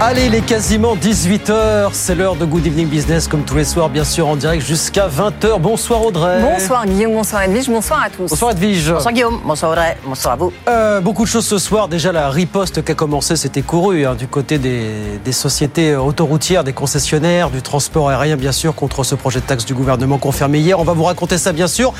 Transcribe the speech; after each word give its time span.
Allez, 0.00 0.26
il 0.26 0.34
est 0.36 0.46
quasiment 0.46 0.94
18h, 0.94 1.88
c'est 1.90 2.14
l'heure 2.14 2.36
de 2.36 2.44
Good 2.44 2.64
Evening 2.64 2.86
Business 2.86 3.26
comme 3.26 3.42
tous 3.42 3.56
les 3.56 3.64
soirs, 3.64 3.88
bien 3.88 4.04
sûr 4.04 4.28
en 4.28 4.36
direct 4.36 4.64
jusqu'à 4.64 5.08
20h. 5.08 5.58
Bonsoir 5.58 6.06
Audrey. 6.06 6.40
Bonsoir 6.40 6.86
Guillaume, 6.86 7.14
bonsoir 7.14 7.42
Edwige, 7.42 7.68
bonsoir 7.68 8.04
à 8.04 8.08
tous. 8.08 8.30
Bonsoir 8.30 8.52
Edwige. 8.52 8.92
Bonsoir 8.92 9.12
Guillaume, 9.12 9.40
bonsoir 9.44 9.72
Audrey, 9.72 9.98
bonsoir 10.04 10.34
à 10.34 10.36
vous. 10.36 10.52
Euh, 10.68 11.00
beaucoup 11.00 11.24
de 11.24 11.28
choses 11.28 11.46
ce 11.46 11.58
soir. 11.58 11.88
Déjà, 11.88 12.12
la 12.12 12.30
riposte 12.30 12.84
qui 12.84 12.92
a 12.92 12.94
commencé, 12.94 13.34
c'était 13.34 13.62
couru 13.62 14.06
hein, 14.06 14.14
du 14.14 14.28
côté 14.28 14.58
des, 14.58 15.18
des, 15.24 15.32
sociétés 15.32 15.96
autoroutières, 15.96 16.62
des 16.62 16.72
concessionnaires, 16.72 17.50
du 17.50 17.60
transport 17.60 18.08
aérien, 18.08 18.36
bien 18.36 18.52
sûr, 18.52 18.76
contre 18.76 19.02
ce 19.02 19.16
projet 19.16 19.40
de 19.40 19.46
taxe 19.46 19.64
du 19.64 19.74
gouvernement 19.74 20.18
confirmé 20.18 20.60
hier. 20.60 20.78
On 20.78 20.84
va 20.84 20.92
vous 20.92 21.04
raconter 21.04 21.38
ça, 21.38 21.52
bien 21.52 21.66
sûr. 21.66 21.92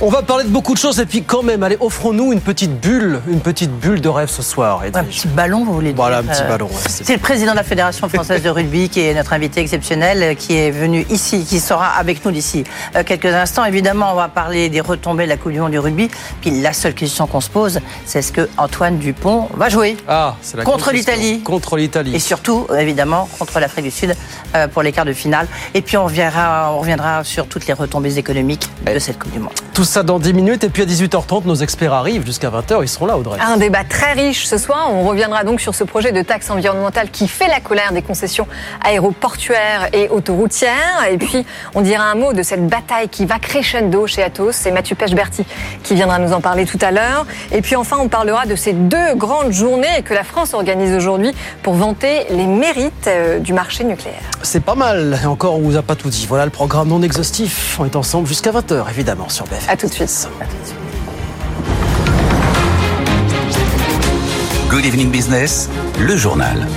On 0.00 0.08
va 0.08 0.22
parler 0.22 0.42
de 0.42 0.48
beaucoup 0.48 0.74
de 0.74 0.78
choses 0.78 0.98
et 0.98 1.06
puis 1.06 1.22
quand 1.22 1.44
même, 1.44 1.62
allez, 1.62 1.76
offrons-nous 1.78 2.32
une 2.32 2.40
petite 2.40 2.80
bulle, 2.80 3.20
une 3.28 3.38
petite 3.38 3.70
bulle 3.70 4.00
de 4.00 4.08
rêve 4.08 4.28
ce 4.28 4.42
soir. 4.42 4.84
Edwige. 4.84 5.00
Un 5.00 5.04
petit 5.04 5.28
ballon, 5.28 5.64
vous 5.64 5.72
voulez 5.72 5.92
dire 5.92 5.96
Voilà, 5.96 6.18
un 6.18 6.22
petit 6.24 6.42
euh, 6.42 6.48
ballon. 6.48 6.66
Ouais, 6.66 6.82
c'est 6.88 7.12
le 7.12 7.20
président 7.20 7.52
de 7.52 7.56
la 7.56 7.62
Fédération 7.62 8.08
française 8.08 8.42
de 8.42 8.50
rugby 8.50 8.88
qui 8.88 9.00
est 9.00 9.14
notre 9.14 9.32
invité 9.32 9.60
exceptionnel, 9.60 10.34
qui 10.34 10.56
est 10.56 10.72
venu 10.72 11.06
ici, 11.10 11.44
qui 11.44 11.60
sera 11.60 11.90
avec 11.90 12.24
nous 12.24 12.32
d'ici 12.32 12.64
euh, 12.96 13.04
quelques 13.04 13.26
instants. 13.26 13.64
Évidemment, 13.64 14.10
on 14.10 14.16
va 14.16 14.26
parler 14.26 14.68
des 14.68 14.80
retombées 14.80 15.24
de 15.24 15.28
la 15.28 15.36
Coupe 15.36 15.52
du 15.52 15.60
Monde 15.60 15.70
du 15.70 15.78
rugby. 15.78 16.10
Puis 16.40 16.50
la 16.60 16.72
seule 16.72 16.94
question 16.94 17.28
qu'on 17.28 17.40
se 17.40 17.50
pose, 17.50 17.78
c'est 18.04 18.18
est-ce 18.18 18.32
que 18.32 18.48
Antoine 18.56 18.98
Dupont 18.98 19.48
va 19.54 19.68
jouer 19.68 19.96
ah, 20.08 20.34
c'est 20.42 20.56
la 20.56 20.64
contre 20.64 20.90
l'Italie 20.90 21.40
Contre 21.42 21.76
l'Italie. 21.76 22.16
Et 22.16 22.18
surtout, 22.18 22.66
évidemment, 22.76 23.28
contre 23.38 23.60
l'Afrique 23.60 23.84
du 23.84 23.90
Sud 23.92 24.16
euh, 24.56 24.66
pour 24.66 24.82
les 24.82 24.90
quarts 24.90 25.04
de 25.04 25.12
finale. 25.12 25.46
Et 25.72 25.82
puis 25.82 25.96
on 25.96 26.04
reviendra, 26.04 26.72
on 26.72 26.80
reviendra 26.80 27.22
sur 27.22 27.46
toutes 27.46 27.68
les 27.68 27.74
retombées 27.74 28.18
économiques 28.18 28.68
de 28.92 28.98
cette 28.98 29.20
Coupe 29.20 29.32
du 29.32 29.38
Monde. 29.38 29.52
Tout 29.72 29.83
ça 29.84 30.02
dans 30.02 30.18
10 30.18 30.32
minutes. 30.32 30.64
Et 30.64 30.68
puis 30.68 30.82
à 30.82 30.86
18h30, 30.86 31.44
nos 31.44 31.54
experts 31.54 31.92
arrivent 31.92 32.26
jusqu'à 32.26 32.50
20h. 32.50 32.82
Ils 32.82 32.88
seront 32.88 33.06
là, 33.06 33.16
Audrey. 33.16 33.38
Un 33.40 33.56
débat 33.56 33.84
très 33.84 34.12
riche 34.12 34.46
ce 34.46 34.58
soir. 34.58 34.88
On 34.90 35.04
reviendra 35.04 35.44
donc 35.44 35.60
sur 35.60 35.74
ce 35.74 35.84
projet 35.84 36.12
de 36.12 36.22
taxe 36.22 36.50
environnementale 36.50 37.10
qui 37.10 37.28
fait 37.28 37.48
la 37.48 37.60
colère 37.60 37.92
des 37.92 38.02
concessions 38.02 38.46
aéroportuaires 38.84 39.88
et 39.92 40.08
autoroutières. 40.08 41.06
Et 41.10 41.18
puis, 41.18 41.44
on 41.74 41.82
dira 41.82 42.04
un 42.04 42.14
mot 42.14 42.32
de 42.32 42.42
cette 42.42 42.66
bataille 42.66 43.08
qui 43.08 43.26
va 43.26 43.38
crescendo 43.38 44.06
chez 44.06 44.22
Atos. 44.22 44.54
C'est 44.54 44.70
Mathieu 44.70 44.96
Pechberti 44.96 45.44
qui 45.82 45.94
viendra 45.94 46.18
nous 46.18 46.32
en 46.32 46.40
parler 46.40 46.66
tout 46.66 46.78
à 46.80 46.90
l'heure. 46.90 47.26
Et 47.52 47.60
puis 47.60 47.76
enfin, 47.76 47.96
on 48.00 48.08
parlera 48.08 48.46
de 48.46 48.56
ces 48.56 48.72
deux 48.72 49.14
grandes 49.14 49.52
journées 49.52 50.02
que 50.04 50.14
la 50.14 50.24
France 50.24 50.54
organise 50.54 50.92
aujourd'hui 50.94 51.32
pour 51.62 51.74
vanter 51.74 52.26
les 52.30 52.46
mérites 52.46 53.06
euh, 53.06 53.38
du 53.38 53.52
marché 53.52 53.84
nucléaire. 53.84 54.22
C'est 54.42 54.64
pas 54.64 54.74
mal. 54.74 55.18
Et 55.22 55.26
encore, 55.26 55.56
on 55.56 55.60
vous 55.60 55.76
a 55.76 55.82
pas 55.82 55.94
tout 55.94 56.08
dit. 56.08 56.26
Voilà 56.28 56.44
le 56.44 56.50
programme 56.50 56.88
non 56.88 57.02
exhaustif. 57.02 57.76
On 57.80 57.84
est 57.84 57.96
ensemble 57.96 58.26
jusqu'à 58.26 58.50
20h, 58.50 58.88
évidemment, 58.90 59.28
sur 59.28 59.44
BF. 59.46 59.68
À 59.74 59.76
tout 59.76 59.88
de 59.88 59.92
suite. 59.92 60.28
Good 64.70 64.84
Evening 64.84 65.10
Business, 65.10 65.68
le 65.98 66.16
journal. 66.16 66.68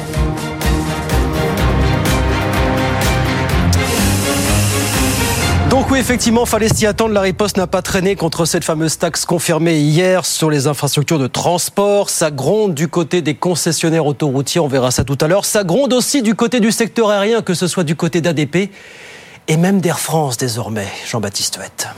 Donc 5.69 5.91
oui, 5.91 5.99
effectivement, 5.99 6.47
fallait 6.47 6.69
s'y 6.69 6.87
attendre. 6.87 7.13
La 7.13 7.21
riposte 7.21 7.57
n'a 7.57 7.67
pas 7.67 7.83
traîné 7.83 8.15
contre 8.15 8.45
cette 8.45 8.63
fameuse 8.63 8.97
taxe 8.97 9.25
confirmée 9.25 9.77
hier 9.77 10.25
sur 10.25 10.49
les 10.49 10.65
infrastructures 10.65 11.19
de 11.19 11.27
transport. 11.27 12.09
Ça 12.09 12.31
gronde 12.31 12.73
du 12.73 12.87
côté 12.87 13.21
des 13.21 13.35
concessionnaires 13.35 14.07
autoroutiers, 14.07 14.59
on 14.59 14.67
verra 14.67 14.89
ça 14.89 15.03
tout 15.03 15.19
à 15.21 15.27
l'heure. 15.27 15.45
Ça 15.45 15.63
gronde 15.63 15.93
aussi 15.93 16.23
du 16.23 16.33
côté 16.33 16.59
du 16.59 16.71
secteur 16.71 17.11
aérien, 17.11 17.43
que 17.43 17.53
ce 17.53 17.67
soit 17.67 17.83
du 17.83 17.95
côté 17.95 18.21
d'ADP 18.21 18.71
et 19.47 19.57
même 19.57 19.81
d'Air 19.81 19.99
France 19.99 20.37
désormais. 20.37 20.87
Jean-Baptiste 21.05 21.57
Huette. 21.57 21.89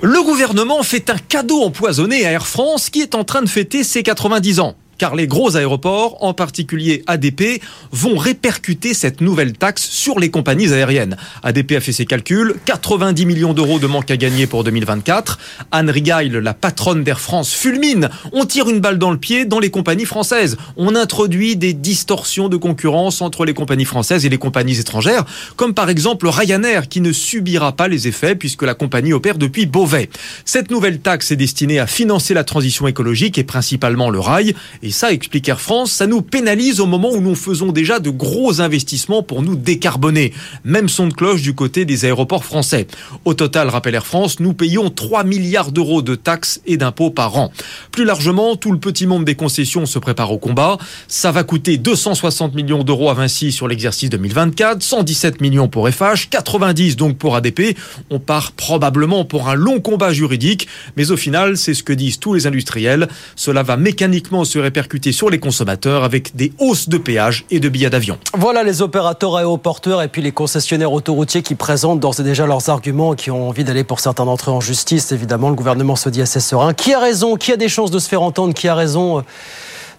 Le 0.00 0.22
gouvernement 0.22 0.84
fait 0.84 1.10
un 1.10 1.18
cadeau 1.18 1.62
empoisonné 1.62 2.24
à 2.24 2.30
Air 2.30 2.46
France 2.46 2.88
qui 2.88 3.00
est 3.00 3.16
en 3.16 3.24
train 3.24 3.42
de 3.42 3.48
fêter 3.48 3.82
ses 3.82 4.04
90 4.04 4.60
ans 4.60 4.76
car 4.98 5.14
les 5.14 5.26
gros 5.26 5.56
aéroports, 5.56 6.22
en 6.22 6.34
particulier 6.34 7.02
ADP, 7.06 7.62
vont 7.92 8.16
répercuter 8.16 8.94
cette 8.94 9.20
nouvelle 9.20 9.52
taxe 9.52 9.88
sur 9.88 10.18
les 10.18 10.30
compagnies 10.30 10.72
aériennes. 10.72 11.16
ADP 11.42 11.72
a 11.72 11.80
fait 11.80 11.92
ses 11.92 12.04
calculs, 12.04 12.56
90 12.64 13.24
millions 13.24 13.54
d'euros 13.54 13.78
de 13.78 13.86
manque 13.86 14.10
à 14.10 14.16
gagner 14.16 14.46
pour 14.46 14.64
2024. 14.64 15.38
Anne 15.70 15.90
Rigail, 15.90 16.30
la 16.30 16.54
patronne 16.54 17.04
d'Air 17.04 17.20
France, 17.20 17.52
fulmine. 17.52 18.10
On 18.32 18.44
tire 18.44 18.68
une 18.68 18.80
balle 18.80 18.98
dans 18.98 19.10
le 19.10 19.18
pied 19.18 19.44
dans 19.44 19.60
les 19.60 19.70
compagnies 19.70 20.04
françaises. 20.04 20.56
On 20.76 20.96
introduit 20.96 21.56
des 21.56 21.72
distorsions 21.72 22.48
de 22.48 22.56
concurrence 22.56 23.22
entre 23.22 23.44
les 23.44 23.54
compagnies 23.54 23.84
françaises 23.84 24.26
et 24.26 24.28
les 24.28 24.38
compagnies 24.38 24.78
étrangères, 24.78 25.24
comme 25.56 25.74
par 25.74 25.90
exemple 25.90 26.26
Ryanair, 26.28 26.88
qui 26.88 27.00
ne 27.00 27.12
subira 27.12 27.72
pas 27.72 27.88
les 27.88 28.08
effets 28.08 28.34
puisque 28.34 28.62
la 28.62 28.74
compagnie 28.74 29.12
opère 29.12 29.38
depuis 29.38 29.66
Beauvais. 29.66 30.10
Cette 30.44 30.70
nouvelle 30.70 30.98
taxe 30.98 31.30
est 31.30 31.36
destinée 31.36 31.78
à 31.78 31.86
financer 31.86 32.34
la 32.34 32.44
transition 32.44 32.86
écologique 32.86 33.38
et 33.38 33.44
principalement 33.44 34.10
le 34.10 34.20
rail. 34.20 34.54
Ça, 34.90 35.12
explique 35.12 35.48
Air 35.48 35.60
France, 35.60 35.92
ça 35.92 36.06
nous 36.06 36.22
pénalise 36.22 36.80
au 36.80 36.86
moment 36.86 37.10
où 37.10 37.20
nous 37.20 37.34
faisons 37.34 37.72
déjà 37.72 37.98
de 37.98 38.10
gros 38.10 38.60
investissements 38.60 39.22
pour 39.22 39.42
nous 39.42 39.56
décarboner. 39.56 40.32
Même 40.64 40.88
son 40.88 41.08
de 41.08 41.12
cloche 41.12 41.42
du 41.42 41.54
côté 41.54 41.84
des 41.84 42.04
aéroports 42.04 42.44
français. 42.44 42.86
Au 43.24 43.34
total, 43.34 43.68
rappelle 43.68 43.94
Air 43.94 44.06
France, 44.06 44.40
nous 44.40 44.54
payons 44.54 44.90
3 44.90 45.24
milliards 45.24 45.70
d'euros 45.70 46.02
de 46.02 46.14
taxes 46.14 46.60
et 46.66 46.76
d'impôts 46.76 47.10
par 47.10 47.36
an. 47.36 47.52
Plus 47.92 48.04
largement, 48.04 48.56
tout 48.56 48.72
le 48.72 48.78
petit 48.78 49.06
monde 49.06 49.24
des 49.24 49.34
concessions 49.34 49.86
se 49.86 49.98
prépare 49.98 50.32
au 50.32 50.38
combat. 50.38 50.78
Ça 51.06 51.30
va 51.30 51.44
coûter 51.44 51.76
260 51.76 52.54
millions 52.54 52.84
d'euros 52.84 53.10
à 53.10 53.14
Vinci 53.14 53.52
sur 53.52 53.68
l'exercice 53.68 54.10
2024, 54.10 54.82
117 54.82 55.40
millions 55.40 55.68
pour 55.68 55.88
FH, 55.88 56.28
90 56.30 56.96
donc 56.96 57.18
pour 57.18 57.36
ADP. 57.36 57.76
On 58.10 58.18
part 58.18 58.52
probablement 58.52 59.24
pour 59.24 59.48
un 59.48 59.54
long 59.54 59.80
combat 59.80 60.12
juridique, 60.12 60.68
mais 60.96 61.10
au 61.10 61.16
final, 61.16 61.56
c'est 61.56 61.74
ce 61.74 61.82
que 61.82 61.92
disent 61.92 62.18
tous 62.18 62.34
les 62.34 62.46
industriels. 62.46 63.08
Cela 63.36 63.62
va 63.62 63.76
mécaniquement 63.76 64.44
se 64.44 64.58
répercuter 64.58 64.77
sur 65.12 65.30
les 65.30 65.38
consommateurs 65.38 66.04
avec 66.04 66.36
des 66.36 66.52
hausses 66.58 66.88
de 66.88 66.98
péage 66.98 67.44
et 67.50 67.60
de 67.60 67.68
billets 67.68 67.90
d'avion. 67.90 68.18
Voilà 68.34 68.62
les 68.62 68.82
opérateurs 68.82 69.36
aéroporteurs 69.36 70.02
et 70.02 70.08
puis 70.08 70.22
les 70.22 70.32
concessionnaires 70.32 70.92
autoroutiers 70.92 71.42
qui 71.42 71.54
présentent 71.54 72.00
d'ores 72.00 72.20
et 72.20 72.22
déjà 72.22 72.46
leurs 72.46 72.68
arguments 72.68 73.14
et 73.14 73.16
qui 73.16 73.30
ont 73.30 73.48
envie 73.48 73.64
d'aller 73.64 73.84
pour 73.84 74.00
certains 74.00 74.24
d'entre 74.24 74.50
eux 74.50 74.52
en 74.52 74.60
justice. 74.60 75.12
Évidemment, 75.12 75.48
le 75.48 75.54
gouvernement 75.54 75.96
se 75.96 76.08
dit 76.08 76.22
assez 76.22 76.40
serein. 76.40 76.74
Qui 76.74 76.94
a 76.94 76.98
raison? 76.98 77.36
Qui 77.36 77.52
a 77.52 77.56
des 77.56 77.68
chances 77.68 77.90
de 77.90 77.98
se 77.98 78.08
faire 78.08 78.22
entendre? 78.22 78.54
Qui 78.54 78.68
a 78.68 78.74
raison 78.74 79.24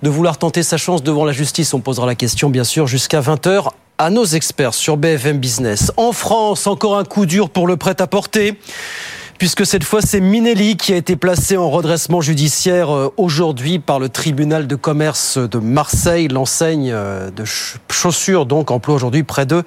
de 0.01 0.09
vouloir 0.09 0.37
tenter 0.37 0.63
sa 0.63 0.77
chance 0.77 1.03
devant 1.03 1.25
la 1.25 1.33
justice? 1.33 1.73
On 1.73 1.81
posera 1.81 2.05
la 2.05 2.15
question, 2.15 2.49
bien 2.49 2.63
sûr, 2.63 2.87
jusqu'à 2.87 3.21
20h 3.21 3.69
à 3.97 4.09
nos 4.09 4.25
experts 4.25 4.73
sur 4.73 4.95
BFM 4.95 5.39
Business. 5.39 5.91
En 5.97 6.13
France, 6.13 6.67
encore 6.67 6.97
un 6.97 7.03
coup 7.03 7.25
dur 7.25 7.49
pour 7.49 7.67
le 7.67 7.75
prêt-à-porter 7.75 8.57
puisque 9.39 9.65
cette 9.65 9.85
fois 9.85 10.01
c'est 10.01 10.19
Minelli 10.19 10.75
qui 10.75 10.93
a 10.93 10.97
été 10.97 11.15
placé 11.15 11.55
en 11.55 11.69
redressement 11.69 12.19
judiciaire 12.19 12.89
aujourd'hui 13.15 13.79
par 13.79 13.97
le 13.97 14.09
tribunal 14.09 14.67
de 14.67 14.75
commerce 14.75 15.37
de 15.37 15.57
Marseille. 15.59 16.27
L'enseigne 16.27 16.91
de 16.91 17.43
chaussures 17.89 18.45
donc 18.45 18.69
emploie 18.69 18.95
aujourd'hui 18.95 19.23
près 19.23 19.45
de 19.45 19.63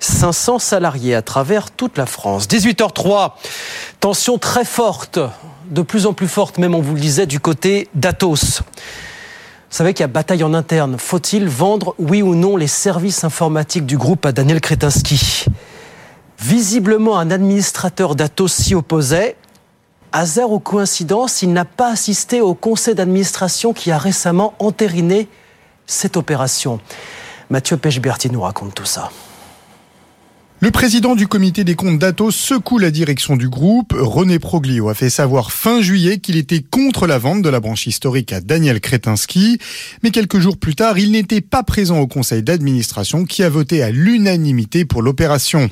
500 0.00 0.58
salariés 0.58 1.14
à 1.14 1.20
travers 1.20 1.70
toute 1.70 1.98
la 1.98 2.06
France. 2.06 2.48
18h03, 2.48 3.32
tension 4.00 4.38
très 4.38 4.64
forte, 4.64 5.20
de 5.70 5.82
plus 5.82 6.06
en 6.06 6.14
plus 6.14 6.28
forte 6.28 6.56
même 6.56 6.74
on 6.74 6.80
vous 6.80 6.94
le 6.94 7.00
disait 7.00 7.26
du 7.26 7.38
côté 7.38 7.88
d'Atos. 7.94 8.62
Vous 8.62 9.76
savez 9.76 9.92
qu'il 9.92 10.02
y 10.02 10.04
a 10.04 10.08
bataille 10.08 10.42
en 10.42 10.54
interne. 10.54 10.96
Faut-il 10.98 11.48
vendre, 11.48 11.94
oui 11.98 12.22
ou 12.22 12.34
non, 12.34 12.56
les 12.56 12.66
services 12.66 13.24
informatiques 13.24 13.86
du 13.86 13.98
groupe 13.98 14.24
à 14.24 14.32
Daniel 14.32 14.60
Kretinsky? 14.60 15.46
Visiblement, 16.42 17.20
un 17.20 17.30
administrateur 17.30 18.16
d'Atos 18.16 18.52
s'y 18.52 18.74
opposait. 18.74 19.36
Hasard 20.10 20.50
ou 20.50 20.58
coïncidence, 20.58 21.40
il 21.42 21.52
n'a 21.52 21.64
pas 21.64 21.92
assisté 21.92 22.40
au 22.40 22.54
conseil 22.54 22.96
d'administration 22.96 23.72
qui 23.72 23.92
a 23.92 23.96
récemment 23.96 24.54
entériné 24.58 25.28
cette 25.86 26.16
opération. 26.16 26.80
Mathieu 27.48 27.76
Pechberti 27.76 28.28
nous 28.28 28.40
raconte 28.40 28.74
tout 28.74 28.84
ça. 28.84 29.10
Le 30.62 30.70
président 30.70 31.16
du 31.16 31.26
comité 31.26 31.64
des 31.64 31.74
comptes 31.74 31.98
d'Atos 31.98 32.36
secoue 32.36 32.78
la 32.78 32.92
direction 32.92 33.34
du 33.34 33.48
groupe. 33.48 33.96
René 33.98 34.38
Proglio 34.38 34.90
a 34.90 34.94
fait 34.94 35.10
savoir 35.10 35.50
fin 35.50 35.82
juillet 35.82 36.18
qu'il 36.18 36.36
était 36.36 36.62
contre 36.62 37.08
la 37.08 37.18
vente 37.18 37.42
de 37.42 37.48
la 37.48 37.58
branche 37.58 37.88
historique 37.88 38.32
à 38.32 38.40
Daniel 38.40 38.80
Kretinsky. 38.80 39.58
Mais 40.04 40.12
quelques 40.12 40.38
jours 40.38 40.56
plus 40.56 40.76
tard, 40.76 41.00
il 41.00 41.10
n'était 41.10 41.40
pas 41.40 41.64
présent 41.64 41.98
au 41.98 42.06
conseil 42.06 42.44
d'administration 42.44 43.24
qui 43.24 43.42
a 43.42 43.48
voté 43.48 43.82
à 43.82 43.90
l'unanimité 43.90 44.84
pour 44.84 45.02
l'opération. 45.02 45.68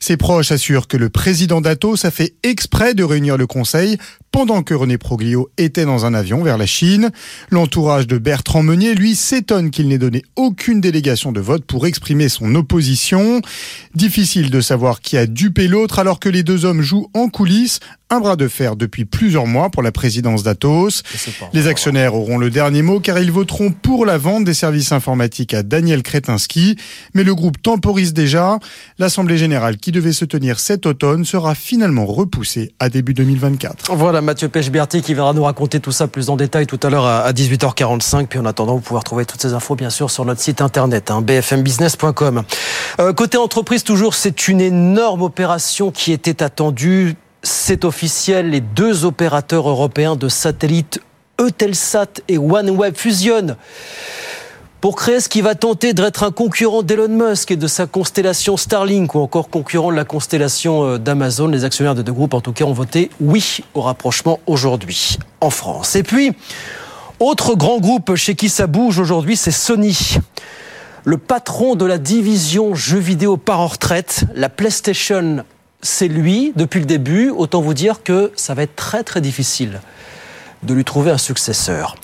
Ses 0.00 0.16
proches 0.16 0.50
assurent 0.50 0.88
que 0.88 0.96
le 0.96 1.10
président 1.10 1.60
d'Atos 1.60 2.06
a 2.06 2.10
fait 2.10 2.32
exprès 2.42 2.94
de 2.94 3.04
réunir 3.04 3.36
le 3.36 3.46
conseil 3.46 3.98
pendant 4.32 4.62
que 4.62 4.74
René 4.74 4.98
Proglio 4.98 5.50
était 5.58 5.84
dans 5.84 6.06
un 6.06 6.14
avion 6.14 6.42
vers 6.42 6.58
la 6.58 6.66
Chine. 6.66 7.10
L'entourage 7.50 8.06
de 8.06 8.18
Bertrand 8.18 8.62
Meunier, 8.62 8.94
lui, 8.94 9.14
s'étonne 9.14 9.70
qu'il 9.70 9.88
n'ait 9.88 9.98
donné 9.98 10.22
aucune 10.36 10.80
délégation 10.80 11.30
de 11.30 11.40
vote 11.40 11.64
pour 11.64 11.86
exprimer 11.86 12.28
son 12.28 12.54
opposition. 12.54 13.42
Difficile 13.94 14.50
de 14.50 14.60
savoir 14.60 15.00
qui 15.00 15.16
a 15.18 15.26
dupé 15.26 15.68
l'autre 15.68 15.98
alors 15.98 16.18
que 16.18 16.30
les 16.30 16.42
deux 16.42 16.64
hommes 16.64 16.80
jouent 16.80 17.10
en 17.14 17.28
coulisses 17.28 17.78
un 18.12 18.20
bras 18.20 18.36
de 18.36 18.46
fer 18.46 18.76
depuis 18.76 19.06
plusieurs 19.06 19.46
mois 19.46 19.70
pour 19.70 19.82
la 19.82 19.90
présidence 19.90 20.42
d'Atos. 20.42 21.02
Les 21.54 21.66
actionnaires 21.66 22.14
auront 22.14 22.36
le 22.36 22.50
dernier 22.50 22.82
mot 22.82 23.00
car 23.00 23.18
ils 23.18 23.32
voteront 23.32 23.72
pour 23.72 24.04
la 24.04 24.18
vente 24.18 24.44
des 24.44 24.52
services 24.52 24.92
informatiques 24.92 25.54
à 25.54 25.62
Daniel 25.62 26.02
Kretinsky. 26.02 26.76
Mais 27.14 27.24
le 27.24 27.34
groupe 27.34 27.62
temporise 27.62 28.12
déjà. 28.12 28.58
L'Assemblée 28.98 29.38
générale 29.38 29.78
qui 29.78 29.92
devait 29.92 30.12
se 30.12 30.26
tenir 30.26 30.60
cet 30.60 30.84
automne 30.84 31.24
sera 31.24 31.54
finalement 31.54 32.04
repoussée 32.04 32.72
à 32.78 32.90
début 32.90 33.14
2024. 33.14 33.94
Voilà 33.94 34.20
Mathieu 34.22 34.48
Pechberti 34.48 35.02
qui 35.02 35.14
viendra 35.14 35.32
nous 35.32 35.44
raconter 35.44 35.80
tout 35.80 35.92
ça 35.92 36.06
plus 36.06 36.30
en 36.30 36.36
détail 36.36 36.66
tout 36.66 36.80
à 36.82 36.90
l'heure 36.90 37.06
à 37.06 37.32
18h45. 37.32 38.26
Puis 38.26 38.38
en 38.38 38.46
attendant, 38.46 38.74
vous 38.74 38.80
pouvez 38.80 38.98
retrouver 38.98 39.24
toutes 39.26 39.42
ces 39.42 39.52
infos 39.52 39.74
bien 39.74 39.90
sûr 39.90 40.10
sur 40.10 40.24
notre 40.24 40.40
site 40.40 40.60
internet 40.60 41.10
hein, 41.10 41.20
bfmbusiness.com. 41.20 42.42
Euh, 43.00 43.12
côté 43.12 43.36
entreprise 43.36 43.84
toujours, 43.84 44.14
c'est 44.14 44.48
une 44.48 44.60
énorme 44.60 45.22
opération 45.22 45.90
qui 45.90 46.12
était 46.12 46.42
attendue 46.42 47.16
c'est 47.42 47.84
officiel, 47.84 48.50
les 48.50 48.60
deux 48.60 49.04
opérateurs 49.04 49.68
européens 49.68 50.14
de 50.14 50.28
satellites 50.28 51.00
Eutelsat 51.40 52.20
et 52.28 52.38
OneWeb 52.38 52.94
fusionnent 52.96 53.56
pour 54.82 54.96
créer 54.96 55.20
ce 55.20 55.28
qui 55.28 55.42
va 55.42 55.54
tenter 55.54 55.94
d'être 55.94 56.24
un 56.24 56.32
concurrent 56.32 56.82
d'Elon 56.82 57.06
Musk 57.06 57.52
et 57.52 57.56
de 57.56 57.68
sa 57.68 57.86
constellation 57.86 58.56
Starlink 58.56 59.14
ou 59.14 59.20
encore 59.20 59.48
concurrent 59.48 59.92
de 59.92 59.96
la 59.96 60.04
constellation 60.04 60.84
euh, 60.84 60.98
d'Amazon. 60.98 61.46
Les 61.46 61.64
actionnaires 61.64 61.94
de 61.94 62.02
deux 62.02 62.12
groupes, 62.12 62.34
en 62.34 62.40
tout 62.40 62.52
cas, 62.52 62.64
ont 62.64 62.72
voté 62.72 63.08
oui 63.20 63.60
au 63.74 63.80
rapprochement 63.80 64.40
aujourd'hui 64.46 65.18
en 65.40 65.50
France. 65.50 65.94
Et 65.94 66.02
puis, 66.02 66.32
autre 67.20 67.54
grand 67.54 67.78
groupe 67.78 68.16
chez 68.16 68.34
qui 68.34 68.48
ça 68.48 68.66
bouge 68.66 68.98
aujourd'hui, 68.98 69.36
c'est 69.36 69.52
Sony. 69.52 70.16
Le 71.04 71.16
patron 71.16 71.76
de 71.76 71.84
la 71.84 71.98
division 71.98 72.74
jeux 72.74 72.98
vidéo 72.98 73.36
par 73.36 73.60
en 73.60 73.68
retraite, 73.68 74.24
la 74.34 74.48
PlayStation 74.48 75.44
c'est 75.80 76.08
lui 76.08 76.52
depuis 76.56 76.80
le 76.80 76.86
début. 76.86 77.30
Autant 77.30 77.60
vous 77.60 77.74
dire 77.74 78.02
que 78.02 78.32
ça 78.34 78.54
va 78.54 78.64
être 78.64 78.74
très 78.74 79.04
très 79.04 79.20
difficile 79.20 79.80
de 80.64 80.74
lui 80.74 80.84
trouver 80.84 81.12
un 81.12 81.18
successeur. 81.18 81.94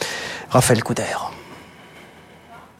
Raphaël 0.48 0.84
Couder. 0.84 1.37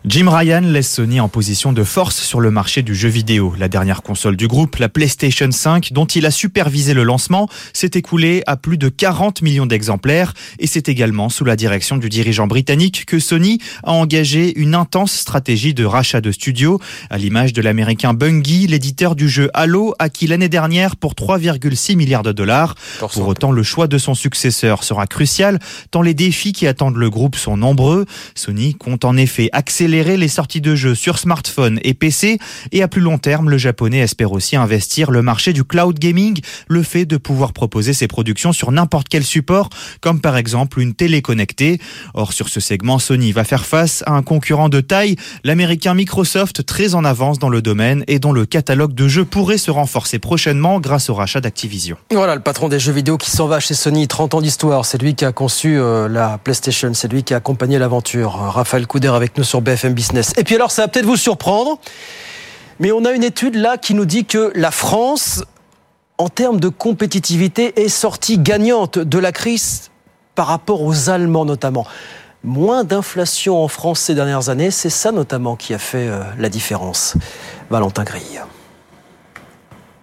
Jim 0.04 0.30
Ryan 0.30 0.60
laisse 0.60 0.92
Sony 0.92 1.18
en 1.18 1.28
position 1.28 1.72
de 1.72 1.82
force 1.82 2.22
sur 2.22 2.38
le 2.38 2.52
marché 2.52 2.82
du 2.82 2.94
jeu 2.94 3.08
vidéo. 3.08 3.54
La 3.58 3.68
dernière 3.68 4.02
console 4.02 4.36
du 4.36 4.46
groupe, 4.46 4.76
la 4.76 4.88
PlayStation 4.88 5.50
5, 5.50 5.92
dont 5.92 6.04
il 6.04 6.24
a 6.24 6.30
supervisé 6.30 6.94
le 6.94 7.02
lancement, 7.02 7.48
s'est 7.72 7.90
écoulée 7.94 8.44
à 8.46 8.56
plus 8.56 8.78
de 8.78 8.90
40 8.90 9.42
millions 9.42 9.66
d'exemplaires 9.66 10.34
et 10.60 10.68
c'est 10.68 10.88
également 10.88 11.28
sous 11.28 11.44
la 11.44 11.56
direction 11.56 11.96
du 11.96 12.08
dirigeant 12.08 12.46
britannique 12.46 13.06
que 13.06 13.18
Sony 13.18 13.58
a 13.82 13.90
engagé 13.90 14.56
une 14.56 14.76
intense 14.76 15.12
stratégie 15.12 15.74
de 15.74 15.84
rachat 15.84 16.20
de 16.20 16.30
studios, 16.30 16.78
à 17.10 17.18
l'image 17.18 17.52
de 17.52 17.60
l'américain 17.60 18.14
Bungie, 18.14 18.68
l'éditeur 18.68 19.16
du 19.16 19.28
jeu 19.28 19.50
Halo, 19.52 19.96
acquis 19.98 20.28
l'année 20.28 20.48
dernière 20.48 20.94
pour 20.94 21.14
3,6 21.14 21.96
milliards 21.96 22.22
de 22.22 22.32
dollars. 22.32 22.76
Pour 23.00 23.26
autant, 23.26 23.50
le 23.50 23.64
choix 23.64 23.88
de 23.88 23.98
son 23.98 24.14
successeur 24.14 24.84
sera 24.84 25.08
crucial, 25.08 25.58
tant 25.90 26.02
les 26.02 26.14
défis 26.14 26.52
qui 26.52 26.68
attendent 26.68 26.96
le 26.96 27.10
groupe 27.10 27.34
sont 27.34 27.56
nombreux. 27.56 28.06
Sony 28.36 28.74
compte 28.76 29.04
en 29.04 29.16
effet 29.16 29.50
accélérer 29.52 29.87
accélérer 29.88 30.18
les 30.18 30.28
sorties 30.28 30.60
de 30.60 30.74
jeux 30.74 30.94
sur 30.94 31.18
smartphone 31.18 31.80
et 31.82 31.94
PC 31.94 32.38
et 32.72 32.82
à 32.82 32.88
plus 32.88 33.00
long 33.00 33.16
terme, 33.16 33.48
le 33.48 33.56
japonais 33.56 34.00
espère 34.00 34.32
aussi 34.32 34.54
investir 34.54 35.10
le 35.10 35.22
marché 35.22 35.54
du 35.54 35.64
cloud 35.64 35.98
gaming, 35.98 36.42
le 36.68 36.82
fait 36.82 37.06
de 37.06 37.16
pouvoir 37.16 37.54
proposer 37.54 37.94
ses 37.94 38.06
productions 38.06 38.52
sur 38.52 38.70
n'importe 38.70 39.08
quel 39.08 39.24
support, 39.24 39.70
comme 40.02 40.20
par 40.20 40.36
exemple 40.36 40.78
une 40.80 40.92
télé 40.92 41.22
connectée. 41.22 41.80
Or, 42.12 42.34
sur 42.34 42.50
ce 42.50 42.60
segment, 42.60 42.98
Sony 42.98 43.32
va 43.32 43.44
faire 43.44 43.64
face 43.64 44.02
à 44.04 44.12
un 44.12 44.20
concurrent 44.20 44.68
de 44.68 44.82
taille, 44.82 45.16
l'américain 45.42 45.94
Microsoft, 45.94 46.66
très 46.66 46.94
en 46.94 47.02
avance 47.02 47.38
dans 47.38 47.48
le 47.48 47.62
domaine 47.62 48.04
et 48.08 48.18
dont 48.18 48.32
le 48.32 48.44
catalogue 48.44 48.92
de 48.92 49.08
jeux 49.08 49.24
pourrait 49.24 49.56
se 49.56 49.70
renforcer 49.70 50.18
prochainement 50.18 50.80
grâce 50.80 51.08
au 51.08 51.14
rachat 51.14 51.40
d'Activision. 51.40 51.96
Voilà, 52.10 52.34
le 52.34 52.42
patron 52.42 52.68
des 52.68 52.78
jeux 52.78 52.92
vidéo 52.92 53.16
qui 53.16 53.30
s'en 53.30 53.46
va 53.46 53.58
chez 53.58 53.72
Sony, 53.72 54.06
30 54.06 54.34
ans 54.34 54.42
d'histoire, 54.42 54.84
c'est 54.84 55.00
lui 55.00 55.14
qui 55.14 55.24
a 55.24 55.32
conçu 55.32 55.78
euh, 55.78 56.08
la 56.08 56.36
PlayStation, 56.36 56.92
c'est 56.92 57.10
lui 57.10 57.22
qui 57.22 57.32
a 57.32 57.38
accompagné 57.38 57.78
l'aventure. 57.78 58.32
Raphaël 58.34 58.86
Couder 58.86 59.08
avec 59.08 59.38
nous 59.38 59.44
sur 59.44 59.62
Et 60.36 60.44
puis 60.44 60.54
alors, 60.54 60.70
ça 60.70 60.82
va 60.82 60.88
peut-être 60.88 61.06
vous 61.06 61.16
surprendre, 61.16 61.78
mais 62.80 62.92
on 62.92 63.04
a 63.04 63.12
une 63.12 63.24
étude 63.24 63.54
là 63.54 63.76
qui 63.78 63.94
nous 63.94 64.04
dit 64.04 64.24
que 64.24 64.52
la 64.54 64.70
France, 64.70 65.44
en 66.18 66.28
termes 66.28 66.60
de 66.60 66.68
compétitivité, 66.68 67.80
est 67.80 67.88
sortie 67.88 68.38
gagnante 68.38 68.98
de 68.98 69.18
la 69.18 69.32
crise 69.32 69.90
par 70.34 70.46
rapport 70.46 70.82
aux 70.82 71.10
Allemands 71.10 71.44
notamment. 71.44 71.86
Moins 72.44 72.84
d'inflation 72.84 73.62
en 73.62 73.68
France 73.68 74.00
ces 74.00 74.14
dernières 74.14 74.48
années, 74.48 74.70
c'est 74.70 74.90
ça 74.90 75.10
notamment 75.10 75.56
qui 75.56 75.74
a 75.74 75.78
fait 75.78 76.08
euh, 76.08 76.22
la 76.38 76.48
différence. 76.48 77.16
Valentin 77.70 78.04
Grille. 78.04 78.40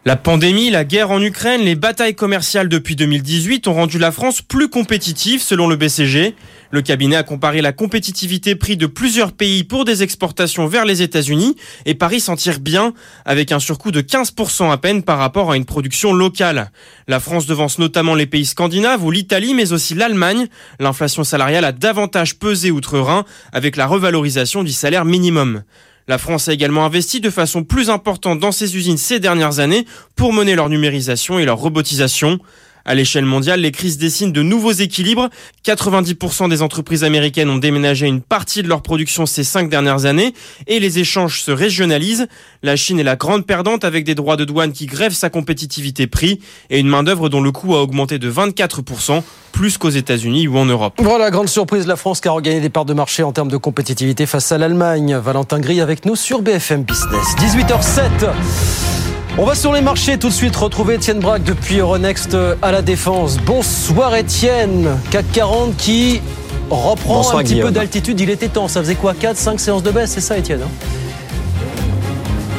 La 0.08 0.16
pandémie, 0.16 0.70
la 0.70 0.84
guerre 0.84 1.10
en 1.10 1.20
Ukraine, 1.20 1.62
les 1.62 1.74
batailles 1.74 2.14
commerciales 2.14 2.70
depuis 2.70 2.96
2018 2.96 3.68
ont 3.68 3.74
rendu 3.74 3.98
la 3.98 4.12
France 4.12 4.44
plus 4.44 4.70
compétitive 4.70 5.42
selon 5.42 5.68
le 5.68 5.78
BCG. 5.78 6.36
Le 6.70 6.82
cabinet 6.84 7.16
a 7.16 7.24
comparé 7.24 7.64
la 7.64 7.72
compétitivité 7.72 8.54
prix 8.56 8.78
de 8.78 8.86
plusieurs 8.86 9.32
pays 9.32 9.64
pour 9.64 9.84
des 9.84 10.04
exportations 10.04 10.68
vers 10.68 10.86
les 10.86 11.02
États-Unis 11.02 11.56
et 11.88 11.96
Paris 11.96 12.20
s'en 12.20 12.36
tire 12.36 12.60
bien 12.60 12.94
avec 13.26 13.52
un 13.52 13.60
surcoût 13.60 13.90
de 13.90 14.02
15% 14.02 14.72
à 14.72 14.78
peine 14.78 15.02
par 15.02 15.18
rapport 15.18 15.50
à 15.50 15.58
une 15.58 15.66
production 15.66 16.14
locale. 16.14 16.70
La 17.08 17.20
France 17.20 17.48
devance 17.48 17.80
notamment 17.80 18.14
les 18.14 18.28
pays 18.28 18.46
scandinaves 18.46 19.04
ou 19.04 19.10
l'Italie 19.10 19.56
mais 19.56 19.74
aussi 19.74 19.96
l'Allemagne. 19.96 20.46
L'inflation 20.80 21.24
salariale 21.24 21.66
a 21.66 21.72
davantage 21.72 22.38
pesé 22.38 22.70
outre-Rhin 22.70 23.26
avec 23.54 23.76
la 23.76 23.88
revalorisation 23.88 24.62
du 24.62 24.72
salaire 24.72 25.04
minimum. 25.04 25.64
La 26.08 26.20
France 26.20 26.48
a 26.48 26.54
également 26.54 26.86
investi 26.86 27.20
de 27.20 27.32
façon 27.32 27.64
plus 27.64 27.90
importante 27.90 28.40
dans 28.40 28.52
ses 28.52 28.76
usines 28.78 28.98
ces 28.98 29.20
dernières 29.20 29.60
années 29.60 29.86
pour 30.16 30.34
mener 30.34 30.56
leur 30.56 30.70
numérisation 30.70 31.40
et 31.40 31.46
leur 31.46 31.58
robotisation. 31.58 32.40
À 32.88 32.94
l'échelle 32.94 33.26
mondiale, 33.26 33.62
les 33.62 33.72
crises 33.72 33.98
dessinent 33.98 34.32
de 34.32 34.44
nouveaux 34.44 34.72
équilibres. 34.72 35.30
90% 35.66 36.50
des 36.50 36.62
entreprises 36.62 37.04
américaines 37.04 37.50
ont 37.50 37.58
déménagé 37.58 38.06
une 38.06 38.22
partie 38.22 38.62
de 38.62 38.68
leur 38.68 38.84
production 38.84 39.26
ces 39.26 39.44
cinq 39.44 39.70
dernières 39.70 40.06
années 40.06 40.36
et 40.68 40.80
les 40.80 41.00
échanges 41.00 41.42
se 41.42 41.50
régionalisent. 41.50 42.28
La 42.62 42.76
Chine 42.76 43.00
est 43.00 43.04
la 43.04 43.16
grande 43.16 43.48
perdante 43.48 43.84
avec 43.84 44.04
des 44.04 44.14
droits 44.14 44.38
de 44.38 44.46
douane 44.46 44.72
qui 44.72 44.86
grèvent 44.86 45.14
sa 45.14 45.32
compétitivité 45.32 46.06
prix 46.06 46.40
et 46.70 46.80
une 46.80 46.88
main-d'œuvre 46.88 47.28
dont 47.28 47.42
le 47.42 47.52
coût 47.52 47.76
a 47.76 47.82
augmenté 47.82 48.20
de 48.20 48.32
24%, 48.32 49.24
plus 49.52 49.80
qu'aux 49.80 49.90
États-Unis 49.90 50.48
ou 50.48 50.58
en 50.58 50.66
Europe. 50.66 50.94
Voilà, 51.00 51.32
grande 51.32 51.50
surprise, 51.50 51.88
la 51.88 51.96
France 51.96 52.22
qui 52.22 52.28
a 52.28 52.32
regagné 52.32 52.60
des 52.60 52.70
parts 52.70 52.86
de 52.86 52.94
marché 52.94 53.24
en 53.24 53.32
termes 53.32 53.50
de 53.50 53.58
compétitivité 53.58 54.28
face 54.28 54.52
à 54.52 54.60
l'Allemagne. 54.60 55.16
Valentin 55.16 55.60
Gris 55.60 55.82
avec 55.82 56.06
nous 56.06 56.16
sur 56.16 56.44
BFM 56.44 56.84
Business. 56.84 57.36
18h07. 57.40 58.95
On 59.38 59.44
va 59.44 59.54
sur 59.54 59.74
les 59.74 59.82
marchés 59.82 60.18
tout 60.18 60.30
de 60.30 60.34
suite 60.34 60.56
retrouver 60.56 60.96
Étienne 60.96 61.20
Braque 61.20 61.44
depuis 61.44 61.80
Euronext 61.80 62.38
à 62.62 62.72
la 62.72 62.82
Défense. 62.82 63.38
Bonsoir 63.38 64.16
Étienne, 64.16 64.98
CAC 65.12 65.26
40 65.34 65.76
qui 65.76 66.22
reprend 66.70 67.38
un 67.38 67.44
petit 67.44 67.60
peu 67.60 67.70
d'altitude. 67.70 68.18
Il 68.22 68.30
était 68.30 68.48
temps, 68.48 68.70
ça 68.70 68.80
faisait 68.80 68.96
quoi? 68.96 69.14
4, 69.14 69.36
5 69.36 69.60
séances 69.60 69.84
de 69.84 69.92
baisse, 69.92 70.12
c'est 70.12 70.22
ça 70.22 70.38
Étienne 70.38 70.62
hein? 70.64 70.70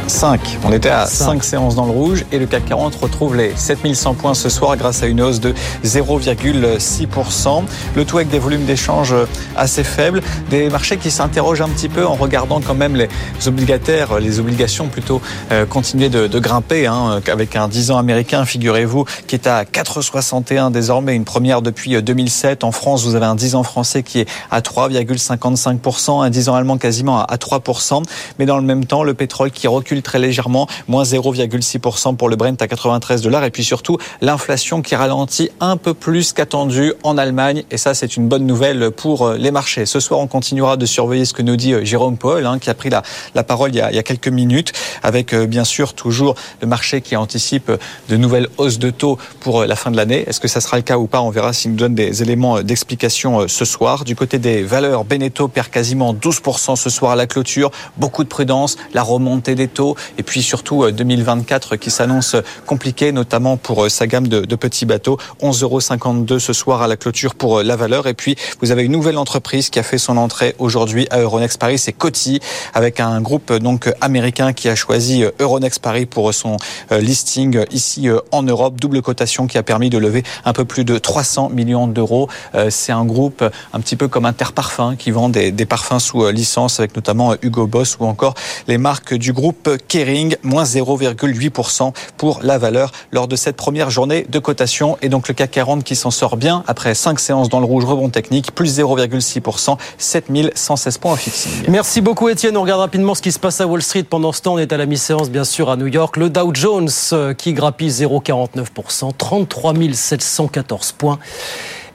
5. 0.08 0.58
On 0.64 0.72
était 0.72 0.88
à 0.88 1.06
5. 1.06 1.42
séances 1.42 1.74
dans 1.74 1.84
le 1.84 1.90
rouge 1.90 2.24
et 2.30 2.38
le 2.38 2.46
CAC 2.46 2.66
40 2.66 2.94
retrouve 2.94 3.36
les 3.36 3.52
7100 3.56 4.14
points 4.14 4.34
ce 4.34 4.48
soir 4.48 4.76
grâce 4.76 5.02
à 5.02 5.06
une 5.06 5.20
hausse 5.20 5.40
de 5.40 5.54
0,6%. 5.84 7.64
Le 7.94 8.04
tout 8.04 8.16
avec 8.16 8.28
des 8.28 8.38
volumes 8.38 8.64
d'échange 8.64 9.14
assez 9.56 9.84
faibles, 9.84 10.22
des 10.50 10.70
marchés 10.70 10.96
qui 10.96 11.10
s'interrogent 11.10 11.60
un 11.60 11.68
petit 11.68 11.88
peu 11.88 12.06
en 12.06 12.14
regardant 12.14 12.60
quand 12.60 12.74
même 12.74 12.96
les 12.96 13.08
obligataires, 13.46 14.20
les 14.20 14.38
obligations 14.38 14.88
plutôt 14.88 15.20
euh, 15.50 15.66
continuer 15.66 16.08
de, 16.08 16.38
grimper 16.38 16.86
hein, 16.86 17.20
avec 17.30 17.56
un 17.56 17.66
10 17.68 17.90
ans 17.90 17.98
américain, 17.98 18.44
figurez-vous, 18.44 19.04
qui 19.26 19.34
est 19.34 19.46
à 19.46 19.64
4,61 19.64 20.70
désormais, 20.70 21.16
une 21.16 21.24
première 21.24 21.62
depuis 21.62 22.00
2007. 22.00 22.62
En 22.62 22.72
France, 22.72 23.04
vous 23.04 23.14
avez 23.14 23.26
un 23.26 23.34
10 23.34 23.54
ans 23.54 23.62
français 23.62 24.02
qui 24.02 24.20
est 24.20 24.28
à 24.50 24.60
3,55%, 24.60 26.24
un 26.24 26.30
10 26.30 26.48
ans 26.48 26.54
allemand 26.54 26.76
quasiment 26.76 27.22
à 27.22 27.36
3%, 27.36 28.02
mais 28.38 28.46
dans 28.46 28.58
le 28.58 28.64
même 28.64 28.84
temps, 28.84 29.02
le 29.02 29.14
pétrole 29.14 29.50
qui 29.50 29.66
recule 29.66 29.95
très 30.02 30.18
légèrement, 30.18 30.66
moins 30.88 31.04
0,6% 31.04 32.16
pour 32.16 32.28
le 32.28 32.36
Brent 32.36 32.60
à 32.60 32.68
93 32.68 33.22
dollars. 33.22 33.44
Et 33.44 33.50
puis 33.50 33.64
surtout, 33.64 33.98
l'inflation 34.20 34.82
qui 34.82 34.94
ralentit 34.94 35.50
un 35.60 35.76
peu 35.76 35.94
plus 35.94 36.32
qu'attendu 36.32 36.92
en 37.02 37.18
Allemagne. 37.18 37.64
Et 37.70 37.76
ça, 37.76 37.94
c'est 37.94 38.16
une 38.16 38.28
bonne 38.28 38.46
nouvelle 38.46 38.90
pour 38.90 39.26
euh, 39.26 39.36
les 39.36 39.50
marchés. 39.50 39.86
Ce 39.86 40.00
soir, 40.00 40.20
on 40.20 40.26
continuera 40.26 40.76
de 40.76 40.86
surveiller 40.86 41.24
ce 41.24 41.32
que 41.32 41.42
nous 41.42 41.56
dit 41.56 41.72
euh, 41.72 41.84
Jérôme 41.84 42.16
Paul, 42.16 42.44
hein, 42.46 42.58
qui 42.58 42.70
a 42.70 42.74
pris 42.74 42.90
la, 42.90 43.02
la 43.34 43.44
parole 43.44 43.70
il 43.74 43.78
y, 43.78 43.80
a, 43.80 44.02
quelques 44.02 44.28
minutes, 44.28 44.72
avec 45.02 45.32
euh, 45.32 45.46
bien 45.46 45.64
sûr 45.64 45.94
toujours 45.94 46.34
le 46.60 46.66
marché 46.66 47.00
qui 47.00 47.16
anticipe 47.16 47.70
de 48.08 48.16
nouvelles 48.16 48.48
hausses 48.58 48.78
de 48.78 48.90
taux 48.90 49.18
pour 49.40 49.64
la 49.64 49.76
fin 49.76 49.90
de 49.90 49.96
l'année. 49.96 50.24
Est-ce 50.26 50.40
que 50.40 50.48
ça 50.48 50.60
sera 50.60 50.76
le 50.76 50.82
cas 50.82 50.98
ou 50.98 51.06
pas? 51.06 51.20
On 51.20 51.30
verra 51.30 51.52
s'il 51.52 51.72
nous 51.72 51.76
donne 51.76 51.94
des 51.94 52.22
éléments 52.22 52.62
d'explication 52.62 53.48
ce 53.48 53.64
soir. 53.64 54.04
Du 54.04 54.16
côté 54.16 54.38
des 54.38 54.62
valeurs, 54.62 55.04
Beneteau 55.04 55.48
perd 55.48 55.68
quasiment 55.68 56.14
12% 56.14 56.76
ce 56.76 56.90
soir 56.90 57.12
à 57.12 57.16
la 57.16 57.26
clôture. 57.26 57.70
Beaucoup 57.96 58.24
de 58.24 58.28
prudence, 58.28 58.76
la 58.94 59.02
remontée 59.02 59.54
des 59.54 59.68
taux 59.68 59.85
et 60.18 60.22
puis 60.22 60.42
surtout 60.42 60.90
2024 60.90 61.76
qui 61.76 61.90
s'annonce 61.90 62.36
compliqué, 62.66 63.12
notamment 63.12 63.56
pour 63.56 63.90
sa 63.90 64.06
gamme 64.06 64.28
de, 64.28 64.56
petits 64.56 64.86
bateaux. 64.86 65.18
11,52 65.42 65.62
euros 65.62 66.38
ce 66.38 66.52
soir 66.52 66.82
à 66.82 66.88
la 66.88 66.96
clôture 66.96 67.34
pour 67.34 67.62
la 67.62 67.76
valeur. 67.76 68.06
Et 68.06 68.14
puis, 68.14 68.36
vous 68.60 68.70
avez 68.70 68.84
une 68.84 68.92
nouvelle 68.92 69.18
entreprise 69.18 69.70
qui 69.70 69.78
a 69.78 69.82
fait 69.82 69.98
son 69.98 70.16
entrée 70.16 70.54
aujourd'hui 70.58 71.06
à 71.10 71.20
Euronext 71.20 71.58
Paris, 71.58 71.78
c'est 71.78 71.92
Coty, 71.92 72.40
avec 72.74 73.00
un 73.00 73.20
groupe 73.20 73.52
donc 73.52 73.92
américain 74.00 74.52
qui 74.52 74.68
a 74.68 74.74
choisi 74.74 75.24
Euronext 75.38 75.80
Paris 75.80 76.06
pour 76.06 76.32
son 76.32 76.56
listing 76.90 77.64
ici 77.70 78.08
en 78.32 78.42
Europe. 78.42 78.80
Double 78.80 79.02
cotation 79.02 79.46
qui 79.46 79.58
a 79.58 79.62
permis 79.62 79.90
de 79.90 79.98
lever 79.98 80.22
un 80.44 80.52
peu 80.52 80.64
plus 80.64 80.84
de 80.84 80.98
300 80.98 81.50
millions 81.50 81.86
d'euros. 81.86 82.28
C'est 82.70 82.92
un 82.92 83.04
groupe 83.04 83.44
un 83.72 83.80
petit 83.80 83.96
peu 83.96 84.08
comme 84.08 84.24
Interparfum 84.24 84.96
qui 84.96 85.10
vend 85.10 85.28
des 85.28 85.66
parfums 85.66 85.98
sous 85.98 86.30
licence 86.30 86.80
avec 86.80 86.96
notamment 86.96 87.34
Hugo 87.42 87.66
Boss 87.66 87.96
ou 88.00 88.06
encore 88.06 88.34
les 88.68 88.78
marques 88.78 89.14
du 89.14 89.32
groupe 89.32 89.75
Kering, 89.76 90.36
moins 90.42 90.64
0,8% 90.64 91.92
pour 92.16 92.40
la 92.42 92.58
valeur 92.58 92.92
lors 93.12 93.28
de 93.28 93.36
cette 93.36 93.56
première 93.56 93.90
journée 93.90 94.26
de 94.28 94.38
cotation. 94.38 94.96
Et 95.02 95.08
donc 95.08 95.28
le 95.28 95.34
CAC 95.34 95.50
40 95.50 95.84
qui 95.84 95.96
s'en 95.96 96.10
sort 96.10 96.36
bien 96.36 96.64
après 96.66 96.94
5 96.94 97.18
séances 97.20 97.48
dans 97.48 97.60
le 97.60 97.66
rouge, 97.66 97.84
rebond 97.84 98.08
technique, 98.08 98.54
plus 98.54 98.78
0,6%, 98.78 99.76
7116 99.98 100.98
points 100.98 101.12
en 101.12 101.16
fixing. 101.16 101.52
Merci 101.68 102.00
beaucoup 102.00 102.28
Étienne. 102.28 102.56
On 102.56 102.62
regarde 102.62 102.80
rapidement 102.80 103.14
ce 103.14 103.22
qui 103.22 103.32
se 103.32 103.38
passe 103.38 103.60
à 103.60 103.66
Wall 103.66 103.82
Street. 103.82 104.04
Pendant 104.04 104.32
ce 104.32 104.42
temps, 104.42 104.54
on 104.54 104.58
est 104.58 104.72
à 104.72 104.76
la 104.76 104.86
mi-séance 104.86 105.30
bien 105.30 105.44
sûr 105.44 105.70
à 105.70 105.76
New 105.76 105.86
York. 105.86 106.16
Le 106.16 106.30
Dow 106.30 106.54
Jones 106.54 106.88
euh, 107.12 107.34
qui 107.34 107.52
grappille 107.52 107.90
0,49%, 107.90 109.12
33 109.16 109.74
714 109.92 110.92
points. 110.92 111.18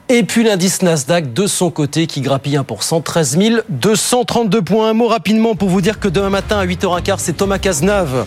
Et 0.08 0.24
puis 0.24 0.44
l'indice 0.44 0.82
Nasdaq 0.82 1.32
de 1.32 1.46
son 1.46 1.70
côté 1.70 2.06
qui 2.06 2.20
grappille 2.20 2.56
1%, 2.56 3.02
13 3.02 3.38
232 3.68 4.62
points. 4.62 4.90
Un 4.90 4.94
mot 4.94 5.06
rapidement 5.06 5.54
pour 5.54 5.68
vous 5.68 5.80
dire 5.80 6.00
que 6.00 6.08
demain 6.08 6.28
matin 6.28 6.58
à 6.58 6.66
8h15, 6.66 7.14
c'est 7.18 7.36
Thomas 7.36 7.58
Cazenave, 7.58 8.26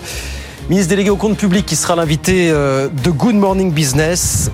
ministre 0.70 0.90
délégué 0.90 1.10
au 1.10 1.16
compte 1.16 1.38
public, 1.38 1.66
qui 1.66 1.76
sera 1.76 1.96
l'invité 1.96 2.50
euh, 2.50 2.88
de 3.04 3.12
Good 3.12 3.36
Morning 3.36 3.72
Business. 3.72 4.50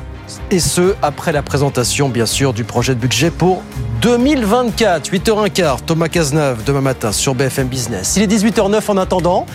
Et 0.50 0.60
ce, 0.60 0.96
après 1.02 1.32
la 1.32 1.42
présentation, 1.42 2.10
bien 2.10 2.26
sûr, 2.26 2.54
du 2.54 2.64
projet 2.64 2.96
de 2.96 3.00
budget 3.00 3.32
pour 3.32 3.62
2024. 4.02 5.12
8h15, 5.12 5.86
Thomas 5.86 6.10
Cazenave, 6.10 6.64
demain 6.66 6.82
matin 6.82 7.12
sur 7.12 7.36
BFM 7.36 7.68
Business. 7.68 8.16
Il 8.18 8.24
est 8.24 8.28
18h09 8.28 8.92
en 8.92 8.98
attendant. 8.98 9.46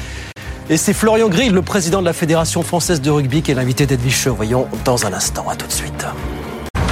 Et 0.71 0.77
c'est 0.77 0.95
Florian 0.95 1.29
Grill, 1.29 1.53
le 1.53 1.63
président 1.63 2.01
de 2.01 2.07
la 2.07 2.13
Fédération 2.13 2.63
française 2.63 3.01
de 3.01 3.11
rugby, 3.11 3.43
qui 3.43 3.51
est 3.51 3.55
l'invité 3.55 3.87
d'Edwige 3.87 4.29
Voyons 4.29 4.67
dans 4.85 5.05
un 5.05 5.13
instant. 5.13 5.47
À 5.49 5.57
tout 5.57 5.67
de 5.67 5.73
suite. 5.73 6.07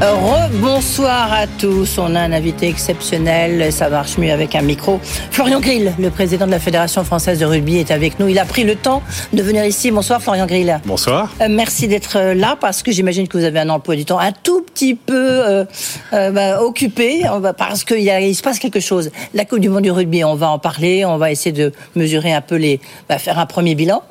Rebonsoir 0.00 1.32
à 1.32 1.46
tous. 1.46 1.96
On 1.96 2.14
a 2.14 2.20
un 2.20 2.32
invité 2.32 2.68
exceptionnel. 2.68 3.72
Ça 3.72 3.88
marche 3.88 4.18
mieux 4.18 4.30
avec 4.30 4.54
un 4.54 4.60
micro. 4.60 5.00
Florian 5.30 5.58
Grill, 5.58 5.94
le 5.98 6.10
président 6.10 6.46
de 6.46 6.50
la 6.50 6.58
Fédération 6.58 7.02
française 7.02 7.38
de 7.38 7.46
rugby, 7.46 7.78
est 7.78 7.90
avec 7.90 8.20
nous. 8.20 8.28
Il 8.28 8.38
a 8.38 8.44
pris 8.44 8.64
le 8.64 8.74
temps 8.76 9.02
de 9.32 9.42
venir 9.42 9.64
ici. 9.64 9.90
Bonsoir, 9.90 10.20
Florian 10.20 10.44
Grill. 10.44 10.80
Bonsoir. 10.84 11.32
Euh, 11.40 11.46
merci 11.48 11.88
d'être 11.88 12.18
là 12.34 12.58
parce 12.60 12.82
que 12.82 12.92
j'imagine 12.92 13.26
que 13.26 13.38
vous 13.38 13.44
avez 13.44 13.58
un 13.58 13.70
emploi 13.70 13.96
du 13.96 14.04
temps 14.04 14.18
un 14.18 14.32
tout 14.32 14.60
petit 14.60 14.94
peu 14.94 15.14
euh, 15.14 15.64
euh, 16.12 16.30
bah, 16.30 16.62
occupé 16.62 17.22
parce 17.56 17.84
qu'il 17.84 18.00
il 18.00 18.34
se 18.34 18.42
passe 18.42 18.58
quelque 18.58 18.80
chose. 18.80 19.10
La 19.32 19.46
Coupe 19.46 19.60
du 19.60 19.70
Monde 19.70 19.84
du 19.84 19.90
rugby, 19.90 20.24
on 20.24 20.34
va 20.34 20.50
en 20.50 20.58
parler. 20.58 21.06
On 21.06 21.16
va 21.16 21.30
essayer 21.30 21.52
de 21.52 21.72
mesurer 21.94 22.34
un 22.34 22.42
peu 22.42 22.56
les, 22.56 22.80
bah, 23.08 23.16
faire 23.18 23.38
un 23.38 23.46
premier 23.46 23.74
bilan 23.74 24.02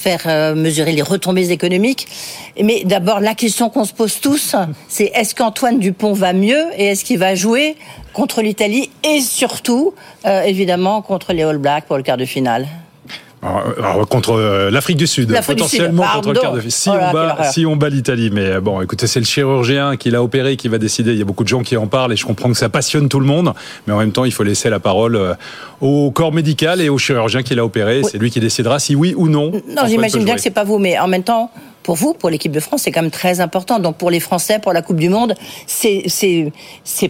faire 0.00 0.22
euh, 0.26 0.54
mesurer 0.54 0.92
les 0.92 1.02
retombées 1.02 1.50
économiques. 1.50 2.08
Mais 2.60 2.82
d'abord, 2.84 3.20
la 3.20 3.34
question 3.34 3.68
qu'on 3.68 3.84
se 3.84 3.92
pose 3.92 4.20
tous, 4.20 4.56
c'est 4.88 5.12
est-ce 5.14 5.34
qu'Antoine 5.34 5.78
Dupont 5.78 6.12
va 6.12 6.32
mieux 6.32 6.64
et 6.76 6.86
est-ce 6.86 7.04
qu'il 7.04 7.18
va 7.18 7.34
jouer 7.34 7.76
contre 8.12 8.42
l'Italie 8.42 8.90
et 9.04 9.20
surtout, 9.20 9.94
euh, 10.26 10.42
évidemment, 10.42 11.02
contre 11.02 11.32
les 11.32 11.42
All 11.42 11.58
Blacks 11.58 11.84
pour 11.84 11.96
le 11.96 12.02
quart 12.02 12.16
de 12.16 12.24
finale? 12.24 12.66
Alors, 13.42 14.06
contre 14.08 14.32
euh, 14.32 14.70
l'Afrique 14.70 14.98
du 14.98 15.06
Sud, 15.06 15.34
potentiellement 15.46 16.04
contre 16.14 16.32
le 16.32 16.40
quart 16.40 16.52
de 16.52 16.60
finale. 16.60 16.70
Si, 16.70 16.88
on 16.90 17.12
bat, 17.12 17.38
si 17.50 17.66
on 17.66 17.76
bat 17.76 17.88
l'Italie, 17.88 18.30
mais 18.30 18.60
bon, 18.60 18.82
écoutez, 18.82 19.06
c'est 19.06 19.20
le 19.20 19.24
chirurgien 19.24 19.96
qui 19.96 20.10
l'a 20.10 20.22
opéré 20.22 20.56
qui 20.56 20.68
va 20.68 20.78
décider. 20.78 21.12
Il 21.12 21.18
y 21.18 21.22
a 21.22 21.24
beaucoup 21.24 21.44
de 21.44 21.48
gens 21.48 21.62
qui 21.62 21.76
en 21.76 21.86
parlent 21.86 22.12
et 22.12 22.16
je 22.16 22.26
comprends 22.26 22.50
que 22.50 22.56
ça 22.56 22.68
passionne 22.68 23.08
tout 23.08 23.20
le 23.20 23.26
monde, 23.26 23.54
mais 23.86 23.94
en 23.94 23.98
même 23.98 24.12
temps, 24.12 24.24
il 24.24 24.32
faut 24.32 24.42
laisser 24.42 24.68
la 24.68 24.78
parole 24.78 25.36
au 25.80 26.10
corps 26.10 26.32
médical 26.32 26.80
et 26.80 26.88
au 26.90 26.98
chirurgien 26.98 27.42
qui 27.42 27.54
l'a 27.54 27.64
opéré. 27.64 28.02
C'est 28.02 28.18
lui 28.18 28.30
qui 28.30 28.40
décidera 28.40 28.78
si 28.78 28.94
oui 28.94 29.14
ou 29.16 29.28
non. 29.28 29.52
Non, 29.68 29.82
j'imagine 29.86 30.24
bien 30.24 30.34
que 30.34 30.42
c'est 30.42 30.50
pas 30.50 30.64
vous, 30.64 30.78
mais 30.78 30.98
en 30.98 31.08
même 31.08 31.24
temps, 31.24 31.50
pour 31.82 31.96
vous, 31.96 32.14
pour 32.14 32.30
l'équipe 32.30 32.52
de 32.52 32.60
France, 32.60 32.82
c'est 32.82 32.92
quand 32.92 33.02
même 33.02 33.10
très 33.10 33.40
important. 33.40 33.78
Donc 33.78 33.96
pour 33.96 34.10
les 34.10 34.20
Français, 34.20 34.58
pour 34.58 34.72
la 34.72 34.82
Coupe 34.82 34.98
du 34.98 35.08
Monde, 35.08 35.34
c'est 35.66 36.04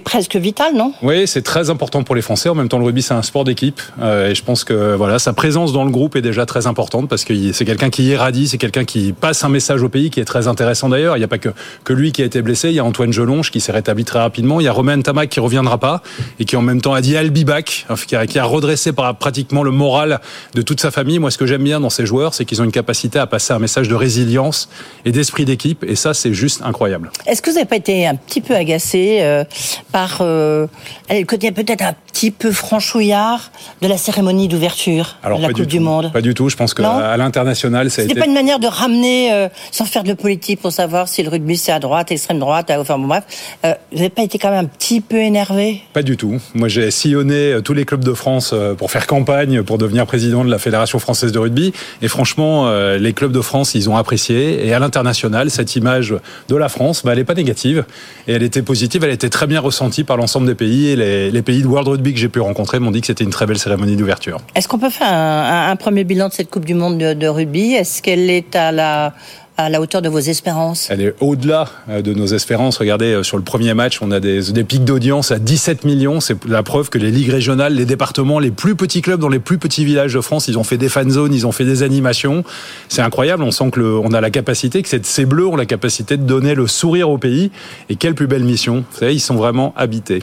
presque 0.04 0.36
vital, 0.36 0.74
non? 0.74 0.92
Oui, 1.02 1.26
c'est 1.26 1.42
très 1.42 1.70
important 1.70 2.02
pour 2.02 2.14
les 2.14 2.22
Français. 2.22 2.48
En 2.48 2.54
même 2.54 2.68
temps, 2.68 2.78
le 2.78 2.84
rugby, 2.84 3.02
c'est 3.02 3.14
un 3.14 3.22
sport 3.22 3.44
d'équipe. 3.44 3.80
Euh, 4.00 4.30
et 4.30 4.34
je 4.34 4.42
pense 4.42 4.64
que 4.64 4.94
voilà, 4.94 5.18
sa 5.18 5.32
présence 5.32 5.72
dans 5.72 5.84
le 5.84 5.90
groupe 5.90 6.16
est 6.16 6.22
déjà 6.22 6.46
très 6.46 6.66
importante 6.66 7.08
parce 7.08 7.24
que 7.24 7.52
c'est 7.52 7.64
quelqu'un 7.64 7.90
qui 7.90 8.04
irradie, 8.04 8.48
c'est 8.48 8.58
quelqu'un 8.58 8.84
qui 8.84 9.12
passe 9.12 9.44
un 9.44 9.48
message 9.48 9.82
au 9.82 9.88
pays 9.88 10.10
qui 10.10 10.20
est 10.20 10.24
très 10.24 10.46
intéressant 10.46 10.88
d'ailleurs. 10.88 11.16
Il 11.16 11.20
n'y 11.20 11.24
a 11.24 11.28
pas 11.28 11.38
que, 11.38 11.52
lui 11.92 12.12
qui 12.12 12.22
a 12.22 12.24
été 12.24 12.40
blessé. 12.40 12.68
Il 12.68 12.74
y 12.74 12.78
a 12.78 12.84
Antoine 12.84 13.12
Gelonge 13.12 13.50
qui 13.50 13.60
s'est 13.60 13.72
rétabli 13.72 14.04
très 14.04 14.20
rapidement. 14.20 14.60
Il 14.60 14.64
y 14.64 14.68
a 14.68 14.72
Romain 14.72 15.00
Tamac 15.00 15.28
qui 15.28 15.40
reviendra 15.40 15.78
pas 15.78 16.02
et 16.38 16.44
qui 16.44 16.56
en 16.56 16.62
même 16.62 16.80
temps 16.80 16.94
a 16.94 17.00
dit 17.00 17.14
I'll 17.14 17.30
back, 17.44 17.86
qui 18.06 18.38
a, 18.38 18.44
redressé 18.44 18.92
pratiquement 18.92 19.62
le 19.62 19.70
moral 19.70 20.20
de 20.54 20.62
toute 20.62 20.80
sa 20.80 20.90
famille. 20.90 21.18
Moi, 21.18 21.30
ce 21.30 21.38
que 21.38 21.46
j'aime 21.46 21.64
bien 21.64 21.80
dans 21.80 21.90
ces 21.90 22.06
joueurs, 22.06 22.34
c'est 22.34 22.44
qu'ils 22.44 22.60
ont 22.60 22.64
une 22.64 22.72
capacité 22.72 23.18
à 23.18 23.26
passer 23.26 23.52
un 23.52 23.58
message 23.58 23.88
de 23.88 23.94
résilience 23.94 24.59
et 25.04 25.12
d'esprit 25.12 25.44
d'équipe. 25.44 25.84
Et 25.86 25.96
ça, 25.96 26.14
c'est 26.14 26.34
juste 26.34 26.62
incroyable. 26.62 27.10
Est-ce 27.26 27.42
que 27.42 27.50
vous 27.50 27.56
n'avez 27.56 27.68
pas 27.68 27.76
été 27.76 28.06
un 28.06 28.16
petit 28.16 28.40
peu 28.40 28.54
agacé 28.54 29.18
euh, 29.20 29.44
par 29.92 30.18
euh, 30.20 30.66
le 31.10 31.24
côté 31.24 31.52
peut-être 31.52 31.82
un 31.82 31.94
petit 32.12 32.30
peu 32.30 32.52
franchouillard 32.52 33.50
de 33.82 33.88
la 33.88 33.96
cérémonie 33.96 34.48
d'ouverture 34.48 35.16
de 35.24 35.42
la 35.42 35.52
Coupe 35.52 35.62
du, 35.62 35.80
Monde? 35.80 36.12
Pas 36.12 36.20
du 36.20 36.34
tout. 36.34 36.48
Je 36.48 36.56
pense 36.56 36.74
qu'à 36.74 37.16
l'international, 37.16 37.90
ça 37.90 38.02
a 38.02 38.04
été... 38.04 38.14
pas 38.14 38.26
une 38.26 38.34
manière 38.34 38.58
de 38.58 38.66
ramener, 38.66 39.32
euh, 39.32 39.48
sans 39.70 39.84
faire 39.84 40.04
de 40.04 40.12
politique, 40.12 40.60
pour 40.60 40.72
savoir 40.72 41.08
si 41.08 41.22
le 41.22 41.30
rugby 41.30 41.56
c'est 41.56 41.72
à 41.72 41.78
droite, 41.78 42.10
extrême 42.10 42.38
droite, 42.38 42.70
enfin 42.70 42.98
bon 42.98 43.06
bref. 43.06 43.24
Euh, 43.64 43.74
vous 43.92 43.98
n'avez 43.98 44.10
pas 44.10 44.22
été 44.22 44.38
quand 44.38 44.50
même 44.50 44.64
un 44.64 44.68
petit 44.68 45.00
peu 45.00 45.16
énervé? 45.16 45.82
Pas 45.92 46.02
du 46.02 46.16
tout. 46.16 46.38
Moi, 46.54 46.68
j'ai 46.68 46.90
sillonné 46.90 47.58
tous 47.64 47.74
les 47.74 47.84
clubs 47.84 48.04
de 48.04 48.12
France 48.12 48.54
pour 48.78 48.90
faire 48.90 49.06
campagne, 49.06 49.62
pour 49.62 49.78
devenir 49.78 50.06
président 50.06 50.44
de 50.44 50.50
la 50.50 50.58
Fédération 50.58 50.98
française 50.98 51.32
de 51.32 51.38
rugby. 51.38 51.72
Et 52.02 52.08
franchement, 52.08 52.70
les 52.70 53.12
clubs 53.12 53.32
de 53.32 53.40
France, 53.40 53.74
ils 53.74 53.88
ont 53.88 53.96
apprécié. 53.96 54.49
Et 54.50 54.74
à 54.74 54.80
international, 54.82 55.50
cette 55.50 55.76
image 55.76 56.14
de 56.48 56.56
la 56.56 56.68
France, 56.68 57.02
bah, 57.04 57.12
elle 57.12 57.18
n'est 57.18 57.24
pas 57.24 57.34
négative. 57.34 57.84
Et 58.26 58.32
elle 58.32 58.42
était 58.42 58.62
positive, 58.62 59.04
elle 59.04 59.10
était 59.10 59.28
très 59.28 59.46
bien 59.46 59.60
ressentie 59.60 60.04
par 60.04 60.16
l'ensemble 60.16 60.46
des 60.46 60.54
pays. 60.54 60.88
Et 60.88 60.96
les, 61.30 61.42
pays 61.42 61.62
de 61.62 61.66
World 61.66 61.88
Rugby 61.88 62.12
que 62.12 62.18
j'ai 62.18 62.28
pu 62.28 62.40
rencontrer 62.40 62.80
m'ont 62.80 62.90
dit 62.90 63.00
que 63.00 63.06
c'était 63.06 63.24
une 63.24 63.30
très 63.30 63.46
belle 63.46 63.58
cérémonie 63.58 63.96
d'ouverture. 63.96 64.38
Est-ce 64.54 64.68
qu'on 64.68 64.78
peut 64.78 64.90
faire 64.90 65.08
un, 65.10 65.76
premier 65.76 66.04
bilan 66.04 66.28
de 66.28 66.32
cette 66.32 66.50
Coupe 66.50 66.64
du 66.64 66.74
Monde 66.74 66.98
de, 66.98 67.14
de 67.14 67.26
rugby? 67.26 67.74
Est-ce 67.74 68.02
qu'elle 68.02 68.30
est 68.30 68.56
à 68.56 68.72
la 68.72 69.14
à 69.56 69.68
la 69.68 69.80
hauteur 69.80 70.00
de 70.02 70.08
vos 70.08 70.18
espérances 70.18 70.88
Elle 70.90 71.02
est 71.02 71.14
au-delà 71.20 71.68
euh, 71.88 72.02
de 72.02 72.14
nos 72.14 72.26
espérances. 72.26 72.78
Regardez, 72.78 73.12
euh, 73.12 73.22
sur 73.22 73.36
le 73.36 73.42
premier 73.42 73.74
match, 73.74 74.00
on 74.00 74.10
a 74.10 74.20
des, 74.20 74.42
pics 74.64 74.84
d'audience 74.84 75.30
à 75.30 75.38
17 75.38 75.84
millions. 75.84 76.20
C'est 76.20 76.44
la 76.46 76.62
preuve 76.62 76.88
que 76.88 76.98
les 76.98 77.10
ligues 77.10 77.30
régionales, 77.30 77.74
les 77.74 77.84
départements, 77.84 78.38
les 78.38 78.50
plus 78.50 78.74
petits 78.74 79.02
clubs 79.02 79.20
dans 79.20 79.28
les 79.28 79.38
plus 79.38 79.58
petits 79.58 79.84
villages 79.84 80.14
de 80.14 80.20
France, 80.20 80.48
ils 80.48 80.58
ont 80.58 80.64
fait 80.64 80.78
des 80.78 80.88
fan 80.88 81.10
zones, 81.10 81.34
ils 81.34 81.46
ont 81.46 81.52
fait 81.52 81.64
des 81.64 81.82
animations. 81.82 82.44
C'est 82.88 83.02
incroyable. 83.02 83.42
On 83.42 83.50
sent 83.50 83.70
que 83.70 83.80
on 83.80 84.12
a 84.12 84.20
la 84.20 84.30
capacité, 84.30 84.82
que 84.82 84.88
ces 85.02 85.26
bleus 85.26 85.46
ont 85.46 85.56
la 85.56 85.66
capacité 85.66 86.16
de 86.16 86.22
donner 86.22 86.54
le 86.54 86.66
sourire 86.66 87.10
au 87.10 87.18
pays. 87.18 87.50
Et 87.88 87.96
quelle 87.96 88.14
plus 88.14 88.26
belle 88.26 88.44
mission. 88.44 88.84
Vous 88.90 88.98
savez, 88.98 89.14
ils 89.14 89.20
sont 89.20 89.36
vraiment 89.36 89.74
habités. 89.76 90.22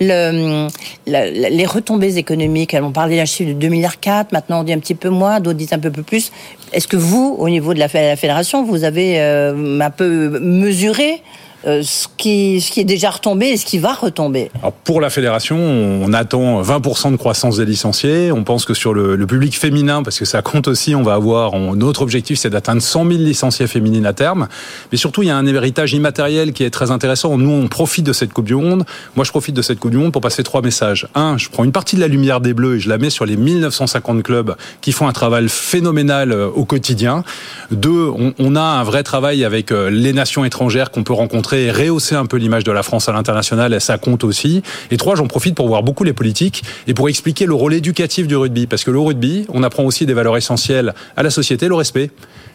Le, 0.00 0.68
les 1.06 1.66
retombées 1.66 2.18
économiques, 2.18 2.76
on 2.80 2.92
parlait 2.92 3.16
d'un 3.16 3.24
chiffre 3.24 3.50
de 3.50 3.54
2 3.54 3.68
milliards 3.68 3.98
4, 3.98 4.32
maintenant 4.32 4.60
on 4.60 4.64
dit 4.64 4.72
un 4.72 4.78
petit 4.78 4.94
peu 4.94 5.08
moins, 5.08 5.40
d'autres 5.40 5.56
disent 5.56 5.72
un 5.72 5.78
peu 5.78 5.90
plus. 5.90 6.32
Est-ce 6.72 6.86
que 6.86 6.96
vous, 6.96 7.34
au 7.38 7.48
niveau 7.48 7.72
de 7.72 7.78
la 7.78 7.88
fédération, 7.88 8.64
vous 8.64 8.84
avez 8.84 9.20
euh, 9.20 9.80
un 9.80 9.90
peu 9.90 10.38
mesuré 10.40 11.22
euh, 11.66 11.82
ce, 11.82 12.06
qui, 12.16 12.62
est 12.76 12.84
déjà 12.84 13.10
retombé 13.10 13.46
et 13.46 13.56
ce 13.56 13.64
qui 13.64 13.78
va 13.78 13.94
retomber 13.94 14.50
Alors 14.58 14.72
Pour 14.72 15.00
la 15.00 15.10
fédération, 15.10 15.56
on 15.56 16.12
attend 16.12 16.62
20% 16.62 17.12
de 17.12 17.16
croissance 17.16 17.56
des 17.56 17.64
licenciés. 17.64 18.30
On 18.30 18.44
pense 18.44 18.64
que 18.64 18.74
sur 18.74 18.94
le, 18.94 19.26
public 19.26 19.58
féminin, 19.58 20.02
parce 20.02 20.18
que 20.18 20.24
ça 20.24 20.42
compte 20.42 20.68
aussi, 20.68 20.94
on 20.94 21.02
va 21.02 21.14
avoir, 21.14 21.58
notre 21.58 22.02
objectif 22.02 22.38
c'est 22.38 22.50
d'atteindre 22.50 22.82
100 22.82 23.06
000 23.06 23.18
licenciés 23.20 23.66
féminines 23.66 24.06
à 24.06 24.12
terme. 24.12 24.48
Mais 24.92 24.98
surtout, 24.98 25.22
il 25.22 25.28
y 25.28 25.30
a 25.30 25.36
un 25.36 25.46
héritage 25.46 25.94
immatériel 25.94 26.52
qui 26.52 26.62
est 26.62 26.70
très 26.70 26.90
intéressant. 26.90 27.36
Nous, 27.38 27.50
on 27.50 27.68
profite 27.68 28.04
de 28.04 28.12
cette 28.12 28.32
Coupe 28.32 28.46
du 28.46 28.54
Monde. 28.54 28.84
Moi, 29.16 29.24
je 29.24 29.30
profite 29.30 29.54
de 29.54 29.62
cette 29.62 29.80
Coupe 29.80 29.90
du 29.90 29.96
Monde 29.96 30.12
pour 30.12 30.22
passer 30.22 30.42
trois 30.42 30.62
messages. 30.62 31.08
Un, 31.14 31.38
je 31.38 31.48
prends 31.48 31.64
une 31.64 31.72
partie 31.72 31.96
de 31.96 32.00
la 32.00 32.08
lumière 32.08 32.40
des 32.40 32.54
Bleus 32.54 32.76
et 32.76 32.80
je 32.80 32.88
la 32.88 32.98
mets 32.98 33.10
sur 33.10 33.26
les 33.26 33.36
1950 33.36 34.22
clubs 34.22 34.54
qui 34.80 34.92
font 34.92 35.08
un 35.08 35.12
travail 35.12 35.48
phénoménal 35.48 36.32
euh, 36.32 36.48
au 36.48 36.64
quotidien. 36.64 37.24
Deux, 37.70 38.08
on, 38.16 38.34
on 38.38 38.56
a 38.56 38.60
un 38.60 38.84
vrai 38.84 39.02
travail 39.02 39.44
avec 39.44 39.72
euh, 39.72 39.90
les 39.90 40.12
nations 40.12 40.44
étrangères 40.44 40.90
qu'on 40.90 41.02
peut 41.02 41.12
rencontrer 41.12 41.45
et 41.54 41.70
rehausser 41.70 42.14
un 42.14 42.26
peu 42.26 42.36
l'image 42.36 42.64
de 42.64 42.72
la 42.72 42.82
France 42.82 43.08
à 43.08 43.12
l'international, 43.12 43.80
ça 43.80 43.98
compte 43.98 44.24
aussi. 44.24 44.62
Et 44.90 44.96
trois, 44.96 45.16
j'en 45.16 45.26
profite 45.26 45.54
pour 45.54 45.68
voir 45.68 45.82
beaucoup 45.82 46.04
les 46.04 46.12
politiques 46.12 46.62
et 46.86 46.94
pour 46.94 47.08
expliquer 47.08 47.46
le 47.46 47.54
rôle 47.54 47.74
éducatif 47.74 48.26
du 48.26 48.36
rugby. 48.36 48.66
Parce 48.66 48.84
que 48.84 48.90
le 48.90 48.98
rugby, 48.98 49.46
on 49.48 49.62
apprend 49.62 49.84
aussi 49.84 50.06
des 50.06 50.14
valeurs 50.14 50.36
essentielles 50.36 50.94
à 51.16 51.22
la 51.22 51.30
société, 51.30 51.68
le 51.68 51.74
respect, 51.74 52.10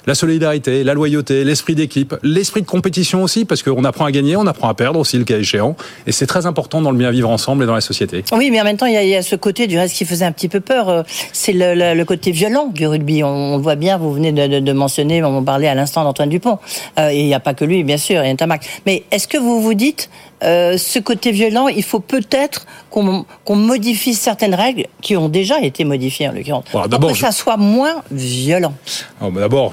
la 0.07 0.15
solidarité, 0.15 0.83
la 0.83 0.93
loyauté, 0.93 1.43
l'esprit 1.43 1.75
d'équipe, 1.75 2.15
l'esprit 2.23 2.61
de 2.61 2.67
compétition 2.67 3.23
aussi, 3.23 3.45
parce 3.45 3.63
qu'on 3.63 3.83
apprend 3.83 4.05
à 4.05 4.11
gagner, 4.11 4.35
on 4.35 4.47
apprend 4.47 4.69
à 4.69 4.73
perdre 4.73 4.99
aussi 4.99 5.17
le 5.17 5.23
cas 5.23 5.37
échéant. 5.37 5.75
Et 6.07 6.11
c'est 6.11 6.27
très 6.27 6.45
important 6.45 6.81
dans 6.81 6.91
le 6.91 6.97
bien 6.97 7.11
vivre 7.11 7.29
ensemble 7.29 7.63
et 7.63 7.67
dans 7.67 7.75
la 7.75 7.81
société. 7.81 8.23
Oui, 8.31 8.49
mais 8.51 8.61
en 8.61 8.63
même 8.63 8.77
temps, 8.77 8.85
il 8.85 8.93
y, 8.93 9.15
a, 9.15 9.21
ce 9.21 9.35
côté 9.35 9.67
du 9.67 9.77
reste 9.77 9.95
qui 9.95 10.05
faisait 10.05 10.25
un 10.25 10.31
petit 10.31 10.49
peu 10.49 10.59
peur. 10.59 10.89
euh, 10.89 11.03
C'est 11.33 11.53
le, 11.53 12.03
côté 12.03 12.31
violent 12.31 12.67
du 12.67 12.87
rugby. 12.87 13.23
On, 13.23 13.57
le 13.57 13.63
voit 13.63 13.75
bien, 13.75 13.97
vous 13.97 14.13
venez 14.13 14.31
de, 14.31 14.73
mentionner, 14.73 15.23
on 15.23 15.43
parlait 15.43 15.67
à 15.67 15.75
l'instant 15.75 16.03
d'Antoine 16.03 16.29
Dupont. 16.29 16.59
Euh, 16.99 17.11
il 17.13 17.25
n'y 17.25 17.33
a 17.33 17.39
pas 17.39 17.53
que 17.53 17.65
lui, 17.65 17.83
bien 17.83 17.97
sûr, 17.97 18.21
il 18.21 18.25
y 18.25 18.29
a 18.29 18.31
un 18.31 18.35
tamac. 18.35 18.65
Mais 18.85 19.03
est-ce 19.11 19.27
que 19.27 19.37
vous 19.37 19.61
vous 19.61 19.73
dites, 19.73 20.09
euh, 20.43 20.77
ce 20.77 20.99
côté 20.99 21.31
violent, 21.31 21.67
il 21.67 21.83
faut 21.83 21.99
peut-être 21.99 22.65
qu'on 22.89 23.25
modifie 23.55 24.13
certaines 24.13 24.55
règles 24.55 24.85
qui 25.01 25.15
ont 25.15 25.29
déjà 25.29 25.61
été 25.61 25.83
modifiées 25.83 26.27
en 26.29 26.31
l'occurrence, 26.33 26.65
Bon, 26.73 26.87
pour 26.99 27.09
que 27.11 27.15
je- 27.15 27.21
ça 27.21 27.31
soit 27.31 27.57
moins 27.57 28.01
violent. 28.11 28.73
Bah, 29.21 29.29
D'abord, 29.35 29.71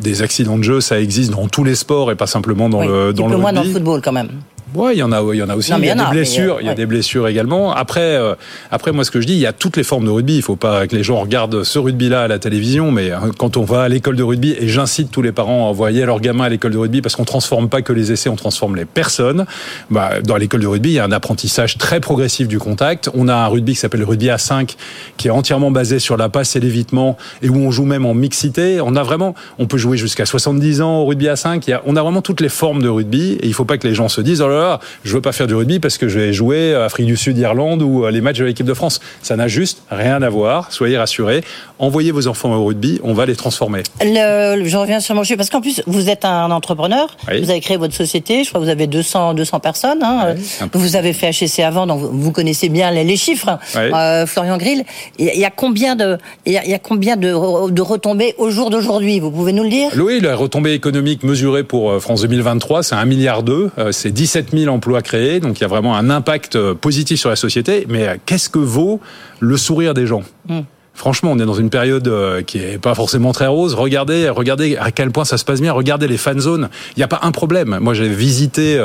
des 0.00 0.22
accidents 0.22 0.56
de 0.58 0.62
jeu, 0.62 0.80
ça 0.80 1.00
existe 1.00 1.30
dans 1.32 1.48
tous 1.48 1.64
les 1.64 1.74
sports 1.74 2.10
et 2.12 2.14
pas 2.16 2.26
simplement 2.26 2.68
dans 2.68 2.80
Oui, 2.80 2.86
le 2.86 3.12
dans 3.12 3.26
le 3.28 3.36
moins 3.36 3.52
dans 3.52 3.62
le 3.64 3.70
football 3.70 4.00
quand 4.02 4.12
même. 4.12 4.30
Ouais, 4.74 4.94
il 4.94 4.98
y 4.98 5.02
en 5.02 5.12
a, 5.12 5.22
il 5.32 5.38
y 5.38 5.42
en 5.42 5.48
a 5.48 5.56
aussi. 5.56 5.70
Non, 5.70 5.78
il 5.78 5.86
y 5.86 5.90
a 5.90 5.94
y 5.94 5.96
des 5.96 6.02
a, 6.02 6.10
blessures, 6.10 6.56
il 6.60 6.64
y 6.64 6.66
a 6.66 6.70
ouais. 6.70 6.74
des 6.76 6.86
blessures 6.86 7.28
également. 7.28 7.72
Après, 7.72 8.16
euh, 8.16 8.34
après, 8.70 8.92
moi, 8.92 9.04
ce 9.04 9.10
que 9.10 9.20
je 9.20 9.26
dis, 9.26 9.34
il 9.34 9.38
y 9.38 9.46
a 9.46 9.52
toutes 9.52 9.76
les 9.76 9.84
formes 9.84 10.04
de 10.04 10.10
rugby. 10.10 10.36
Il 10.36 10.42
faut 10.42 10.56
pas 10.56 10.86
que 10.86 10.96
les 10.96 11.02
gens 11.02 11.20
regardent 11.20 11.62
ce 11.62 11.78
rugby-là 11.78 12.22
à 12.22 12.28
la 12.28 12.38
télévision, 12.38 12.90
mais 12.90 13.12
hein, 13.12 13.30
quand 13.38 13.56
on 13.56 13.62
va 13.64 13.82
à 13.82 13.88
l'école 13.88 14.16
de 14.16 14.22
rugby, 14.22 14.56
et 14.58 14.68
j'incite 14.68 15.10
tous 15.10 15.22
les 15.22 15.32
parents 15.32 15.66
à 15.66 15.70
envoyer 15.70 16.04
leurs 16.04 16.20
gamins 16.20 16.44
à 16.44 16.48
l'école 16.48 16.72
de 16.72 16.78
rugby 16.78 17.02
parce 17.02 17.14
qu'on 17.14 17.24
transforme 17.24 17.68
pas 17.68 17.82
que 17.82 17.92
les 17.92 18.10
essais, 18.10 18.28
on 18.28 18.36
transforme 18.36 18.74
les 18.74 18.84
personnes. 18.84 19.46
Bah, 19.90 20.20
dans 20.22 20.36
l'école 20.36 20.60
de 20.60 20.66
rugby, 20.66 20.90
il 20.90 20.94
y 20.94 20.98
a 20.98 21.04
un 21.04 21.12
apprentissage 21.12 21.78
très 21.78 22.00
progressif 22.00 22.48
du 22.48 22.58
contact. 22.58 23.10
On 23.14 23.28
a 23.28 23.34
un 23.34 23.46
rugby 23.46 23.74
qui 23.74 23.78
s'appelle 23.78 24.00
le 24.00 24.06
rugby 24.06 24.30
à 24.30 24.38
5 24.38 24.74
qui 25.16 25.28
est 25.28 25.30
entièrement 25.30 25.70
basé 25.70 25.98
sur 25.98 26.16
la 26.16 26.28
passe 26.28 26.56
et 26.56 26.60
l'évitement 26.60 27.16
et 27.42 27.48
où 27.48 27.56
on 27.56 27.70
joue 27.70 27.84
même 27.84 28.06
en 28.06 28.14
mixité. 28.14 28.80
On 28.80 28.96
a 28.96 29.02
vraiment, 29.02 29.34
on 29.58 29.66
peut 29.66 29.78
jouer 29.78 29.96
jusqu'à 29.96 30.26
70 30.26 30.80
ans 30.82 30.98
au 30.98 31.06
rugby 31.06 31.28
à 31.28 31.36
5. 31.36 31.66
Il 31.66 31.70
y 31.70 31.74
a, 31.74 31.82
on 31.86 31.96
a 31.96 32.02
vraiment 32.02 32.22
toutes 32.22 32.40
les 32.40 32.48
formes 32.48 32.82
de 32.82 32.88
rugby 32.88 33.34
et 33.34 33.46
il 33.46 33.54
faut 33.54 33.64
pas 33.64 33.78
que 33.78 33.86
les 33.86 33.94
gens 33.94 34.08
se 34.08 34.20
disent 34.20 34.42
oh 34.42 34.48
là 34.48 34.63
là, 34.64 34.80
je 35.04 35.12
veux 35.14 35.20
pas 35.20 35.32
faire 35.32 35.46
du 35.46 35.54
rugby 35.54 35.78
parce 35.78 35.98
que 35.98 36.08
je 36.08 36.18
vais 36.18 36.32
jouer 36.32 36.74
Afrique 36.74 37.06
du 37.06 37.16
Sud, 37.16 37.38
Irlande 37.38 37.82
ou 37.82 38.04
euh, 38.04 38.10
les 38.10 38.20
matchs 38.20 38.38
de 38.38 38.44
l'équipe 38.44 38.66
de 38.66 38.74
France. 38.74 39.00
Ça 39.22 39.36
n'a 39.36 39.48
juste 39.48 39.82
rien 39.90 40.22
à 40.22 40.28
voir. 40.28 40.72
Soyez 40.72 40.98
rassurés. 40.98 41.42
Envoyez 41.78 42.12
vos 42.12 42.28
enfants 42.28 42.54
au 42.54 42.64
rugby, 42.64 43.00
on 43.02 43.14
va 43.14 43.26
les 43.26 43.34
transformer. 43.36 43.82
Le- 44.00 44.64
je 44.64 44.76
reviens 44.76 45.00
sur 45.00 45.14
mon 45.14 45.22
sujet 45.24 45.36
parce 45.36 45.50
qu'en 45.50 45.60
plus 45.60 45.82
vous 45.86 46.08
êtes 46.08 46.24
un 46.24 46.50
entrepreneur, 46.50 47.16
Oui. 47.28 47.42
vous 47.42 47.50
avez 47.50 47.60
créé 47.60 47.76
votre 47.76 47.94
société, 47.94 48.44
je 48.44 48.48
crois 48.48 48.60
que 48.60 48.64
vous 48.66 48.70
avez 48.70 48.86
200 48.86 49.34
200 49.34 49.60
personnes. 49.60 50.02
Hein. 50.02 50.34
Vous 50.72 50.96
avez 50.96 51.12
fait 51.12 51.30
HEC 51.30 51.60
avant, 51.60 51.86
donc 51.86 52.00
vous- 52.00 52.32
connaissez 52.32 52.68
bien 52.68 52.90
les, 52.90 53.16
chiffres. 53.16 53.58
Oui. 53.76 53.82
Euh, 53.94 54.24
Florian 54.26 54.56
Grill, 54.56 54.84
il 55.18 55.26
y 55.36 55.44
a- 55.44 55.50
combien 55.50 55.94
de 55.96 56.16
il 56.46 56.52
y 56.52 56.58
a, 56.74 56.78
combien 56.78 57.16
de, 57.16 57.28
re- 57.32 57.70
de 57.70 57.82
retombées 57.82 58.34
au 58.38 58.50
jour 58.50 58.70
d'aujourd'hui? 58.70 59.20
Vous 59.20 59.30
pouvez 59.30 59.52
nous 59.52 59.62
le 59.64 59.68
dire? 59.70 59.90
Oui, 59.98 60.20
la 60.20 60.34
retombée 60.36 60.72
économique 60.72 61.22
mesurée 61.22 61.64
pour 61.64 61.90
euh, 61.90 62.00
France 62.00 62.22
2023, 62.22 62.82
c'est 62.82 62.94
1 62.94 63.04
milliard 63.04 63.42
d'euros, 63.42 63.70
c'est 63.90 64.12
17 64.12 64.52
000 64.56 64.72
emplois 64.72 65.02
créés, 65.02 65.40
donc 65.40 65.58
il 65.58 65.62
y 65.62 65.64
a 65.64 65.68
vraiment 65.68 65.96
un 65.96 66.10
impact 66.10 66.56
euh, 66.56 66.74
positif 66.74 67.20
sur 67.20 67.30
la 67.30 67.36
société. 67.36 67.86
Mais 67.88 68.08
euh, 68.08 68.14
qu'est-ce 68.26 68.48
que 68.48 68.58
vaut 68.58 69.00
le 69.40 69.56
sourire 69.56 69.94
des 69.94 70.06
gens 70.06 70.22
Hmm. 70.48 70.60
Franchement, 70.96 71.32
on 71.32 71.38
est 71.40 71.46
dans 71.46 71.54
une 71.54 71.70
période 71.70 72.06
euh, 72.06 72.42
qui 72.42 72.58
est 72.58 72.78
pas 72.78 72.94
forcément 72.94 73.32
très 73.32 73.48
rose. 73.48 73.74
Regardez, 73.74 74.28
regardez 74.28 74.76
à 74.76 74.92
quel 74.92 75.10
point 75.10 75.24
ça 75.24 75.38
se 75.38 75.44
passe 75.44 75.60
bien. 75.60 75.72
Regardez 75.72 76.06
les 76.06 76.18
fan 76.18 76.38
zones. 76.38 76.68
Il 76.96 77.00
n'y 77.00 77.02
a 77.02 77.08
pas 77.08 77.18
un 77.22 77.32
problème. 77.32 77.78
Moi, 77.80 77.94
j'ai 77.94 78.08
visité 78.08 78.80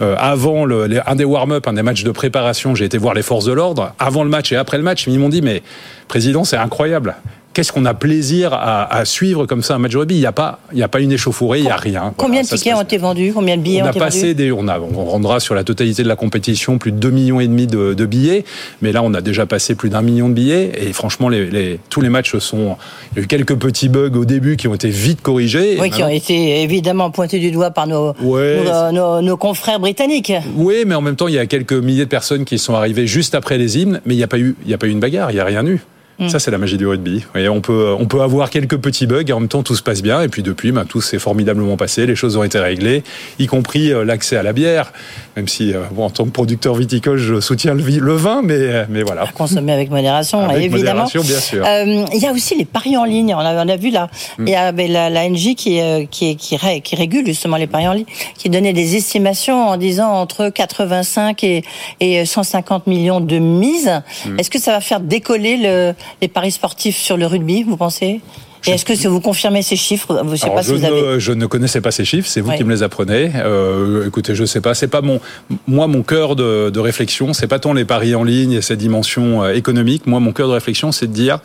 avant 0.00 0.66
le, 0.66 1.00
un 1.08 1.14
des 1.14 1.24
warm-up, 1.24 1.66
un 1.66 1.72
des 1.72 1.82
matchs 1.82 2.04
de 2.04 2.10
préparation. 2.10 2.74
J'ai 2.74 2.84
été 2.84 2.98
voir 2.98 3.14
les 3.14 3.22
forces 3.22 3.46
de 3.46 3.52
l'ordre 3.52 3.94
avant 3.98 4.24
le 4.24 4.30
match 4.30 4.52
et 4.52 4.56
après 4.56 4.76
le 4.76 4.82
match. 4.82 5.06
Ils 5.06 5.18
m'ont 5.18 5.30
dit, 5.30 5.40
mais 5.40 5.62
président, 6.06 6.44
c'est 6.44 6.58
incroyable. 6.58 7.14
Qu'est-ce 7.54 7.72
qu'on 7.72 7.84
a 7.84 7.94
plaisir 7.94 8.52
à, 8.52 8.92
à 8.94 9.04
suivre 9.04 9.46
comme 9.46 9.62
ça 9.62 9.76
un 9.76 9.78
match 9.78 9.92
de 9.92 9.98
rugby? 9.98 10.16
Il 10.16 10.20
n'y 10.20 10.26
a 10.26 10.32
pas, 10.32 10.58
il 10.72 10.78
y 10.78 10.82
a 10.82 10.88
pas 10.88 11.00
une 11.00 11.12
échauffourée, 11.12 11.60
il 11.60 11.64
n'y 11.64 11.70
a 11.70 11.76
rien. 11.76 12.12
Combien 12.16 12.42
Voilà, 12.42 12.50
de 12.50 12.56
tickets 12.58 12.74
ont 12.76 12.82
été 12.82 12.98
vendus? 12.98 13.32
Combien 13.32 13.56
de 13.56 13.62
billets 13.62 13.80
on 13.82 13.84
ont 13.84 13.88
a 13.88 13.90
été 13.90 13.98
passé 14.00 14.20
vendus? 14.22 14.34
des, 14.34 14.52
on 14.52 14.66
a, 14.68 14.78
on 14.80 15.04
rendra 15.04 15.38
sur 15.40 15.54
la 15.54 15.62
totalité 15.64 16.02
de 16.02 16.08
la 16.08 16.16
compétition 16.16 16.78
plus 16.78 16.90
de 16.92 16.98
2 16.98 17.10
millions 17.10 17.38
et 17.40 17.46
demi 17.46 17.66
de, 17.66 17.94
de 17.94 18.06
billets, 18.06 18.44
mais 18.82 18.90
là 18.92 19.02
on 19.04 19.14
a 19.14 19.20
déjà 19.20 19.46
passé 19.46 19.74
plus 19.76 19.88
d'un 19.88 20.02
million 20.02 20.28
de 20.28 20.34
billets 20.34 20.72
et 20.80 20.92
franchement 20.92 21.28
les, 21.28 21.46
les- 21.48 21.78
tous 21.90 22.00
les 22.00 22.08
matchs 22.08 22.36
sont, 22.38 22.76
il 23.12 23.18
y 23.18 23.20
a 23.20 23.24
eu 23.24 23.26
quelques 23.28 23.54
petits 23.56 23.88
bugs 23.88 24.10
au 24.16 24.24
début 24.24 24.56
qui 24.56 24.66
ont 24.66 24.74
été 24.74 24.88
vite 24.90 25.22
corrigés. 25.22 25.78
Oui, 25.80 25.90
qui 25.90 26.02
ont 26.02 26.08
été 26.08 26.62
évidemment 26.62 27.10
pointés 27.12 27.38
du 27.38 27.50
doigt 27.52 27.70
par 27.70 27.86
nos, 27.86 28.14
Ouais, 28.20 28.62
nos, 28.64 28.90
nos- 28.92 29.22
nos 29.22 29.36
confrères 29.36 29.78
britanniques. 29.78 30.32
Oui, 30.56 30.82
mais 30.86 30.94
en 30.96 31.00
même 31.02 31.14
temps, 31.16 31.28
il 31.28 31.34
y 31.34 31.38
a 31.38 31.46
quelques 31.46 31.72
milliers 31.72 32.04
de 32.04 32.10
personnes 32.10 32.44
qui 32.44 32.58
sont 32.58 32.74
arrivées 32.74 33.06
juste 33.06 33.34
après 33.36 33.58
les 33.58 33.78
hymnes, 33.78 34.00
mais 34.06 34.14
il 34.14 34.16
n'y 34.16 34.24
a 34.24 34.28
pas 34.28 34.38
eu, 34.38 34.56
il 34.64 34.70
y 34.70 34.74
a 34.74 34.78
pas 34.78 34.86
eu 34.88 34.90
une 34.90 35.00
bagarre, 35.00 35.30
il 35.30 35.34
n'y 35.34 35.40
a 35.40 35.44
rien 35.44 35.64
eu. 35.66 35.80
Mm. 36.18 36.28
Ça, 36.28 36.38
c'est 36.38 36.50
la 36.50 36.58
magie 36.58 36.76
du 36.76 36.86
rugby. 36.86 37.24
Voyez, 37.32 37.48
on 37.48 37.60
peut, 37.60 37.94
on 37.98 38.06
peut 38.06 38.20
avoir 38.20 38.50
quelques 38.50 38.76
petits 38.76 39.06
bugs 39.06 39.24
et 39.26 39.32
en 39.32 39.40
même 39.40 39.48
temps, 39.48 39.62
tout 39.62 39.74
se 39.74 39.82
passe 39.82 40.02
bien. 40.02 40.22
Et 40.22 40.28
puis 40.28 40.42
depuis, 40.42 40.72
ben, 40.72 40.84
tout 40.84 41.00
s'est 41.00 41.18
formidablement 41.18 41.76
passé. 41.76 42.06
Les 42.06 42.16
choses 42.16 42.36
ont 42.36 42.44
été 42.44 42.58
réglées, 42.58 43.02
y 43.38 43.46
compris 43.46 43.92
euh, 43.92 44.04
l'accès 44.04 44.36
à 44.36 44.42
la 44.42 44.52
bière. 44.52 44.92
Même 45.36 45.48
si, 45.48 45.72
euh, 45.74 45.80
bon, 45.90 46.04
en 46.04 46.10
tant 46.10 46.24
que 46.24 46.30
producteur 46.30 46.74
viticole, 46.76 47.16
je 47.18 47.40
soutiens 47.40 47.74
le, 47.74 47.82
vi- 47.82 47.98
le 47.98 48.12
vin, 48.14 48.40
mais, 48.42 48.54
euh, 48.54 48.84
mais 48.88 49.02
voilà. 49.02 49.26
Consommer 49.34 49.72
avec 49.72 49.90
modération, 49.90 50.38
Avec 50.40 50.58
évidemment. 50.66 51.04
modération, 51.04 51.22
bien 51.22 51.40
sûr. 51.40 51.64
Euh, 51.66 52.04
il 52.14 52.20
y 52.22 52.26
a 52.26 52.32
aussi 52.32 52.54
les 52.56 52.64
paris 52.64 52.96
en 52.96 53.04
ligne. 53.04 53.34
On 53.34 53.38
a, 53.40 53.64
on 53.64 53.68
a 53.68 53.76
vu 53.76 53.90
là, 53.90 54.08
Mm. 54.38 54.46
il 54.46 54.50
y 54.52 54.54
a 54.54 54.70
la, 54.70 55.10
la 55.10 55.28
NJ 55.28 55.54
qui, 55.56 55.80
euh, 55.80 56.04
qui, 56.08 56.36
qui, 56.36 56.56
ré- 56.56 56.80
qui 56.82 56.94
régule 56.94 57.26
justement 57.26 57.56
les 57.56 57.66
paris 57.66 57.88
en 57.88 57.92
ligne, 57.94 58.06
qui 58.38 58.48
donnait 58.48 58.72
des 58.72 58.94
estimations 58.94 59.68
en 59.70 59.76
disant 59.76 60.12
entre 60.12 60.50
85 60.50 61.42
et, 61.42 61.64
et 62.00 62.24
150 62.24 62.86
millions 62.86 63.20
de 63.20 63.38
mises. 63.38 63.90
Mm. 64.26 64.38
Est-ce 64.38 64.50
que 64.50 64.60
ça 64.60 64.70
va 64.70 64.80
faire 64.80 65.00
décoller 65.00 65.56
le, 65.56 65.94
les 66.22 66.28
paris 66.28 66.52
sportifs 66.52 66.96
sur 66.96 67.16
le 67.16 67.26
rugby, 67.26 67.64
vous 67.64 67.76
pensez? 67.76 68.20
Et 68.66 68.70
est-ce 68.72 68.84
que 68.84 69.08
vous 69.08 69.20
confirmez 69.20 69.62
ces 69.62 69.76
chiffres 69.76 70.22
ne 70.22 70.36
sais 70.36 70.48
pas 70.50 70.62
je, 70.62 70.68
si 70.68 70.80
vous 70.80 70.84
avez. 70.84 71.02
ne, 71.02 71.18
je 71.18 71.32
ne 71.32 71.46
connaissais 71.46 71.80
pas 71.80 71.90
ces 71.90 72.04
chiffres, 72.04 72.28
c'est 72.28 72.40
vous 72.40 72.52
qui 72.52 72.64
me 72.64 72.70
les 72.72 72.82
apprenez. 72.82 73.32
Euh, 73.36 74.06
écoutez, 74.06 74.34
je 74.34 74.44
sais 74.44 74.60
pas, 74.60 74.74
c'est 74.74 74.88
pas 74.88 75.00
mon, 75.00 75.20
moi 75.66 75.86
mon 75.86 76.02
cœur 76.02 76.36
de, 76.36 76.70
de 76.70 76.80
réflexion, 76.80 77.32
c'est 77.32 77.46
pas 77.46 77.58
tant 77.58 77.72
les 77.72 77.84
paris 77.84 78.14
en 78.14 78.24
ligne 78.24 78.52
et 78.52 78.62
cette 78.62 78.78
dimension 78.78 79.44
euh, 79.44 79.54
économique. 79.54 80.06
Moi, 80.06 80.20
mon 80.20 80.32
cœur 80.32 80.48
de 80.48 80.54
réflexion, 80.54 80.92
c'est 80.92 81.06
de 81.06 81.12
dire, 81.12 81.38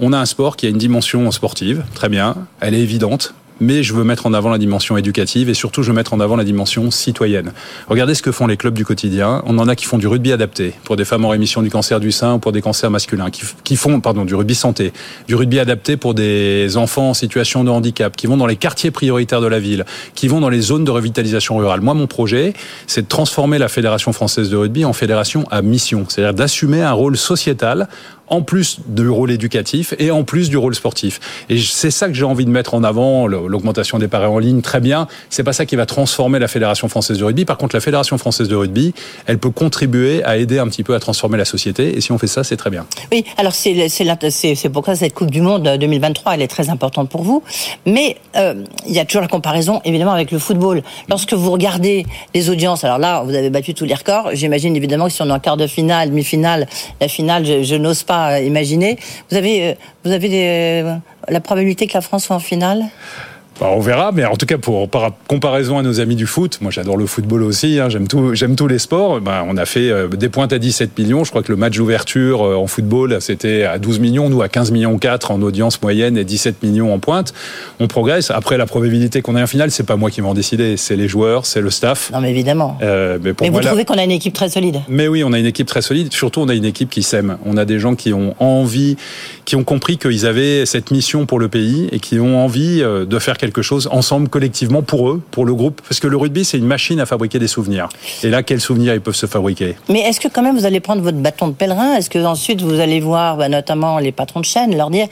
on 0.00 0.12
a 0.12 0.18
un 0.18 0.26
sport 0.26 0.56
qui 0.56 0.66
a 0.66 0.68
une 0.68 0.78
dimension 0.78 1.30
sportive, 1.30 1.84
très 1.94 2.08
bien, 2.08 2.36
elle 2.60 2.74
est 2.74 2.80
évidente. 2.80 3.34
Mais 3.60 3.82
je 3.82 3.92
veux 3.92 4.04
mettre 4.04 4.26
en 4.26 4.34
avant 4.34 4.50
la 4.50 4.58
dimension 4.58 4.96
éducative 4.96 5.48
et 5.48 5.54
surtout 5.54 5.82
je 5.82 5.88
veux 5.88 5.94
mettre 5.94 6.14
en 6.14 6.20
avant 6.20 6.36
la 6.36 6.44
dimension 6.44 6.90
citoyenne. 6.90 7.52
Regardez 7.88 8.14
ce 8.14 8.22
que 8.22 8.32
font 8.32 8.46
les 8.46 8.56
clubs 8.56 8.74
du 8.74 8.84
quotidien. 8.84 9.42
On 9.46 9.58
en 9.58 9.68
a 9.68 9.74
qui 9.74 9.84
font 9.84 9.98
du 9.98 10.06
rugby 10.06 10.32
adapté 10.32 10.74
pour 10.84 10.96
des 10.96 11.04
femmes 11.04 11.24
en 11.24 11.28
rémission 11.28 11.62
du 11.62 11.70
cancer 11.70 12.00
du 12.00 12.12
sein 12.12 12.34
ou 12.34 12.38
pour 12.38 12.52
des 12.52 12.62
cancers 12.62 12.90
masculins, 12.90 13.30
qui, 13.30 13.76
font 13.76 14.00
pardon 14.00 14.24
du 14.24 14.34
rugby 14.34 14.54
santé, 14.54 14.92
du 15.26 15.34
rugby 15.34 15.58
adapté 15.58 15.96
pour 15.96 16.14
des 16.14 16.76
enfants 16.76 17.10
en 17.10 17.14
situation 17.14 17.64
de 17.64 17.70
handicap, 17.70 18.16
qui 18.16 18.26
vont 18.26 18.36
dans 18.36 18.46
les 18.46 18.56
quartiers 18.56 18.90
prioritaires 18.90 19.40
de 19.40 19.46
la 19.46 19.58
ville, 19.58 19.84
qui 20.14 20.28
vont 20.28 20.40
dans 20.40 20.48
les 20.48 20.60
zones 20.60 20.84
de 20.84 20.90
revitalisation 20.90 21.56
rurale. 21.56 21.80
Moi, 21.80 21.94
mon 21.94 22.06
projet, 22.06 22.52
c'est 22.86 23.02
de 23.02 23.08
transformer 23.08 23.58
la 23.58 23.68
Fédération 23.68 24.12
française 24.12 24.50
de 24.50 24.56
rugby 24.56 24.84
en 24.84 24.92
fédération 24.92 25.44
à 25.50 25.62
mission, 25.62 26.04
c'est-à-dire 26.08 26.34
d'assumer 26.34 26.82
un 26.82 26.92
rôle 26.92 27.16
sociétal 27.16 27.88
en 28.30 28.42
plus 28.42 28.78
du 28.86 29.08
rôle 29.08 29.30
éducatif 29.30 29.94
et 29.98 30.10
en 30.10 30.24
plus 30.24 30.50
du 30.50 30.56
rôle 30.56 30.74
sportif. 30.74 31.20
Et 31.48 31.58
c'est 31.58 31.90
ça 31.90 32.08
que 32.08 32.14
j'ai 32.14 32.24
envie 32.24 32.44
de 32.44 32.50
mettre 32.50 32.74
en 32.74 32.84
avant, 32.84 33.26
l'augmentation 33.26 33.98
des 33.98 34.08
paris 34.08 34.26
en 34.26 34.38
ligne, 34.38 34.60
très 34.60 34.80
bien. 34.80 35.08
C'est 35.30 35.44
pas 35.44 35.52
ça 35.52 35.66
qui 35.66 35.76
va 35.76 35.86
transformer 35.86 36.38
la 36.38 36.48
Fédération 36.48 36.88
française 36.88 37.18
de 37.18 37.24
rugby. 37.24 37.44
Par 37.44 37.56
contre, 37.56 37.76
la 37.76 37.80
Fédération 37.80 38.18
française 38.18 38.48
de 38.48 38.56
rugby, 38.56 38.94
elle 39.26 39.38
peut 39.38 39.50
contribuer 39.50 40.22
à 40.24 40.36
aider 40.36 40.58
un 40.58 40.68
petit 40.68 40.82
peu 40.82 40.94
à 40.94 41.00
transformer 41.00 41.38
la 41.38 41.44
société. 41.44 41.96
Et 41.96 42.00
si 42.00 42.12
on 42.12 42.18
fait 42.18 42.26
ça, 42.26 42.44
c'est 42.44 42.56
très 42.56 42.70
bien. 42.70 42.86
Oui, 43.12 43.24
alors 43.36 43.54
c'est 43.54 44.68
pourquoi 44.72 44.94
cette 44.94 45.14
Coupe 45.14 45.30
du 45.30 45.40
Monde 45.40 45.76
2023 45.78 46.34
elle 46.34 46.42
est 46.42 46.48
très 46.48 46.70
importante 46.70 47.08
pour 47.08 47.22
vous. 47.22 47.42
Mais 47.86 48.16
euh, 48.36 48.64
il 48.86 48.92
y 48.92 48.98
a 48.98 49.04
toujours 49.04 49.22
la 49.22 49.28
comparaison 49.28 49.80
évidemment 49.84 50.12
avec 50.12 50.30
le 50.30 50.38
football. 50.38 50.82
Lorsque 51.08 51.32
vous 51.32 51.50
regardez 51.50 52.06
les 52.34 52.50
audiences, 52.50 52.84
alors 52.84 52.98
là 52.98 53.22
vous 53.22 53.34
avez 53.34 53.50
battu 53.50 53.74
tous 53.74 53.84
les 53.84 53.94
records. 53.94 54.30
J'imagine 54.34 54.76
évidemment 54.76 55.06
que 55.06 55.12
si 55.12 55.22
on 55.22 55.28
est 55.28 55.32
en 55.32 55.40
quart 55.40 55.56
de 55.56 55.66
finale, 55.66 56.10
demi-finale, 56.10 56.66
la 57.00 57.08
finale, 57.08 57.64
je 57.64 57.74
n'ose 57.74 58.02
pas 58.02 58.17
imaginer. 58.40 58.98
Vous 59.30 59.36
avez 59.36 59.70
euh, 59.70 59.74
euh, 60.06 60.96
la 61.28 61.40
probabilité 61.40 61.86
que 61.86 61.94
la 61.94 62.00
France 62.00 62.24
soit 62.24 62.36
en 62.36 62.40
finale? 62.40 62.84
Bah, 63.60 63.70
on 63.72 63.80
verra, 63.80 64.12
mais 64.12 64.24
en 64.24 64.36
tout 64.36 64.46
cas, 64.46 64.56
pour, 64.56 64.88
par 64.88 65.10
comparaison 65.26 65.78
à 65.78 65.82
nos 65.82 65.98
amis 65.98 66.14
du 66.14 66.26
foot, 66.26 66.58
moi 66.60 66.70
j'adore 66.70 66.96
le 66.96 67.06
football 67.06 67.42
aussi, 67.42 67.80
hein, 67.80 67.88
j'aime 67.88 68.06
tout, 68.06 68.32
j'aime 68.34 68.54
tous 68.54 68.68
les 68.68 68.78
sports. 68.78 69.20
Bah, 69.20 69.44
on 69.48 69.56
a 69.56 69.66
fait 69.66 69.90
euh, 69.90 70.06
des 70.06 70.28
pointes 70.28 70.52
à 70.52 70.58
17 70.60 70.96
millions. 70.96 71.24
Je 71.24 71.30
crois 71.30 71.42
que 71.42 71.50
le 71.50 71.56
match 71.56 71.76
d'ouverture 71.76 72.44
euh, 72.46 72.54
en 72.54 72.68
football, 72.68 73.16
c'était 73.20 73.64
à 73.64 73.78
12 73.78 73.98
millions, 73.98 74.28
nous 74.28 74.42
à 74.42 74.48
15 74.48 74.70
millions 74.70 74.96
4 74.96 75.32
en 75.32 75.42
audience 75.42 75.82
moyenne 75.82 76.16
et 76.16 76.22
17 76.24 76.62
millions 76.62 76.94
en 76.94 77.00
pointe. 77.00 77.34
On 77.80 77.88
progresse. 77.88 78.30
Après, 78.30 78.56
la 78.58 78.66
probabilité 78.66 79.22
qu'on 79.22 79.36
ait 79.36 79.40
un 79.40 79.46
final, 79.48 79.72
c'est 79.72 79.82
pas 79.86 79.96
moi 79.96 80.10
qui 80.10 80.20
vais 80.20 80.28
en 80.28 80.34
décider, 80.34 80.76
c'est 80.76 80.94
les 80.96 81.08
joueurs, 81.08 81.44
c'est 81.44 81.60
le 81.60 81.70
staff. 81.70 82.10
Non 82.12 82.20
mais 82.20 82.30
évidemment. 82.30 82.78
Euh, 82.82 83.18
mais 83.20 83.32
pour 83.32 83.44
Mais 83.44 83.48
vous 83.48 83.54
moi, 83.54 83.62
là- 83.62 83.68
trouvez 83.70 83.84
qu'on 83.84 83.98
a 83.98 84.04
une 84.04 84.12
équipe 84.12 84.34
très 84.34 84.48
solide 84.48 84.76
mais 84.88 85.08
oui, 85.08 85.24
on 85.24 85.32
a 85.32 85.38
une 85.38 85.46
équipe 85.46 85.66
très 85.66 85.82
solide. 85.82 86.12
Surtout, 86.12 86.40
on 86.42 86.48
a 86.48 86.54
une 86.54 86.64
équipe 86.64 86.90
qui 86.90 87.02
s'aime. 87.02 87.38
On 87.44 87.56
a 87.56 87.64
des 87.64 87.78
gens 87.80 87.94
qui 87.96 88.12
ont 88.12 88.34
envie, 88.38 88.96
qui 89.44 89.56
ont 89.56 89.64
compris 89.64 89.96
qu'ils 89.98 90.26
avaient 90.26 90.64
cette 90.66 90.90
mission 90.92 91.26
pour 91.26 91.38
le 91.40 91.48
pays 91.48 91.88
et 91.90 91.98
qui 91.98 92.20
ont 92.20 92.38
envie 92.44 92.82
euh, 92.82 93.04
de 93.04 93.18
faire 93.18 93.36
quelque 93.36 93.47
quelque 93.48 93.62
chose 93.62 93.88
ensemble, 93.90 94.28
collectivement, 94.28 94.82
pour 94.82 95.08
eux, 95.08 95.22
pour 95.30 95.44
le 95.46 95.54
groupe? 95.54 95.80
Parce 95.88 96.00
que 96.00 96.06
le 96.06 96.16
rugby, 96.16 96.44
c'est 96.44 96.58
une 96.58 96.66
machine 96.66 97.00
à 97.00 97.06
fabriquer 97.06 97.38
des 97.38 97.48
souvenirs. 97.48 97.88
Et 98.22 98.28
là, 98.28 98.42
quels 98.42 98.60
souvenirs 98.60 98.94
ils 98.94 99.00
peuvent 99.00 99.14
se 99.14 99.26
fabriquer? 99.26 99.76
Mais 99.88 100.00
est-ce 100.00 100.20
que 100.20 100.28
quand 100.28 100.42
même 100.42 100.56
vous 100.58 100.66
allez 100.66 100.80
prendre 100.80 101.00
votre 101.02 101.16
bâton 101.18 101.48
de 101.48 101.52
pèlerin? 101.54 101.94
Est-ce 101.94 102.10
que 102.10 102.22
ensuite 102.24 102.60
vous 102.60 102.78
allez 102.80 103.00
voir 103.00 103.36
bah, 103.38 103.48
notamment 103.48 103.98
les 103.98 104.12
patrons 104.12 104.40
de 104.40 104.44
chaîne 104.44 104.76
leur 104.76 104.90
dire 104.90 105.06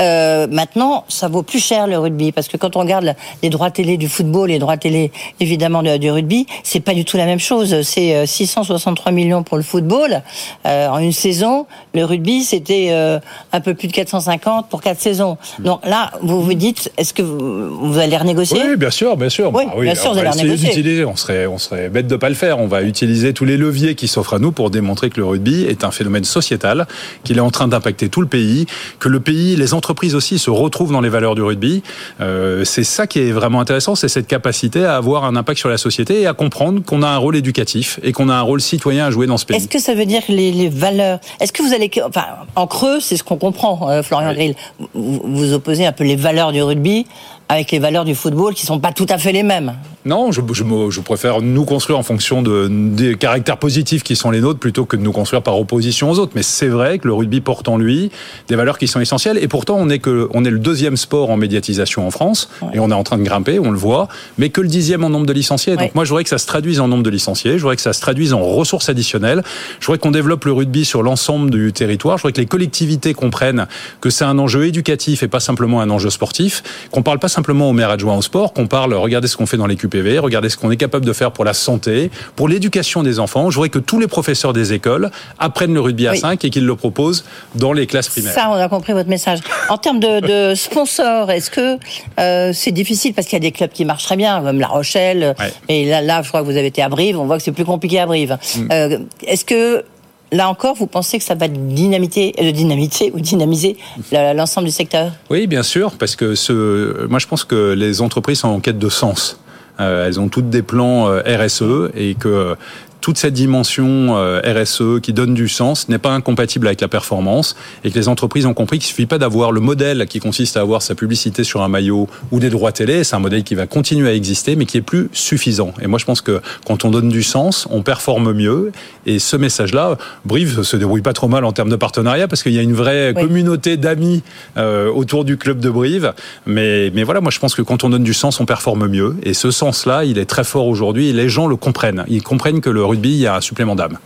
euh, 0.00 0.46
maintenant 0.50 1.04
ça 1.08 1.28
vaut 1.28 1.42
plus 1.42 1.60
cher 1.62 1.86
le 1.86 1.98
rugby? 1.98 2.32
Parce 2.32 2.48
que 2.48 2.56
quand 2.56 2.76
on 2.76 2.80
regarde 2.80 3.14
les 3.42 3.50
droits 3.50 3.70
télé 3.70 3.96
du 3.96 4.08
football, 4.08 4.48
les 4.48 4.58
droits 4.58 4.76
télé 4.76 5.12
évidemment 5.40 5.82
de- 5.82 5.96
du 5.96 6.10
rugby, 6.10 6.46
c'est 6.64 6.80
pas 6.80 6.94
du 6.94 7.04
tout 7.04 7.16
la 7.16 7.26
même 7.26 7.38
chose. 7.38 7.82
C'est 7.82 8.14
euh, 8.14 8.26
663 8.26 9.12
millions 9.12 9.42
pour 9.42 9.56
le 9.56 9.62
football 9.62 10.22
euh, 10.66 10.88
en 10.88 10.98
une 10.98 11.12
saison. 11.12 11.66
Le 11.94 12.04
rugby 12.04 12.42
c'était 12.42 12.88
euh, 12.90 13.18
un 13.52 13.60
peu 13.60 13.74
plus 13.74 13.88
de 13.88 13.92
450 13.92 14.68
pour 14.68 14.80
quatre 14.82 15.00
saisons. 15.00 15.36
Donc 15.60 15.84
là 15.86 16.10
vous 16.22 16.42
vous 16.42 16.54
dites 16.54 16.90
est-ce 16.96 17.12
que 17.14 17.22
vous, 17.22 17.67
vous 17.68 17.98
allez 17.98 18.16
renégocier 18.16 18.58
Oui, 18.64 18.76
bien 18.76 18.90
sûr, 18.90 19.16
bien 19.16 19.28
sûr. 19.28 19.50
Oui, 19.54 19.64
Bah 19.66 19.72
bien 19.82 19.94
sûr, 19.94 20.06
on 20.06 20.08
vous 20.10 20.14
va 20.16 20.20
allez 20.30 20.30
renégocier. 20.40 20.68
d'utiliser. 20.68 21.04
On 21.04 21.16
serait, 21.16 21.46
on 21.46 21.58
serait 21.58 21.88
bête 21.88 22.06
de 22.06 22.16
pas 22.16 22.28
le 22.28 22.34
faire. 22.34 22.58
On 22.58 22.66
va 22.66 22.82
utiliser 22.82 23.32
tous 23.32 23.44
les 23.44 23.56
leviers 23.56 23.94
qui 23.94 24.08
s'offrent 24.08 24.34
à 24.34 24.38
nous 24.38 24.52
pour 24.52 24.70
démontrer 24.70 25.10
que 25.10 25.18
le 25.20 25.26
rugby 25.26 25.64
est 25.64 25.84
un 25.84 25.90
phénomène 25.90 26.24
sociétal, 26.24 26.86
qu'il 27.24 27.36
est 27.38 27.40
en 27.42 27.50
train 27.50 27.68
d'impacter 27.68 28.08
tout 28.08 28.20
le 28.20 28.26
pays, 28.26 28.66
que 28.98 29.08
le 29.08 29.20
pays, 29.20 29.56
les 29.56 29.74
entreprises 29.74 30.14
aussi 30.14 30.38
se 30.38 30.50
retrouvent 30.50 30.92
dans 30.92 31.00
les 31.00 31.08
valeurs 31.08 31.34
du 31.34 31.42
rugby. 31.42 31.82
Euh, 32.20 32.64
c'est 32.64 32.84
ça 32.84 33.06
qui 33.06 33.20
est 33.20 33.32
vraiment 33.32 33.60
intéressant, 33.60 33.94
c'est 33.94 34.08
cette 34.08 34.26
capacité 34.26 34.84
à 34.84 34.96
avoir 34.96 35.24
un 35.24 35.36
impact 35.36 35.58
sur 35.58 35.68
la 35.68 35.78
société 35.78 36.20
et 36.22 36.26
à 36.26 36.32
comprendre 36.34 36.82
qu'on 36.84 37.02
a 37.02 37.08
un 37.08 37.16
rôle 37.18 37.36
éducatif 37.36 38.00
et 38.02 38.12
qu'on 38.12 38.28
a 38.28 38.34
un 38.34 38.42
rôle 38.42 38.60
citoyen 38.60 39.06
à 39.06 39.10
jouer 39.10 39.26
dans 39.26 39.36
ce 39.38 39.44
pays. 39.46 39.56
Est-ce 39.56 39.68
que 39.68 39.78
ça 39.78 39.94
veut 39.94 40.06
dire 40.06 40.24
que 40.26 40.32
les, 40.32 40.52
les 40.52 40.68
valeurs 40.68 41.18
Est-ce 41.40 41.52
que 41.52 41.62
vous 41.62 41.72
allez, 41.74 41.90
enfin, 42.04 42.24
en 42.56 42.66
creux, 42.66 43.00
c'est 43.00 43.16
ce 43.16 43.24
qu'on 43.24 43.36
comprend, 43.36 43.88
euh, 43.90 44.02
Florian 44.02 44.32
Grill. 44.32 44.54
Vous, 44.94 45.20
vous 45.24 45.52
opposez 45.52 45.86
un 45.86 45.92
peu 45.92 46.04
les 46.04 46.16
valeurs 46.16 46.52
du 46.52 46.62
rugby 46.62 47.06
avec 47.48 47.70
les 47.70 47.78
valeurs 47.78 48.04
du 48.04 48.14
football 48.14 48.54
qui 48.54 48.66
sont 48.66 48.78
pas 48.78 48.92
tout 48.92 49.06
à 49.08 49.18
fait 49.18 49.32
les 49.32 49.42
mêmes. 49.42 49.74
Non, 50.08 50.32
je, 50.32 50.40
je, 50.54 50.64
me- 50.64 50.90
je 50.90 51.00
préfère 51.02 51.42
nous 51.42 51.66
construire 51.66 51.98
en 51.98 52.02
fonction 52.02 52.40
de, 52.40 52.66
des 52.70 53.14
caractères 53.14 53.58
positifs 53.58 54.02
qui 54.02 54.16
sont 54.16 54.30
les 54.30 54.40
nôtres 54.40 54.58
plutôt 54.58 54.86
que 54.86 54.96
de 54.96 55.02
nous 55.02 55.12
construire 55.12 55.42
par 55.42 55.58
opposition 55.60 56.10
aux 56.10 56.18
autres. 56.18 56.32
Mais 56.34 56.42
c'est 56.42 56.68
vrai 56.68 56.98
que 56.98 57.06
le 57.06 57.12
rugby 57.12 57.42
porte 57.42 57.68
en 57.68 57.76
lui 57.76 58.10
des 58.48 58.56
valeurs 58.56 58.78
qui 58.78 58.88
sont 58.88 59.00
essentielles. 59.00 59.36
Et 59.42 59.48
pourtant, 59.48 59.76
on 59.78 59.90
est, 59.90 59.98
que, 59.98 60.26
on 60.32 60.46
est 60.46 60.50
le 60.50 60.58
deuxième 60.58 60.96
sport 60.96 61.28
en 61.30 61.36
médiatisation 61.36 62.06
en 62.06 62.10
France. 62.10 62.48
Et 62.72 62.78
on 62.80 62.90
est 62.90 62.94
en 62.94 63.02
train 63.04 63.18
de 63.18 63.22
grimper, 63.22 63.58
on 63.58 63.70
le 63.70 63.76
voit. 63.76 64.08
Mais 64.38 64.48
que 64.48 64.62
le 64.62 64.68
dixième 64.68 65.04
en 65.04 65.10
nombre 65.10 65.26
de 65.26 65.32
licenciés. 65.34 65.76
Donc 65.76 65.94
moi, 65.94 66.04
je 66.04 66.08
voudrais 66.08 66.24
que 66.24 66.30
ça 66.30 66.38
se 66.38 66.46
traduise 66.46 66.80
en 66.80 66.88
nombre 66.88 67.02
de 67.02 67.10
licenciés. 67.10 67.58
Je 67.58 67.60
voudrais 67.62 67.76
que 67.76 67.82
ça 67.82 67.92
se 67.92 68.00
traduise 68.00 68.32
en 68.32 68.40
ressources 68.40 68.88
additionnelles. 68.88 69.42
Je 69.78 69.84
voudrais 69.86 69.98
qu'on 69.98 70.10
développe 70.10 70.46
le 70.46 70.52
rugby 70.52 70.86
sur 70.86 71.02
l'ensemble 71.02 71.50
du 71.50 71.70
territoire. 71.74 72.16
Je 72.16 72.22
voudrais 72.22 72.32
que 72.32 72.40
les 72.40 72.46
collectivités 72.46 73.12
comprennent 73.12 73.66
que 74.00 74.08
c'est 74.08 74.24
un 74.24 74.38
enjeu 74.38 74.64
éducatif 74.66 75.22
et 75.22 75.28
pas 75.28 75.40
simplement 75.40 75.82
un 75.82 75.90
enjeu 75.90 76.08
sportif. 76.08 76.62
Qu'on 76.92 77.02
parle 77.02 77.18
pas 77.18 77.28
simplement 77.28 77.68
aux 77.68 77.74
maires 77.74 77.90
adjoints 77.90 78.16
au 78.16 78.22
sport. 78.22 78.54
Qu'on 78.54 78.66
parle, 78.68 78.94
regardez 78.94 79.28
ce 79.28 79.36
qu'on 79.36 79.44
fait 79.44 79.58
dans 79.58 79.66
les 79.66 79.76
Regardez 80.18 80.48
ce 80.48 80.56
qu'on 80.56 80.70
est 80.70 80.76
capable 80.76 81.04
de 81.04 81.12
faire 81.12 81.32
pour 81.32 81.44
la 81.44 81.54
santé, 81.54 82.10
pour 82.36 82.48
l'éducation 82.48 83.02
des 83.02 83.18
enfants. 83.18 83.50
Je 83.50 83.56
voudrais 83.56 83.68
que 83.68 83.78
tous 83.78 83.98
les 83.98 84.06
professeurs 84.06 84.52
des 84.52 84.72
écoles 84.72 85.10
apprennent 85.38 85.74
le 85.74 85.80
rugby 85.80 86.06
à 86.06 86.12
Oui. 86.12 86.18
5 86.18 86.44
et 86.44 86.50
qu'ils 86.50 86.66
le 86.66 86.76
proposent 86.76 87.24
dans 87.54 87.72
les 87.72 87.86
classes 87.86 88.08
primaires. 88.08 88.32
Ça, 88.32 88.48
on 88.50 88.54
a 88.54 88.68
compris 88.68 88.92
votre 88.92 89.08
message. 89.08 89.40
En 89.68 89.78
termes 89.78 90.00
de, 90.00 90.20
de 90.20 90.54
sponsors, 90.56 91.30
est-ce 91.30 91.50
que 91.50 91.78
euh, 92.18 92.52
c'est 92.54 92.72
difficile 92.72 93.14
parce 93.14 93.26
qu'il 93.26 93.36
y 93.36 93.42
a 93.42 93.48
des 93.48 93.52
clubs 93.52 93.70
qui 93.70 93.84
marchent 93.84 94.04
très 94.04 94.16
bien, 94.16 94.40
comme 94.42 94.60
La 94.60 94.68
Rochelle. 94.68 95.34
Ouais. 95.38 95.52
Et 95.68 95.84
là, 95.84 96.00
là, 96.00 96.22
je 96.22 96.28
crois 96.28 96.40
que 96.40 96.46
vous 96.46 96.56
avez 96.56 96.66
été 96.66 96.82
à 96.82 96.88
Brive. 96.88 97.18
On 97.18 97.26
voit 97.26 97.38
que 97.38 97.42
c'est 97.42 97.52
plus 97.52 97.64
compliqué 97.64 97.98
à 98.00 98.06
Brive. 98.06 98.38
Mm. 98.56 98.68
Euh, 98.72 98.98
est-ce 99.26 99.44
que 99.44 99.84
là 100.32 100.48
encore, 100.48 100.74
vous 100.74 100.86
pensez 100.86 101.18
que 101.18 101.24
ça 101.24 101.34
va 101.34 101.48
dynamiter, 101.48 102.34
euh, 102.40 102.52
dynamiter 102.52 103.10
ou 103.14 103.20
dynamiser 103.20 103.76
l'ensemble 104.12 104.66
du 104.66 104.72
secteur? 104.72 105.12
Oui, 105.30 105.46
bien 105.46 105.62
sûr, 105.62 105.92
parce 105.98 106.16
que 106.16 106.34
ce, 106.34 107.06
moi 107.06 107.18
je 107.18 107.26
pense 107.26 107.44
que 107.44 107.72
les 107.72 108.00
entreprises 108.00 108.40
sont 108.40 108.48
en 108.48 108.60
quête 108.60 108.78
de 108.78 108.88
sens. 108.88 109.40
Euh, 109.80 110.06
elles 110.06 110.18
ont 110.18 110.28
toutes 110.28 110.50
des 110.50 110.62
plans 110.62 111.08
euh, 111.08 111.20
RSE 111.24 111.90
et 111.94 112.14
que 112.14 112.56
toute 113.00 113.18
cette 113.18 113.34
dimension 113.34 114.16
euh, 114.16 114.40
RSE 114.44 115.00
qui 115.02 115.12
donne 115.12 115.34
du 115.34 115.48
sens 115.48 115.88
n'est 115.88 115.98
pas 115.98 116.10
incompatible 116.10 116.66
avec 116.66 116.80
la 116.80 116.88
performance 116.88 117.56
et 117.84 117.90
que 117.90 117.98
les 117.98 118.08
entreprises 118.08 118.46
ont 118.46 118.54
compris 118.54 118.78
qu'il 118.78 118.88
suffit 118.88 119.06
pas 119.06 119.18
d'avoir 119.18 119.52
le 119.52 119.60
modèle 119.60 120.06
qui 120.08 120.20
consiste 120.20 120.56
à 120.56 120.60
avoir 120.60 120.82
sa 120.82 120.94
publicité 120.94 121.44
sur 121.44 121.62
un 121.62 121.68
maillot 121.68 122.08
ou 122.32 122.40
des 122.40 122.50
droits 122.50 122.72
télé, 122.72 123.04
c'est 123.04 123.16
un 123.16 123.20
modèle 123.20 123.44
qui 123.44 123.54
va 123.54 123.66
continuer 123.66 124.08
à 124.08 124.14
exister 124.14 124.56
mais 124.56 124.66
qui 124.66 124.76
est 124.78 124.82
plus 124.82 125.08
suffisant. 125.12 125.72
Et 125.80 125.86
moi 125.86 125.98
je 125.98 126.04
pense 126.04 126.20
que 126.20 126.40
quand 126.66 126.84
on 126.84 126.90
donne 126.90 127.08
du 127.08 127.22
sens, 127.22 127.68
on 127.70 127.82
performe 127.82 128.32
mieux 128.32 128.72
et 129.06 129.18
ce 129.18 129.36
message-là, 129.36 129.96
Brive 130.24 130.62
se 130.62 130.76
débrouille 130.76 131.02
pas 131.02 131.12
trop 131.12 131.28
mal 131.28 131.44
en 131.44 131.52
termes 131.52 131.70
de 131.70 131.76
partenariat 131.76 132.28
parce 132.28 132.42
qu'il 132.42 132.52
y 132.52 132.58
a 132.58 132.62
une 132.62 132.74
vraie 132.74 133.12
Oui. 133.16 133.22
communauté 133.22 133.76
d'amis 133.76 134.22
euh, 134.56 134.90
autour 134.90 135.24
du 135.24 135.36
club 135.36 135.60
de 135.60 135.70
Brive. 135.70 136.12
Mais, 136.46 136.90
mais 136.94 137.04
voilà, 137.04 137.20
moi 137.20 137.30
je 137.30 137.38
pense 137.38 137.54
que 137.54 137.62
quand 137.62 137.84
on 137.84 137.90
donne 137.90 138.02
du 138.02 138.14
sens, 138.14 138.40
on 138.40 138.46
performe 138.46 138.86
mieux. 138.88 139.16
Et 139.22 139.34
ce 139.34 139.50
sens-là, 139.50 140.04
il 140.04 140.18
est 140.18 140.24
très 140.24 140.44
fort 140.44 140.66
aujourd'hui 140.66 141.08
et 141.08 141.12
les 141.12 141.28
gens 141.28 141.46
le 141.46 141.56
comprennent. 141.56 142.04
Ils 142.08 142.22
comprennent 142.22 142.60
que 142.60 142.70
le 142.70 142.84
rugby, 142.88 143.10
il 143.10 143.18
y 143.20 143.26
a 143.26 143.36
un 143.36 143.40
supplément 143.40 143.74
d'âme. 143.74 143.98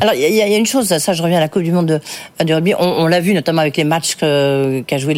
Alors, 0.00 0.14
il 0.14 0.20
y, 0.20 0.42
a- 0.42 0.46
une 0.58 0.66
chose, 0.66 0.86
ça, 0.98 1.12
je 1.12 1.22
reviens 1.22 1.38
à 1.38 1.40
la 1.40 1.48
Coupe 1.48 1.62
du 1.62 1.72
Monde 1.72 2.00
de, 2.44 2.52
rugby. 2.54 2.74
On, 2.78 3.06
l'a 3.06 3.20
vu 3.20 3.34
notamment 3.34 3.60
avec 3.62 3.76
les 3.76 3.84
matchs 3.84 4.16
qu'a 4.16 4.98
joué 4.98 5.14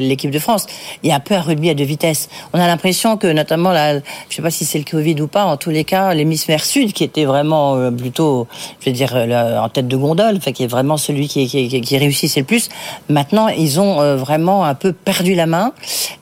l'équipe 0.00 0.30
de 0.30 0.38
France. 0.38 0.66
Il 1.02 1.08
y 1.08 1.12
a 1.12 1.16
un 1.16 1.20
peu 1.20 1.34
un 1.34 1.40
rugby 1.40 1.70
à 1.70 1.74
deux 1.74 1.84
vitesses. 1.84 2.28
On 2.52 2.60
a 2.60 2.66
l'impression 2.66 3.16
que, 3.16 3.26
notamment, 3.26 3.72
je 4.28 4.34
sais 4.36 4.42
pas 4.42 4.50
si 4.50 4.64
c'est 4.64 4.78
le 4.78 4.84
Covid 4.84 5.20
ou 5.20 5.26
pas, 5.26 5.44
en 5.44 5.56
tous 5.56 5.70
les 5.70 5.84
cas, 5.84 6.14
l'hémisphère 6.14 6.64
sud, 6.64 6.92
qui 6.92 7.04
était 7.04 7.24
vraiment 7.24 7.76
euh, 7.76 7.90
plutôt, 7.90 8.46
je 8.80 8.86
veux 8.90 8.96
dire, 8.96 9.14
en 9.14 9.68
tête 9.68 9.88
de 9.88 9.96
gondole, 9.96 10.36
enfin, 10.38 10.52
qui 10.52 10.64
est 10.64 10.68
vraiment 10.68 10.96
celui 10.96 11.28
qui, 11.28 11.46
qui, 11.46 11.68
qui- 11.68 11.80
qui 11.80 11.98
réussissait 11.98 12.40
le 12.40 12.46
plus. 12.46 12.68
Maintenant, 13.08 13.48
ils 13.48 13.80
ont 13.80 14.00
euh, 14.00 14.16
vraiment 14.16 14.64
un 14.64 14.74
peu 14.74 14.92
perdu 14.92 15.34
la 15.34 15.46
main. 15.46 15.72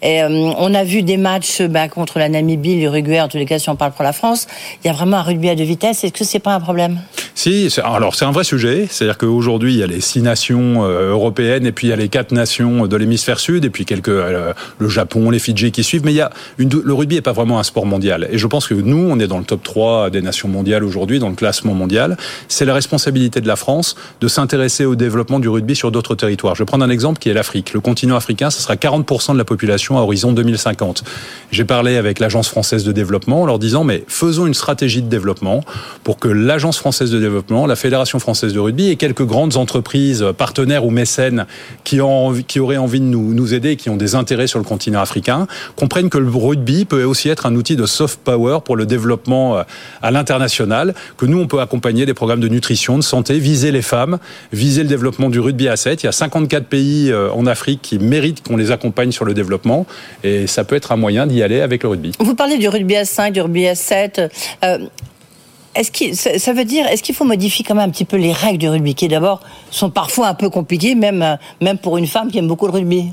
Et, 0.03 0.23
euh, 0.23 0.29
on 0.59 0.75
a 0.75 0.85
vu 0.85 1.03
des 1.03 1.17
matchs 1.17 1.63
ben, 1.63 1.89
contre 1.89 2.19
la 2.19 2.29
Namibie, 2.29 2.77
l'Uruguay, 2.81 3.21
en 3.21 3.29
tous 3.29 3.37
les 3.39 3.47
cas, 3.47 3.59
si 3.59 3.69
on 3.71 3.77
parle 3.77 3.93
pour 3.93 4.05
la 4.05 4.13
France. 4.13 4.47
Il 4.83 4.87
y 4.87 4.91
a 4.91 4.93
vraiment 4.93 5.19
un 5.19 5.23
rugby 5.23 5.49
à 5.49 5.55
deux 5.55 5.65
vitesses. 5.65 6.05
Est-ce 6.05 6.13
que 6.13 6.25
c'est 6.25 6.40
pas 6.41 6.55
un 6.55 6.61
problème 6.61 6.99
Si, 7.35 7.71
c'est- 7.71 7.81
alors 7.83 8.15
c'est 8.15 8.25
un 8.25 8.33
vrai 8.33 8.45
sujet. 8.45 8.87
C'est-à-dire 8.91 9.17
qu'aujourd'hui, 9.19 9.75
il 9.75 9.79
y 9.79 9.83
a 9.83 9.87
les 9.87 10.01
six 10.01 10.21
nations 10.23 10.85
euh, 10.85 11.11
européennes 11.11 11.65
et 11.67 11.73
puis 11.73 11.87
il 11.87 11.91
y 11.91 11.93
a 11.93 11.97
les 11.97 12.09
quatre 12.09 12.33
nations 12.33 12.87
de 12.87 12.97
l'hémisphère 12.97 13.39
sud 13.39 13.65
et 13.65 13.71
puis 13.71 13.85
quelques 13.87 14.09
euh, 14.09 14.53
le 14.79 14.89
Japon, 14.89 15.31
les 15.31 15.39
Fidji 15.39 15.73
qui 15.73 15.83
suivent. 15.85 16.05
Mais 16.05 16.13
il 16.13 16.17
y 16.17 16.21
a 16.21 16.31
le 16.59 16.93
rugby 16.93 17.17
est 17.17 17.21
pas 17.23 17.33
vraiment 17.33 17.59
un 17.59 17.63
sport 17.63 17.87
mondial. 17.87 18.29
Et 18.31 18.39
je 18.39 18.47
pense 18.47 18.67
que 18.67 18.75
nous, 18.75 19.09
on 19.11 19.19
est 19.21 19.27
dans 19.27 19.39
le 19.39 19.45
top 19.45 19.63
3 19.63 20.11
des 20.11 20.21
nations 20.23 20.49
mondiales 20.49 20.85
aujourd'hui, 20.85 21.19
dans 21.19 21.29
le 21.29 21.35
classement 21.35 21.75
mondial. 21.75 22.17
C'est 22.49 22.65
la 22.65 22.75
responsabilité 22.75 23.41
de 23.41 23.47
la 23.49 23.57
France 23.57 23.97
de 24.21 24.29
s'intéresser 24.29 24.85
au 24.85 24.95
développement 24.97 25.39
du 25.41 25.49
rugby 25.49 25.75
sur 25.77 25.91
d'autres 25.93 26.15
territoires. 26.15 26.55
Je 26.55 26.63
vais 26.63 26.67
prendre 26.67 26.85
un 26.85 26.91
exemple 26.91 27.19
qui 27.19 27.29
est 27.31 27.35
l'Afrique. 27.35 27.73
Le 27.73 27.81
continent 27.81 28.17
africain, 28.17 28.51
ce 28.51 28.61
sera 28.61 28.75
40% 28.77 29.33
de 29.33 29.39
la 29.39 29.45
population 29.45 29.99
à 29.99 30.03
horizon 30.03 30.33
2050. 30.33 31.05
J'ai 31.53 31.65
parlé 31.65 31.97
avec 31.97 32.19
l'Agence 32.19 32.49
française 32.49 32.85
de 32.85 32.93
développement 32.93 33.43
en 33.43 33.47
leur 33.47 33.59
disant 33.59 33.85
mais 33.85 34.05
faisons 34.09 34.47
une 34.47 34.55
stratégie 34.55 35.03
de 35.03 35.09
développement 35.09 35.65
pour 36.05 36.19
que 36.19 36.29
l'Agence 36.33 36.79
française 36.79 37.11
de 37.11 37.19
développement, 37.19 37.67
la 37.67 37.77
Fédération 37.77 38.19
française 38.19 38.53
de 38.53 38.59
rugby 38.59 38.89
et 38.89 38.97
quelques 38.97 39.25
grandes 39.25 39.57
entreprises 39.57 40.25
partenaires 40.37 40.85
ou 40.85 40.91
mécènes 40.91 41.47
qui, 41.85 42.01
ont, 42.01 42.35
qui 42.47 42.61
auraient 42.61 42.77
envie 42.77 43.01
de 43.01 43.05
nous, 43.05 43.35
nous 43.35 43.55
aider, 43.55 43.71
et 43.71 43.77
qui 43.77 43.91
ont 43.91 43.97
des 43.97 44.15
intérêts 44.15 44.47
sur 44.47 44.59
le 44.59 44.65
continent 44.65 45.01
africain, 45.01 45.47
comprennent 45.77 46.11
que 46.11 46.19
le 46.19 46.31
rugby 46.31 46.85
peut 46.85 47.05
aussi 47.05 47.29
être 47.29 47.47
un 47.47 47.55
outil 47.55 47.77
de 47.77 47.87
soft 47.87 48.21
power 48.21 48.59
pour 48.65 48.77
le 48.77 48.87
développement 48.87 49.59
euh, 49.59 49.63
à 50.03 50.11
l'international, 50.11 50.95
que 51.17 51.27
nous 51.27 51.39
on 51.39 51.47
peut 51.47 51.61
accompagner 51.61 52.07
des 52.07 52.15
programmes 52.15 52.41
de 52.41 52.49
nutrition, 52.49 52.97
de 52.97 53.03
santé, 53.03 53.39
viser 53.39 53.73
les 53.73 53.83
femmes, 53.83 54.19
viser 54.53 54.83
le 54.83 54.89
développement 54.89 55.29
du 55.29 55.41
rugby 55.41 55.69
à 55.69 55.77
7. 55.77 56.03
Il 56.03 56.07
y 56.07 56.09
a 56.09 56.13
54 56.13 56.67
pays 56.67 57.11
euh, 57.11 57.31
en 57.33 57.47
Afrique 57.47 57.81
qui 57.83 57.99
méritent 57.99 58.43
qu'on 58.47 58.57
les 58.57 58.71
accompagne 58.71 59.13
sur 59.13 59.25
le 59.25 59.35
développement 59.35 59.87
et 60.25 60.47
ça 60.47 60.65
peut 60.65 60.77
être 60.77 60.93
un 60.93 60.97
moyen 60.97 61.27
d'y 61.27 61.43
aller 61.43 61.61
avec 61.61 61.83
le 61.83 61.91
rugby. 61.91 62.13
Vous 62.21 62.35
parlez 62.35 62.59
du 62.59 62.69
rugby 62.69 62.97
à 62.97 63.05
5, 63.05 63.33
du 63.33 63.41
rugby 63.41 63.67
à 63.67 63.75
7. 63.75 64.21
Euh, 64.65 64.79
est-ce 65.75 65.91
qu'il, 65.91 66.17
ça 66.17 66.53
veut 66.53 66.65
dire, 66.65 66.87
est-ce 66.87 67.03
qu'il 67.03 67.15
faut 67.15 67.25
modifier 67.25 67.65
quand 67.65 67.75
même 67.75 67.89
un 67.89 67.93
petit 67.93 68.05
peu 68.05 68.17
les 68.17 68.33
règles 68.33 68.59
du 68.59 68.69
rugby, 68.69 68.95
qui 68.95 69.09
d'abord 69.09 69.41
sont 69.71 69.91
parfois 69.91 70.29
un 70.29 70.35
peu 70.35 70.51
compliquées, 70.51 70.95
même, 70.95 71.23
euh, 71.23 71.37
même 71.61 71.79
pour 71.79 71.97
une 71.99 72.07
femme 72.07 72.31
qui 72.31 72.39
aime 72.39 72.49
beaucoup 72.49 72.67
le 72.67 72.73
rugby? 72.73 73.13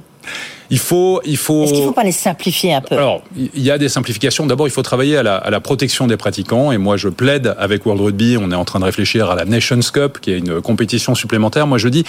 Il 0.69 0.79
faut, 0.79 1.21
il 1.25 1.37
faut. 1.37 1.63
Est-ce 1.63 1.71
qu'il 1.71 1.83
ne 1.83 1.87
faut 1.87 1.93
pas 1.93 2.03
les 2.03 2.11
simplifier 2.11 2.73
un 2.73 2.81
peu? 2.81 2.95
Alors, 2.95 3.21
il 3.37 3.61
y 3.61 3.71
a 3.71 3.77
des 3.77 3.87
simplifications. 3.87 4.45
D'abord, 4.45 4.67
il 4.67 4.71
faut 4.71 4.81
travailler 4.81 5.15
à 5.15 5.23
la, 5.23 5.37
à 5.37 5.49
la 5.49 5.61
protection 5.61 6.07
des 6.07 6.17
pratiquants. 6.17 6.73
Et 6.73 6.77
moi, 6.77 6.97
je 6.97 7.07
plaide 7.07 7.55
avec 7.57 7.85
World 7.85 8.03
Rugby. 8.03 8.37
On 8.37 8.51
est 8.51 8.55
en 8.55 8.65
train 8.65 8.79
de 8.79 8.85
réfléchir 8.85 9.31
à 9.31 9.35
la 9.35 9.45
Nations 9.45 9.79
Cup, 9.93 10.19
qui 10.19 10.31
est 10.31 10.39
une 10.39 10.59
compétition 10.59 11.15
supplémentaire. 11.15 11.67
Moi, 11.67 11.77
je 11.77 11.87
dis. 11.87 12.03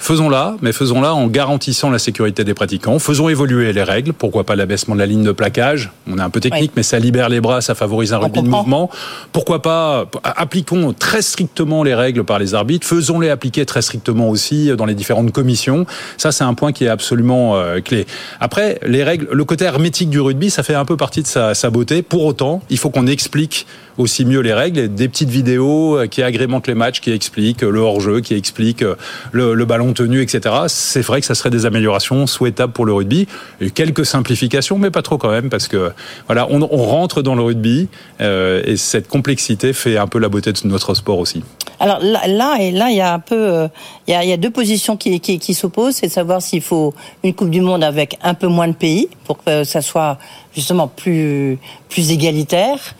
Faisons-la, 0.00 0.54
mais 0.62 0.72
faisons-la 0.72 1.12
en 1.12 1.26
garantissant 1.26 1.90
la 1.90 1.98
sécurité 1.98 2.44
des 2.44 2.54
pratiquants. 2.54 2.98
Faisons 3.00 3.28
évoluer 3.28 3.72
les 3.72 3.82
règles. 3.82 4.12
Pourquoi 4.12 4.44
pas 4.44 4.54
l'abaissement 4.54 4.94
de 4.94 5.00
la 5.00 5.06
ligne 5.06 5.24
de 5.24 5.32
plaquage 5.32 5.90
On 6.08 6.18
est 6.18 6.22
un 6.22 6.30
peu 6.30 6.38
technique, 6.40 6.70
Oui. 6.70 6.70
mais 6.76 6.82
ça 6.84 7.00
libère 7.00 7.28
les 7.28 7.40
bras, 7.40 7.60
ça 7.60 7.74
favorise 7.74 8.12
un 8.12 8.18
rugby 8.18 8.40
de 8.42 8.48
mouvement. 8.48 8.90
Pourquoi 9.32 9.60
pas 9.60 10.06
appliquons 10.22 10.92
très 10.92 11.20
strictement 11.20 11.82
les 11.82 11.94
règles 11.96 12.22
par 12.24 12.38
les 12.38 12.54
arbitres. 12.54 12.86
Faisons-les 12.86 13.28
appliquer 13.28 13.66
très 13.66 13.82
strictement 13.82 14.28
aussi 14.30 14.70
dans 14.76 14.86
les 14.86 14.94
différentes 14.94 15.32
commissions. 15.32 15.84
Ça, 16.16 16.30
c'est 16.30 16.44
un 16.44 16.54
point 16.54 16.70
qui 16.72 16.84
est 16.84 16.88
absolument 16.88 17.56
euh, 17.56 17.80
clé. 17.80 18.06
Après, 18.40 18.78
les 18.86 19.02
règles, 19.02 19.28
le 19.32 19.44
côté 19.44 19.64
hermétique 19.64 20.10
du 20.10 20.20
rugby, 20.20 20.48
ça 20.48 20.62
fait 20.62 20.74
un 20.76 20.84
peu 20.84 20.96
partie 20.96 21.22
de 21.22 21.26
sa, 21.26 21.54
sa 21.54 21.70
beauté. 21.70 22.02
Pour 22.02 22.24
autant, 22.24 22.62
il 22.70 22.78
faut 22.78 22.90
qu'on 22.90 23.08
explique 23.08 23.66
aussi 23.98 24.24
mieux 24.24 24.40
les 24.40 24.54
règles 24.54 24.78
et 24.78 24.88
des 24.88 25.08
petites 25.08 25.28
vidéos 25.28 25.98
qui 26.10 26.22
agrémentent 26.22 26.66
les 26.66 26.74
matchs, 26.74 27.00
qui 27.00 27.12
expliquent 27.12 27.62
le 27.62 27.80
hors-jeu, 27.80 28.20
qui 28.20 28.34
expliquent 28.34 28.84
le, 29.32 29.54
le 29.54 29.64
ballon 29.64 29.92
tenu, 29.92 30.22
etc. 30.22 30.54
C'est 30.68 31.02
vrai 31.02 31.20
que 31.20 31.26
ça 31.26 31.34
serait 31.34 31.50
des 31.50 31.66
améliorations 31.66 32.26
souhaitables 32.26 32.72
pour 32.72 32.86
le 32.86 32.92
rugby. 32.92 33.28
Quelques 33.74 34.06
simplifications, 34.06 34.78
mais 34.78 34.90
pas 34.90 35.02
trop 35.02 35.18
quand 35.18 35.30
même, 35.30 35.50
parce 35.50 35.68
que 35.68 35.92
voilà, 36.26 36.46
on, 36.50 36.58
rentre 36.66 37.22
dans 37.22 37.34
le 37.34 37.42
rugby 37.42 37.88
euh, 38.20 38.62
et 38.64 38.76
cette 38.76 39.08
complexité 39.08 39.72
fait 39.72 39.98
un 39.98 40.06
peu 40.06 40.18
la 40.18 40.28
beauté 40.28 40.52
de 40.52 40.58
notre 40.64 40.94
sport 40.94 41.18
aussi. 41.18 41.42
Alors 41.80 42.00
là, 42.00 42.56
et 42.60 42.70
là, 42.70 42.90
il 42.90 42.96
y 42.96 43.00
a 43.00 43.12
un 43.12 43.18
peu, 43.18 43.36
euh, 43.36 43.68
il, 44.06 44.12
y 44.12 44.32
a, 44.32 44.36
deux 44.36 44.50
positions 44.50 44.96
qui 44.96 45.54
s'opposent, 45.54 45.96
c'est 45.96 46.08
de 46.08 46.12
savoir 46.12 46.42
s'il 46.42 46.62
faut 46.62 46.94
une 47.22 47.34
Coupe 47.34 47.50
du 47.50 47.60
Monde 47.60 47.84
avec 47.84 48.18
un 48.22 48.34
peu 48.34 48.48
moins 48.48 48.68
de 48.68 48.74
pays 48.74 49.08
pour 49.24 49.42
que 49.42 49.64
ça 49.64 49.82
soit 49.82 50.18
justement 50.54 50.88
plus 50.88 51.58
plus 51.88 52.10
égalitaire. 52.10 52.94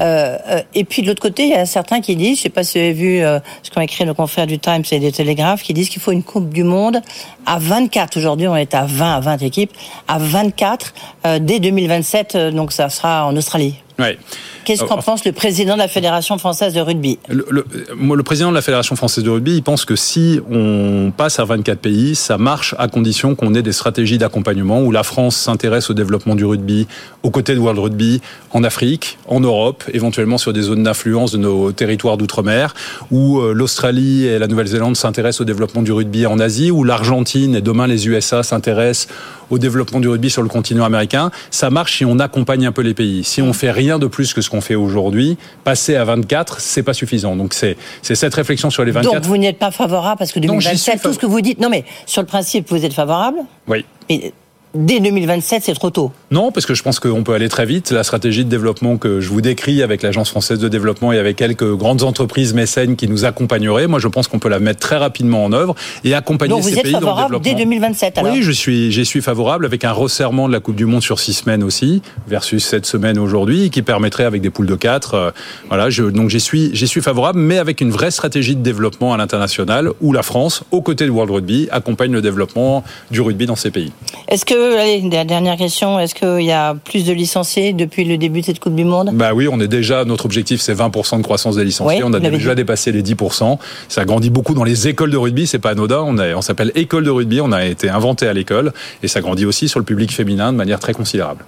Euh, 0.00 0.36
euh, 0.48 0.62
et 0.74 0.84
puis 0.84 1.02
de 1.02 1.06
l'autre 1.06 1.22
côté, 1.22 1.44
il 1.44 1.50
y 1.50 1.54
a 1.54 1.66
certains 1.66 2.00
qui 2.00 2.16
disent, 2.16 2.38
je 2.38 2.42
sais 2.42 2.48
pas 2.48 2.64
si 2.64 2.78
vous 2.78 2.84
avez 2.84 2.92
vu 2.92 3.20
euh, 3.22 3.38
ce 3.62 3.70
qu'ont 3.70 3.80
écrit 3.80 4.04
nos 4.04 4.14
confrères 4.14 4.46
du 4.46 4.58
Times 4.58 4.82
et 4.90 4.98
des 4.98 5.12
Télégraphes, 5.12 5.62
qui 5.62 5.74
disent 5.74 5.88
qu'il 5.88 6.02
faut 6.02 6.12
une 6.12 6.22
Coupe 6.24 6.52
du 6.52 6.64
Monde 6.64 7.00
à 7.46 7.58
24. 7.58 8.16
Aujourd'hui, 8.16 8.48
on 8.48 8.56
est 8.56 8.74
à 8.74 8.84
20 8.84 9.16
à 9.16 9.20
20 9.20 9.42
équipes, 9.42 9.72
à 10.08 10.18
24 10.18 10.94
euh, 11.26 11.38
dès 11.38 11.60
2027. 11.60 12.34
euh, 12.34 12.50
Donc 12.50 12.72
ça 12.72 12.88
sera 12.88 13.26
en 13.26 13.36
Australie. 13.36 13.76
Ouais. 13.98 14.18
Qu'est-ce 14.64 14.84
qu'en 14.84 14.98
Euh, 14.98 15.02
pense 15.02 15.24
le 15.24 15.32
président 15.32 15.74
de 15.74 15.78
la 15.78 15.88
Fédération 15.88 16.38
française 16.38 16.72
de 16.72 16.80
rugby? 16.80 17.18
Le, 17.28 17.44
le- 17.50 17.64
moi, 17.96 18.16
le 18.16 18.22
président 18.22 18.50
de 18.50 18.54
la 18.54 18.62
Fédération 18.62 18.94
française 18.96 19.24
de 19.24 19.30
rugby, 19.30 19.56
il 19.56 19.62
pense 19.62 19.84
que 19.84 19.96
si 19.96 20.40
on 20.50 21.12
passe 21.16 21.38
à 21.40 21.44
24 21.44 21.78
pays, 21.80 22.14
ça 22.14 22.38
marche 22.38 22.74
à 22.78 22.88
condition 22.88 23.34
qu'on 23.34 23.54
ait 23.54 23.62
des 23.62 23.72
stratégies 23.72 24.18
d'accompagnement 24.18 24.80
où 24.82 24.92
la 24.92 25.02
France 25.02 25.36
s'intéresse 25.36 25.90
au 25.90 25.94
développement 25.94 26.34
du 26.36 26.44
rugby 26.44 26.86
aux 27.22 27.30
côtés 27.30 27.54
de 27.54 27.58
World 27.60 27.78
Rugby 27.80 28.20
en 28.52 28.62
Afrique, 28.64 29.18
en 29.26 29.40
Europe, 29.40 29.84
éventuellement 29.92 30.38
sur 30.38 30.52
des 30.52 30.62
zones 30.62 30.84
d'influence 30.84 31.32
de 31.32 31.38
nos 31.38 31.72
territoires 31.72 32.16
d'outre-mer, 32.16 32.74
où 33.10 33.40
euh, 33.40 33.52
l'Australie 33.54 34.26
et 34.26 34.38
la 34.38 34.46
Nouvelle-Zélande 34.46 34.96
s'intéressent 34.96 35.40
au 35.40 35.44
développement 35.44 35.82
du 35.82 35.92
rugby 35.92 36.26
en 36.26 36.38
Asie, 36.38 36.70
où 36.70 36.84
l'Argentine 36.84 37.56
et 37.56 37.60
demain 37.60 37.86
les 37.86 38.06
USA 38.08 38.42
s'intéressent 38.42 39.08
au 39.50 39.58
développement 39.58 40.00
du 40.00 40.08
rugby 40.08 40.30
sur 40.30 40.42
le 40.42 40.48
continent 40.48 40.84
américain. 40.84 41.30
Ça 41.50 41.68
marche 41.68 41.98
si 41.98 42.04
on 42.06 42.18
accompagne 42.18 42.64
un 42.66 42.72
peu 42.72 42.80
les 42.82 42.94
pays. 42.94 43.22
Si 43.24 43.42
on 43.42 43.52
fait 43.52 43.70
rien 43.82 43.98
de 43.98 44.06
plus 44.06 44.32
que 44.32 44.40
ce 44.40 44.48
qu'on 44.48 44.60
fait 44.60 44.74
aujourd'hui, 44.76 45.36
passer 45.64 45.96
à 45.96 46.04
24, 46.04 46.60
c'est 46.60 46.82
pas 46.82 46.94
suffisant. 46.94 47.34
Donc 47.36 47.52
c'est 47.54 47.76
c'est 48.02 48.14
cette 48.14 48.34
réflexion 48.34 48.70
sur 48.70 48.84
les 48.84 48.92
24. 48.92 49.14
Donc 49.14 49.24
vous 49.24 49.36
n'êtes 49.36 49.58
pas 49.58 49.70
favorable 49.70 50.18
parce 50.18 50.32
que 50.32 50.38
Non, 50.38 50.60
j'y 50.60 50.68
2027, 50.68 50.92
suis 50.92 51.00
tout 51.00 51.12
ce 51.12 51.18
que 51.18 51.26
vous 51.26 51.40
dites. 51.40 51.60
Non, 51.60 51.68
mais 51.68 51.84
sur 52.06 52.22
le 52.22 52.26
principe, 52.26 52.70
vous 52.70 52.84
êtes 52.84 52.94
favorable. 52.94 53.38
Oui. 53.66 53.84
Mais 54.08 54.32
dès 54.74 55.00
2027, 55.00 55.62
c'est 55.64 55.74
trop 55.74 55.90
tôt. 55.90 56.12
Non, 56.30 56.50
parce 56.52 56.66
que 56.66 56.74
je 56.74 56.82
pense 56.82 56.98
qu'on 57.00 57.22
peut 57.24 57.34
aller 57.34 57.48
très 57.48 57.66
vite. 57.66 57.90
La 57.90 58.04
stratégie 58.04 58.44
de 58.44 58.50
développement 58.50 58.96
que 58.96 59.20
je 59.20 59.28
vous 59.28 59.40
décris 59.40 59.82
avec 59.82 60.02
l'Agence 60.02 60.30
française 60.30 60.58
de 60.58 60.68
développement 60.68 61.12
et 61.12 61.18
avec 61.18 61.36
quelques 61.36 61.70
grandes 61.74 62.02
entreprises 62.02 62.54
mécènes 62.54 62.96
qui 62.96 63.08
nous 63.08 63.24
accompagneraient, 63.24 63.86
moi 63.86 63.98
je 63.98 64.08
pense 64.08 64.28
qu'on 64.28 64.38
peut 64.38 64.48
la 64.48 64.58
mettre 64.58 64.80
très 64.80 64.96
rapidement 64.96 65.44
en 65.44 65.52
œuvre 65.52 65.74
et 66.04 66.14
accompagner 66.14 66.50
Donc 66.50 66.62
vous 66.62 66.68
ces 66.70 66.76
êtes 66.78 66.82
pays 66.84 66.92
dans 66.92 67.00
le 67.00 67.06
favorable 67.06 67.40
développement. 67.40 67.58
dès 67.58 67.64
2027 67.64 68.18
alors 68.18 68.32
Oui, 68.32 68.42
je 68.42 68.50
suis, 68.52 68.92
j'y 68.92 69.04
suis 69.04 69.20
favorable 69.22 69.66
avec 69.66 69.84
un 69.84 69.92
resserrement 69.92 70.48
de 70.48 70.52
la 70.52 70.60
Coupe 70.60 70.76
du 70.76 70.86
Monde 70.86 71.02
sur 71.02 71.18
six 71.20 71.32
semaines 71.34 71.62
aussi, 71.62 72.02
versus 72.26 72.64
sept 72.64 72.86
semaines 72.86 73.18
aujourd'hui, 73.18 73.70
qui 73.70 73.82
permettrait 73.82 74.24
avec 74.24 74.40
des 74.42 74.50
poules 74.50 74.66
de 74.66 74.74
quatre. 74.76 75.14
euh, 75.14 75.30
voilà, 75.68 75.90
je, 75.90 76.04
donc 76.04 76.30
j'y 76.30 76.40
suis, 76.40 76.74
j'y 76.74 76.86
suis 76.86 77.02
favorable, 77.02 77.38
mais 77.38 77.58
avec 77.58 77.80
une 77.80 77.90
vraie 77.90 78.10
stratégie 78.10 78.56
de 78.56 78.62
développement 78.62 79.12
à 79.12 79.16
l'international 79.16 79.90
où 80.00 80.12
la 80.12 80.22
France, 80.22 80.62
aux 80.70 80.80
côtés 80.82 81.04
de 81.06 81.10
World 81.10 81.30
Rugby, 81.32 81.68
accompagne 81.70 82.12
le 82.12 82.22
développement 82.22 82.84
du 83.10 83.20
rugby 83.20 83.46
dans 83.46 83.56
ces 83.56 83.70
pays. 83.70 83.92
Est-ce 84.28 84.44
que, 84.44 84.54
allez, 84.62 85.00
dernière 85.02 85.56
question, 85.56 85.98
est-ce 85.98 86.14
qu'il 86.14 86.44
y 86.44 86.52
a 86.52 86.74
plus 86.74 87.04
de 87.04 87.12
licenciés 87.12 87.72
depuis 87.72 88.04
le 88.04 88.16
début 88.18 88.40
de 88.40 88.46
cette 88.46 88.60
Coupe 88.60 88.74
du 88.74 88.84
Monde? 88.84 89.10
Bah 89.12 89.32
oui, 89.34 89.48
on 89.50 89.58
est 89.60 89.68
déjà, 89.68 90.04
notre 90.04 90.24
objectif 90.26 90.60
c'est 90.60 90.74
20% 90.74 91.18
de 91.18 91.22
croissance 91.22 91.56
des 91.56 91.64
licenciés. 91.64 91.98
Oui, 91.98 92.04
on 92.06 92.12
a 92.12 92.20
déjà 92.20 92.50
dit. 92.50 92.56
dépassé 92.56 92.92
les 92.92 93.02
10%. 93.02 93.58
Ça 93.88 94.04
grandit 94.04 94.30
beaucoup 94.30 94.54
dans 94.54 94.64
les 94.64 94.88
écoles 94.88 95.10
de 95.10 95.16
rugby, 95.16 95.46
c'est 95.46 95.58
pas 95.58 95.70
anodin. 95.70 96.02
On, 96.06 96.18
a- 96.18 96.34
on 96.34 96.42
s'appelle 96.42 96.72
école 96.74 97.04
de 97.04 97.10
rugby, 97.10 97.40
on 97.40 97.52
a 97.52 97.64
été 97.64 97.88
inventé 97.88 98.26
à 98.26 98.32
l'école 98.32 98.72
et 99.02 99.08
ça 99.08 99.20
grandit 99.20 99.46
aussi 99.46 99.68
sur 99.68 99.78
le 99.80 99.84
public 99.84 100.12
féminin 100.12 100.52
de 100.52 100.56
manière 100.56 100.80
très 100.80 100.92
considérable. 100.94 101.44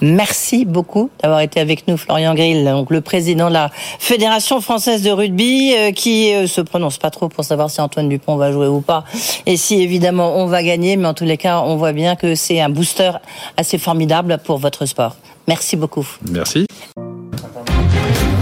Merci 0.00 0.64
beaucoup 0.64 1.10
d'avoir 1.22 1.40
été 1.40 1.60
avec 1.60 1.88
nous, 1.88 1.96
Florian 1.96 2.34
Grill, 2.34 2.64
donc 2.64 2.90
le 2.90 3.00
président 3.00 3.48
de 3.48 3.54
la 3.54 3.70
Fédération 3.98 4.60
française 4.60 5.02
de 5.02 5.10
rugby, 5.10 5.74
euh, 5.74 5.92
qui 5.92 6.32
euh, 6.32 6.46
se 6.46 6.60
prononce 6.60 6.98
pas 6.98 7.10
trop 7.10 7.28
pour 7.28 7.44
savoir 7.44 7.70
si 7.70 7.80
Antoine 7.80 8.08
Dupont 8.08 8.36
va 8.36 8.52
jouer 8.52 8.66
ou 8.66 8.80
pas, 8.80 9.04
et 9.46 9.56
si 9.56 9.80
évidemment 9.80 10.36
on 10.36 10.46
va 10.46 10.62
gagner, 10.62 10.96
mais 10.96 11.06
en 11.06 11.14
tous 11.14 11.24
les 11.24 11.36
cas, 11.36 11.60
on 11.60 11.76
voit 11.76 11.92
bien 11.92 12.16
que 12.16 12.34
c'est 12.34 12.60
un 12.60 12.68
booster 12.68 13.12
assez 13.56 13.78
formidable 13.78 14.38
pour 14.44 14.58
votre 14.58 14.86
sport. 14.86 15.16
Merci 15.48 15.76
beaucoup. 15.76 16.06
Merci. 16.30 16.66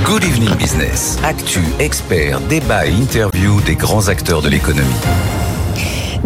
Good 0.04 0.24
Evening 0.24 0.54
Business. 0.56 1.18
Actu, 1.24 1.60
experts, 1.78 2.40
débat 2.48 2.86
et 2.86 2.92
interview 2.92 3.60
des 3.62 3.74
grands 3.74 4.08
acteurs 4.08 4.42
de 4.42 4.48
l'économie. 4.48 5.00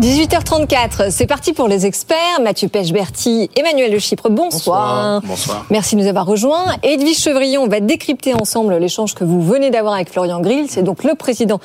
18h34, 0.01 1.11
c'est 1.11 1.27
parti 1.27 1.53
pour 1.53 1.67
les 1.67 1.85
experts. 1.85 2.41
Mathieu 2.41 2.69
Pechberti, 2.69 3.51
Emmanuel 3.57 3.91
Le 3.91 3.99
Chypre, 3.99 4.31
bonsoir. 4.31 5.21
Bonsoir. 5.23 5.67
Merci 5.71 5.97
de 5.97 6.01
nous 6.03 6.07
avoir 6.07 6.25
rejoints. 6.25 6.67
Edwige 6.85 7.19
Chevrillon, 7.19 7.63
on 7.63 7.67
va 7.69 7.81
décrypter 7.81 8.33
ensemble 8.33 8.77
l'échange 8.77 9.15
que 9.17 9.25
vous 9.25 9.43
venez 9.43 9.71
d'avoir 9.71 9.95
avec 9.95 10.09
Florian 10.11 10.41
Grill. 10.41 10.67
C'est 10.69 10.85
donc 10.85 11.03
le 11.03 11.17
président 11.17 11.59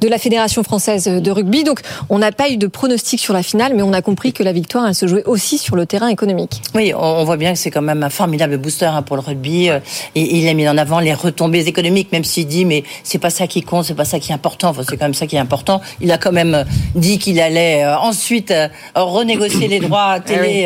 de 0.00 0.06
la 0.06 0.18
Fédération 0.18 0.62
française 0.62 1.06
de 1.06 1.30
rugby. 1.32 1.64
Donc, 1.64 1.80
on 2.10 2.20
n'a 2.20 2.30
pas 2.30 2.48
eu 2.50 2.58
de 2.58 2.68
pronostic 2.68 3.18
sur 3.18 3.34
la 3.34 3.42
finale, 3.42 3.72
mais 3.74 3.82
on 3.82 3.92
a 3.92 4.02
compris 4.02 4.32
que 4.32 4.44
la 4.44 4.52
victoire, 4.52 4.86
elle 4.86 4.94
se 4.94 5.08
jouait 5.08 5.24
aussi 5.24 5.58
sur 5.58 5.74
le 5.74 5.84
terrain 5.84 6.08
économique. 6.08 6.62
Oui, 6.76 6.92
on 6.96 7.24
voit 7.24 7.38
bien 7.38 7.54
que 7.54 7.58
c'est 7.58 7.72
quand 7.72 7.82
même 7.82 8.04
un 8.04 8.10
formidable 8.10 8.56
booster 8.58 8.86
hein, 8.86 9.02
pour 9.02 9.16
le 9.16 9.22
rugby. 9.22 9.68
euh, 9.68 9.80
Et 10.14 10.36
il 10.38 10.48
a 10.48 10.54
mis 10.54 10.68
en 10.68 10.78
avant 10.78 11.00
les 11.00 11.12
retombées 11.12 11.66
économiques, 11.66 12.12
même 12.12 12.22
s'il 12.24 12.46
dit 12.46 12.64
mais 12.64 12.84
c'est 13.02 13.18
pas 13.18 13.30
ça 13.30 13.48
qui 13.48 13.62
compte, 13.62 13.84
c'est 13.86 13.94
pas 13.94 14.04
ça 14.04 14.20
qui 14.20 14.30
est 14.30 14.34
important. 14.34 14.68
Enfin, 14.68 14.82
c'est 14.88 14.96
quand 14.96 15.06
même 15.06 15.14
ça 15.14 15.26
qui 15.26 15.34
est 15.34 15.40
important. 15.40 15.80
Il 16.00 16.12
a 16.12 16.18
quand 16.18 16.30
même 16.32 16.64
dit 16.94 17.18
qu'il 17.18 17.40
allait 17.40 17.79
euh, 17.84 17.96
ensuite 17.98 18.50
euh, 18.50 18.68
renégocier 18.94 19.68
les 19.68 19.80
droits 19.80 20.20
télé, 20.24 20.64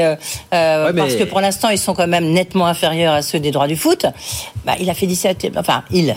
euh, 0.53 0.87
Ouais, 0.87 0.93
mais- 0.93 1.01
parce 1.03 1.15
que 1.15 1.25
pour 1.25 1.41
l'instant 1.41 1.69
ils 1.71 1.79
sont 1.79 1.95
quand 1.95 2.07
même 2.07 2.31
nettement 2.33 2.67
inférieurs 2.67 3.15
à 3.15 3.23
ceux 3.23 3.39
des 3.41 3.51
droits 3.51 3.67
du 3.69 3.77
foot. 3.77 4.07
Bah, 4.65 4.73
il 4.81 4.89
a 4.91 4.95
fait 4.95 5.07
17, 5.07 5.53
enfin 5.57 5.83
il. 5.91 6.15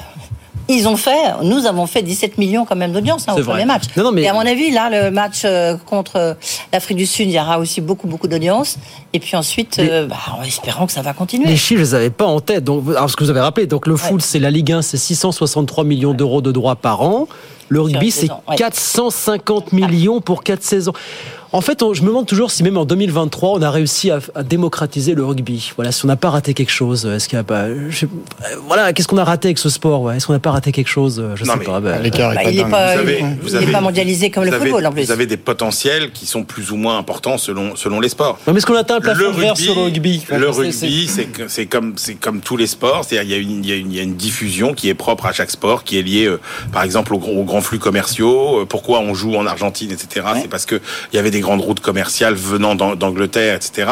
Ils 0.70 0.86
ont 0.90 0.98
fait, 0.98 1.16
nous 1.44 1.66
avons 1.66 1.88
fait 1.88 2.02
17 2.02 2.38
millions 2.38 2.66
quand 2.66 2.76
même 2.76 2.92
d'audience 2.92 3.24
hein, 3.30 3.32
au 3.32 3.36
vrai. 3.38 3.44
premier 3.54 3.64
match. 3.64 3.84
Non, 3.96 4.04
non, 4.04 4.12
mais- 4.12 4.24
Et 4.24 4.28
à 4.28 4.34
mon 4.34 4.42
avis, 4.46 4.70
là, 4.70 4.90
le 4.90 5.12
match 5.12 5.44
euh, 5.46 5.78
contre 5.78 6.36
l'Afrique 6.74 6.98
du 6.98 7.06
Sud, 7.06 7.30
il 7.30 7.34
y 7.34 7.40
aura 7.40 7.58
aussi 7.60 7.80
beaucoup, 7.80 8.06
beaucoup 8.06 8.28
d'audience. 8.28 8.78
Et 9.14 9.20
puis 9.20 9.38
ensuite, 9.38 9.78
Mais- 9.78 9.90
euh, 9.90 10.08
bah, 10.08 10.18
en 10.38 10.44
espérant 10.44 10.86
que 10.86 10.92
ça 10.92 11.02
va 11.02 11.14
continuer. 11.14 11.46
Les 11.48 11.56
chiffres, 11.56 11.80
je 11.80 11.86
les 11.86 11.96
avais 11.96 12.10
pas 12.10 12.26
en 12.26 12.42
tête. 12.42 12.66
Donc, 12.66 12.84
alors, 12.90 13.10
ce 13.10 13.16
que 13.16 13.24
vous 13.24 13.30
avez 13.30 13.40
rappelé, 13.40 13.66
donc 13.66 13.88
le 13.88 13.96
foot, 13.96 14.22
c'est 14.22 14.40
la 14.40 14.52
Ligue 14.52 14.74
1, 14.74 14.82
c'est 14.82 14.98
663 14.98 15.86
millions 15.86 16.14
d'euros 16.14 16.42
de 16.42 16.52
droits 16.52 16.76
par 16.76 17.02
an. 17.02 17.30
Le 17.70 17.82
rugby, 17.82 18.12
c'est 18.12 18.28
saison, 18.28 18.42
ouais. 18.48 18.56
450 18.56 19.74
millions 19.74 20.22
pour 20.22 20.44
4 20.44 20.64
saisons. 20.64 20.94
En 21.58 21.62
fait, 21.62 21.82
on- 21.82 21.92
je 21.96 22.04
me 22.04 22.10
demande 22.10 22.28
toujours 22.28 22.52
si 22.52 22.62
même 22.62 22.78
en 22.78 22.86
2023, 22.86 23.50
on 23.54 23.62
a 23.64 23.72
réussi 23.72 24.12
à, 24.12 24.20
à 24.36 24.44
démocratiser 24.44 25.16
le 25.16 25.26
rugby. 25.26 25.72
Voilà, 25.76 25.92
si 25.92 26.06
on 26.06 26.08
n'a 26.08 26.16
pas 26.16 26.30
raté 26.30 26.54
quelque 26.54 26.70
chose. 26.72 27.08
Est-ce 27.08 27.28
qu'il 27.28 27.36
a 27.40 27.44
pas, 27.44 27.66
je 27.90 27.98
sais- 27.98 28.06
euh, 28.06 28.56
voilà, 28.68 28.94
qu'est-ce 28.94 29.08
qu'on 29.08 29.18
a 29.18 29.24
raté 29.24 29.48
avec 29.48 29.58
ce 29.58 29.70
sport 29.70 30.02
ouais? 30.04 30.18
Est-ce 30.18 30.28
qu'on 30.28 30.34
n'a 30.34 30.40
pas 30.40 30.52
raté 30.52 30.72
quelque 30.72 30.88
chose 30.88 31.16
Je 31.34 31.44
Non, 31.46 31.54
sais 31.54 31.66
pas. 31.66 31.80
bah, 31.80 31.98
L'écart 31.98 32.36
Bah, 32.36 32.44
il 32.44 32.58
n'est 32.58 33.72
pas, 33.72 33.82
mondialisé 33.82 34.30
comme 34.30 34.44
le 34.44 34.54
avez- 34.54 34.66
football 34.70 34.86
en 34.86 34.92
plus. 34.92 35.06
Vous 35.06 35.12
avez 35.12 35.26
des 35.26 35.38
potentiels 35.38 36.12
qui 36.12 36.28
sont 36.28 36.44
plus 36.44 36.70
ou 36.70 36.76
moins 36.76 37.00
importants 37.00 37.40
selon, 37.40 37.76
selon 37.76 38.00
les 38.02 38.10
sports. 38.10 38.38
non, 38.46 38.54
mais 38.54 38.60
est-ce 38.60 38.68
qu'on 38.68 38.76
atteint 38.76 38.98
un 38.98 39.02
plafond 39.02 39.32
de 39.32 39.40
verre 39.40 39.58
sur 39.58 39.74
le 39.74 39.82
rugby? 39.82 40.24
Le 40.30 40.50
Enfin, 40.50 40.62
rugby, 40.62 41.10
c'est 41.48 41.66
comme 41.66 41.94
c'est 41.96 42.16
comme 42.16 42.42
tous 42.42 42.58
les 42.58 42.68
sports, 42.68 43.04
c'est-à-dire 43.04 43.24
il 43.24 43.32
y 43.32 43.34
a 43.34 43.42
une 43.42 43.64
il 43.64 43.70
y 43.70 43.74
a 43.74 43.76
une 43.78 43.92
il 43.92 43.98
y 43.98 44.00
a 44.00 44.04
une 44.04 44.16
diffusion 44.16 44.76
qui 44.76 44.90
est 44.90 44.94
propre 44.94 45.26
à 45.26 45.32
chaque 45.34 45.50
sport, 45.50 45.84
qui 45.84 45.98
est 45.98 46.04
liée 46.04 46.26
euh, 46.28 46.40
par 46.72 46.84
exemple 46.84 47.16
aux, 47.16 47.18
aux 47.20 47.44
grands 47.46 47.62
flux 47.62 47.80
commerciaux. 47.80 48.62
Euh, 48.62 48.66
Pourquoi 48.66 49.00
on 49.00 49.16
joue 49.16 49.36
en 49.36 49.48
Argentine, 49.48 49.92
etc. 49.92 50.24
C'est 50.44 50.50
parce 50.50 50.68
que 50.68 50.80
il 51.14 51.16
y 51.16 51.20
avait 51.20 51.32
des 51.32 51.42
grandes 51.48 51.62
routes 51.62 51.80
commerciales 51.80 52.34
venant 52.36 52.76
d'An- 52.76 52.96
d'Angleterre, 52.96 53.56
etc. 53.56 53.88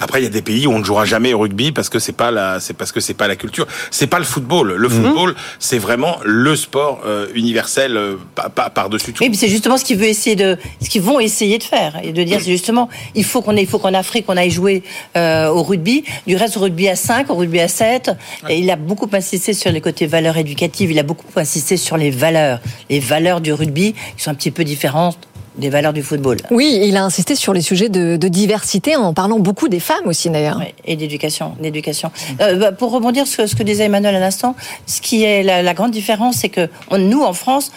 Après 0.00 0.20
il 0.20 0.24
y 0.24 0.26
a 0.26 0.30
des 0.30 0.42
pays 0.42 0.66
où 0.66 0.72
on 0.72 0.80
ne 0.80 0.84
jouera 0.84 1.04
jamais 1.04 1.32
au 1.34 1.38
rugby 1.38 1.70
parce 1.72 1.88
que 1.88 1.98
c'est 2.00 2.12
pas 2.22 2.30
la 2.32 2.58
c'est 2.60 2.74
parce 2.74 2.90
que 2.92 3.00
c'est 3.00 3.14
pas 3.14 3.28
la 3.28 3.36
culture. 3.36 3.66
C'est 3.92 4.08
pas 4.08 4.18
le 4.18 4.24
football. 4.24 4.74
Le 4.76 4.88
Mhm. 4.88 4.94
football, 5.04 5.34
c'est 5.60 5.78
vraiment 5.78 6.16
le 6.24 6.56
sport 6.56 7.00
euh, 7.06 7.26
universel 7.34 7.96
euh, 7.96 8.16
par, 8.34 8.50
par, 8.50 8.70
par 8.72 8.90
dessus 8.90 9.12
tout. 9.12 9.22
Oui, 9.22 9.30
mais 9.30 9.36
c'est 9.36 9.48
justement 9.48 9.76
ce 9.78 9.84
qu'ils 9.84 9.98
veulent 9.98 10.08
essayer 10.18 10.34
de, 10.36 10.56
ce 10.82 10.88
qu'ils 10.90 11.02
vont 11.02 11.20
essayer 11.20 11.58
de 11.58 11.62
faire 11.62 11.92
et 12.02 12.12
de 12.12 12.22
dire 12.24 12.40
c'est 12.40 12.50
justement 12.50 12.88
il 13.14 13.24
faut 13.24 13.40
qu'on 13.42 13.56
ait, 13.56 13.62
il 13.62 13.68
faut 13.68 13.78
qu'en 13.78 13.94
Afrique 13.94 14.24
on 14.28 14.36
aille 14.36 14.50
jouer 14.50 14.82
euh, 15.16 15.48
au 15.48 15.62
rugby. 15.62 16.04
Du 16.26 16.34
reste 16.36 16.56
au 16.56 16.60
rugby 16.60 16.88
à 16.88 16.96
5, 16.96 17.30
au 17.30 17.34
rugby 17.36 17.60
à 17.60 17.68
7. 17.68 18.10
Et 18.48 18.58
il 18.58 18.70
a 18.70 18.76
beaucoup 18.76 19.08
insisté 19.12 19.52
sur 19.54 19.70
les 19.70 19.80
côtés 19.80 20.06
valeurs 20.06 20.36
éducatives. 20.36 20.90
Il 20.90 20.98
a 20.98 21.04
beaucoup 21.04 21.26
insisté 21.36 21.76
sur 21.76 21.96
les 21.96 22.10
valeurs, 22.10 22.58
les 22.90 22.98
valeurs 23.00 23.40
du 23.40 23.52
rugby 23.52 23.92
qui 24.16 24.22
sont 24.24 24.30
un 24.30 24.34
petit 24.34 24.50
peu 24.50 24.64
différentes 24.64 25.18
des 25.56 25.70
valeurs 25.70 25.92
du 25.92 26.02
football. 26.02 26.36
Oui, 26.50 26.80
il 26.84 26.96
a 26.96 27.04
insisté 27.04 27.34
sur 27.34 27.52
les 27.52 27.60
sujets 27.62 27.88
de, 27.88 28.16
de 28.16 28.28
diversité 28.28 28.96
en 28.96 29.14
parlant 29.14 29.38
beaucoup 29.38 29.68
des 29.68 29.80
femmes 29.80 30.06
aussi 30.06 30.28
d'ailleurs. 30.30 30.58
Ouais, 30.58 30.74
et 30.84 30.96
d'éducation, 30.96 31.54
d'éducation. 31.60 32.10
Euh, 32.40 32.56
bah, 32.56 32.72
pour 32.72 32.90
rebondir 32.92 33.26
sur 33.26 33.48
ce 33.48 33.54
que 33.56 33.62
disait 33.62 33.84
Emmanuel 33.84 34.14
à 34.16 34.20
l'instant, 34.20 34.54
ce 34.86 35.00
qui 35.00 35.22
est 35.24 35.42
la, 35.42 35.62
la 35.62 35.74
grande 35.74 35.90
différence, 35.92 36.36
c'est 36.36 36.48
que 36.50 36.68
on- 36.90 36.98
nous 36.98 37.22
en 37.22 37.32
France, 37.32 37.72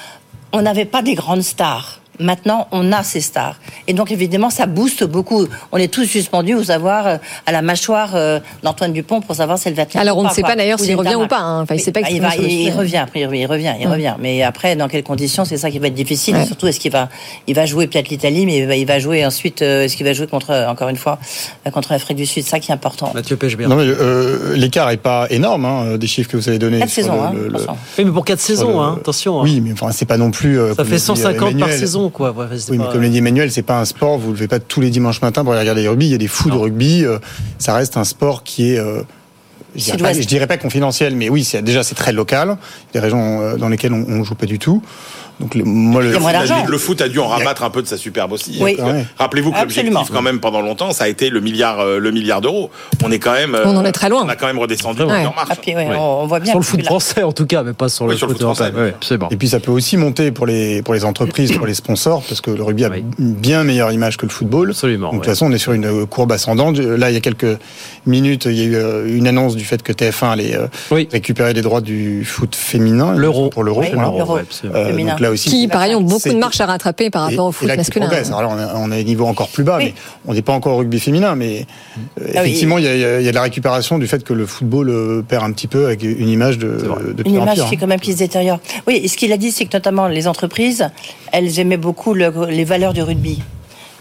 on 0.51 0.61
n'avait 0.61 0.85
pas 0.85 1.01
des 1.01 1.13
grandes 1.15 1.43
stars. 1.43 2.01
Maintenant, 2.19 2.67
on 2.71 2.91
a 2.91 3.03
ces 3.03 3.21
stars. 3.21 3.55
Et 3.87 3.93
donc, 3.93 4.11
évidemment, 4.11 4.49
ça 4.49 4.65
booste 4.65 5.03
beaucoup. 5.05 5.47
On 5.71 5.77
est 5.77 5.87
tous 5.93 6.05
suspendus 6.05 6.55
au 6.55 6.63
savoir 6.63 7.07
euh, 7.07 7.17
à 7.45 7.51
la 7.51 7.61
mâchoire 7.61 8.11
euh, 8.15 8.39
d'Antoine 8.63 8.91
Dupont 8.93 9.21
pour 9.21 9.35
savoir 9.35 9.57
si 9.57 9.67
elle 9.69 9.73
va 9.73 9.85
tenir. 9.85 10.01
Alors, 10.01 10.17
on 10.17 10.23
ne 10.23 10.29
sait 10.29 10.41
pas 10.41 10.55
d'ailleurs 10.55 10.79
s'il 10.79 10.95
revient 10.95 11.15
ou 11.15 11.27
pas. 11.27 11.39
hein. 11.39 11.61
Enfin, 11.61 11.75
il 11.75 11.79
sait 11.79 11.91
pas 11.91 12.01
il, 12.09 12.21
va, 12.21 12.35
il, 12.35 12.43
il 12.51 12.71
revient, 12.71 12.97
a 12.97 13.05
priori, 13.05 13.39
il 13.39 13.45
revient, 13.45 13.73
il 13.79 13.85
Ouais. 13.87 13.93
revient. 13.93 14.15
Mais 14.19 14.43
après, 14.43 14.75
dans 14.75 14.87
quelles 14.87 15.03
conditions, 15.03 15.45
c'est 15.45 15.57
ça 15.57 15.71
qui 15.71 15.79
va 15.79 15.87
être 15.87 15.93
difficile. 15.93 16.35
Ouais. 16.35 16.43
Et 16.43 16.45
surtout, 16.45 16.67
est-ce 16.67 16.79
qu'il 16.79 16.91
va, 16.91 17.09
il 17.47 17.55
va 17.55 17.65
jouer 17.65 17.87
peut-être 17.87 18.09
l'Italie, 18.09 18.45
mais 18.45 18.57
il 18.57 18.67
va, 18.67 18.75
il 18.75 18.85
va 18.85 18.99
jouer 18.99 19.25
ensuite, 19.25 19.61
euh, 19.61 19.83
est-ce 19.85 19.95
qu'il 19.95 20.05
va 20.05 20.13
jouer 20.13 20.27
contre, 20.27 20.51
encore 20.67 20.89
une 20.89 20.97
fois, 20.97 21.19
contre 21.71 21.93
l'Afrique 21.93 22.17
du 22.17 22.25
Sud, 22.25 22.43
ça 22.45 22.59
qui 22.59 22.71
est 22.71 22.73
important. 22.73 23.11
Mathieu 23.13 23.37
mais 23.57 23.65
euh, 23.69 24.55
l'écart 24.55 24.89
est 24.91 24.97
pas 24.97 25.27
énorme, 25.29 25.65
hein, 25.65 25.97
des 25.97 26.07
chiffres 26.07 26.29
que 26.29 26.37
vous 26.37 26.49
avez 26.49 26.59
donnés. 26.59 26.79
Quatre 26.79 26.89
sur 26.89 27.03
saisons, 27.03 27.15
le- 27.15 27.19
hein, 27.21 27.31
le- 27.33 27.47
le- 27.47 27.55
attention. 27.55 27.77
Oui, 27.97 28.05
mais 28.05 28.11
pour 28.11 28.25
4 28.25 28.39
sur 28.39 28.47
saisons, 28.47 28.69
le- 28.71 28.77
hein, 28.85 28.97
attention. 28.99 29.39
hein. 29.39 29.43
Oui, 29.43 29.61
mais 29.61 29.71
enfin, 29.73 29.91
c'est 29.91 30.05
pas 30.05 30.17
non 30.17 30.31
plus. 30.31 30.59
euh, 30.59 30.75
Ça 30.75 30.83
fait 30.83 30.91
le 30.91 30.97
dit, 30.97 31.03
150 31.03 31.39
par 31.39 31.47
Emmanuel. 31.49 31.79
Quoi. 32.09 32.31
Ouais, 32.31 32.45
Oui, 32.69 32.77
mais 32.77 32.85
comme 32.91 33.01
l'a 33.01 33.09
dit 33.09 33.17
Emmanuel, 33.17 33.51
c'est 33.51 33.61
pas 33.63 33.79
un 33.79 33.85
sport, 33.85 34.17
vous 34.17 34.27
le 34.29 34.33
levez 34.35 34.47
pas 34.47 34.59
tous 34.59 34.81
les 34.81 34.89
dimanches 34.89 35.21
matins 35.21 35.43
pour 35.43 35.53
aller 35.53 35.61
regarder 35.61 35.83
le 35.83 35.89
rugby. 35.89 36.07
Il 36.07 36.11
y 36.11 36.15
a 36.15 36.17
des 36.17 36.27
fous 36.27 36.49
de 36.49 36.55
rugby. 36.57 37.05
euh, 37.05 37.19
ça 37.57 37.73
reste 37.73 37.97
un 37.97 38.03
sport 38.03 38.43
qui 38.43 38.71
est. 38.73 38.79
euh, 38.79 39.01
je, 39.75 39.83
dirais 39.83 39.97
pas, 39.99 40.13
je 40.13 40.27
dirais 40.27 40.47
pas 40.47 40.57
confidentiel, 40.57 41.15
mais 41.15 41.29
oui, 41.29 41.43
c'est 41.43 41.61
déjà 41.61 41.83
c'est 41.83 41.95
très 41.95 42.11
local. 42.11 42.57
Des 42.93 42.99
régions 42.99 43.41
euh, 43.41 43.55
dans 43.57 43.69
lesquelles 43.69 43.93
on, 43.93 44.03
on 44.07 44.23
joue 44.23 44.35
pas 44.35 44.47
du 44.47 44.59
tout. 44.59 44.81
Donc 45.39 45.55
le, 45.55 45.63
moi, 45.63 46.01
le, 46.01 46.77
foot 46.77 47.01
a 47.01 47.07
dû 47.07 47.19
en 47.19 47.27
rabattre 47.27 47.63
un 47.63 47.69
peu 47.69 47.81
de 47.81 47.87
sa 47.87 47.95
superbe 47.97 48.33
aussi. 48.33 48.57
Oui. 48.61 48.75
Ouais. 48.79 49.05
Rappelez-vous 49.17 49.51
que 49.51 49.59
l'objectif, 49.59 49.93
quand 50.11 50.21
même, 50.21 50.39
pendant 50.39 50.61
longtemps, 50.61 50.91
ça 50.91 51.05
a 51.05 51.07
été 51.07 51.29
le 51.29 51.39
milliard, 51.39 51.79
euh, 51.79 51.97
le 51.99 52.11
milliard 52.11 52.41
d'euros. 52.41 52.69
On 53.03 53.11
est 53.11 53.19
quand 53.19 53.31
même. 53.33 53.55
euh, 53.55 53.63
On 53.65 53.77
en 53.77 53.85
est 53.85 53.91
très 53.93 54.09
loin. 54.09 54.23
On 54.25 54.29
a 54.29 54.35
quand 54.35 54.47
même 54.47 54.59
redescendu 54.59 55.03
Ouais. 55.03 55.25
en 55.25 55.33
marche. 55.33 55.47
Ah, 55.49 55.55
puis, 55.55 55.75
ouais, 55.75 55.87
On, 55.97 56.23
on 56.23 56.27
voit 56.27 56.39
bien. 56.39 56.51
Sur 56.51 56.59
le 56.59 56.65
foot 56.65 56.83
français, 56.83 57.23
en 57.23 57.31
tout 57.31 57.45
cas, 57.45 57.63
mais 57.63 57.73
pas 57.73 57.87
sur 57.89 58.05
Oui, 58.05 58.11
le 58.11 58.17
sur 58.17 58.27
le 58.27 58.33
foot 58.33 58.41
français. 58.41 58.63
européen. 58.65 58.83
Ouais, 58.83 58.95
c'est 59.01 59.17
bon. 59.17 59.27
Et 59.31 59.37
puis 59.37 59.47
ça 59.47 59.59
peut 59.61 59.71
aussi 59.71 59.95
monter 59.97 60.31
pour 60.31 60.45
les 60.45 60.81
pour 60.81 60.93
les 60.93 61.05
entreprises, 61.05 61.53
pour 61.53 61.65
les 61.67 61.73
sponsors, 61.73 62.21
parce 62.27 62.41
que 62.41 62.51
le 62.51 62.63
rugby 62.63 62.83
a 62.85 62.89
Oui. 62.89 63.03
une 63.17 63.33
bien 63.33 63.63
meilleure 63.63 63.91
image 63.91 64.17
que 64.17 64.25
le 64.25 64.31
football. 64.31 64.71
Absolument. 64.71 65.07
Donc, 65.11 65.21
de 65.21 65.25
toute 65.25 65.29
façon, 65.33 65.45
on 65.47 65.51
est 65.51 65.57
sur 65.57 65.71
une 65.73 66.05
courbe 66.05 66.31
ascendante. 66.33 66.77
Là, 66.77 67.09
il 67.09 67.13
y 67.13 67.17
a 67.17 67.21
quelques 67.21 67.57
minutes, 68.05 68.45
il 68.45 68.57
y 68.57 68.61
a 68.61 68.65
eu 68.65 68.75
euh, 68.75 69.07
une 69.17 69.27
annonce 69.27 69.55
du 69.55 69.63
fait 69.63 69.81
que 69.83 69.93
TF1 69.93 70.31
allait 70.31 70.55
euh, 70.55 70.67
Oui. 70.91 71.07
récupérer 71.11 71.53
les 71.53 71.61
droits 71.61 71.81
du 71.81 72.25
foot 72.25 72.55
féminin. 72.55 73.13
L'euro. 73.15 73.49
Pour 73.49 73.63
l'euro. 73.63 73.83
Là 75.29 75.33
aussi. 75.33 75.49
Qui, 75.49 75.67
par 75.67 75.81
ailleurs, 75.81 75.99
ont 75.99 76.03
beaucoup 76.03 76.29
de 76.29 76.33
marche 76.37 76.59
à 76.61 76.65
rattraper 76.65 77.09
par 77.09 77.27
Et- 77.29 77.31
rapport 77.31 77.45
au 77.47 77.49
et 77.51 77.53
foot 77.53 77.67
là, 77.67 77.73
qui 77.75 77.79
masculin. 77.79 78.09
Alors 78.09 78.41
là, 78.41 78.49
on 78.49 78.59
est- 78.59 78.89
on 78.89 78.91
à 78.91 78.95
un 78.95 79.03
niveau 79.03 79.25
encore 79.25 79.47
plus 79.49 79.63
bas, 79.63 79.77
Oui. 79.77 79.85
mais 79.85 79.93
on 80.27 80.33
n'est 80.33 80.41
pas 80.41 80.53
encore 80.53 80.73
au 80.75 80.77
rugby 80.77 80.99
féminin. 80.99 81.35
Mais 81.35 81.65
euh, 82.21 82.31
Ah 82.35 82.41
effectivement, 82.45 82.77
il 82.77 82.85
y, 82.85 82.87
a, 82.87 82.95
y 82.95 83.03
a- 83.05 83.21
y 83.21 83.27
a 83.27 83.31
de 83.31 83.35
la 83.35 83.41
récupération 83.41 83.97
du 83.97 84.07
fait 84.07 84.23
que 84.23 84.33
le 84.33 84.45
football 84.45 84.89
euh, 84.89 85.21
perd 85.21 85.43
un 85.43 85.51
petit 85.51 85.67
peu 85.67 85.85
avec 85.85 86.03
une 86.03 86.29
image 86.29 86.57
de, 86.57 86.67
de 87.15 87.23
Une 87.25 87.35
image 87.35 87.55
qui 87.55 87.61
est 87.61 87.63
hein. 87.63 87.77
quand 87.79 87.87
même 87.87 87.99
qui 87.99 88.13
se 88.13 88.17
détériore. 88.17 88.59
Oui, 88.87 88.99
et 89.03 89.07
ce 89.07 89.17
qu'il 89.17 89.31
a 89.33 89.37
dit, 89.37 89.51
c'est 89.51 89.65
que 89.65 89.75
notamment 89.75 90.07
les 90.07 90.27
entreprises, 90.27 90.87
elles 91.31 91.59
aimaient 91.59 91.77
beaucoup 91.77 92.13
le- 92.13 92.47
les 92.49 92.63
valeurs 92.65 92.93
du 92.93 93.01
rugby. 93.01 93.39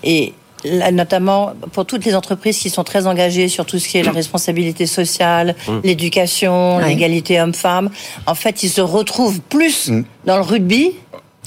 Et 0.05 0.33
là, 0.65 0.91
notamment 0.91 1.53
pour 1.73 1.85
toutes 1.87 2.05
les 2.05 2.15
entreprises 2.15 2.59
qui 2.59 2.71
sont 2.71 2.85
très 2.85 3.07
engagées 3.07 3.49
sur 3.49 3.65
tout 3.67 3.79
ce 3.79 3.89
qui 3.89 3.99
est 3.99 4.03
la 4.03 4.13
responsabilité 4.13 4.87
sociale, 4.87 5.55
l'éducation, 5.85 6.77
Ouais. 6.79 6.89
l'égalité 6.89 7.41
homme-femme, 7.41 7.91
en 8.27 8.35
fait, 8.35 8.63
ils 8.63 8.69
se 8.71 8.81
retrouvent 8.81 9.41
plus 9.41 9.89
Mm. 9.89 10.05
dans 10.25 10.37
le 10.37 10.43
rugby 10.43 10.93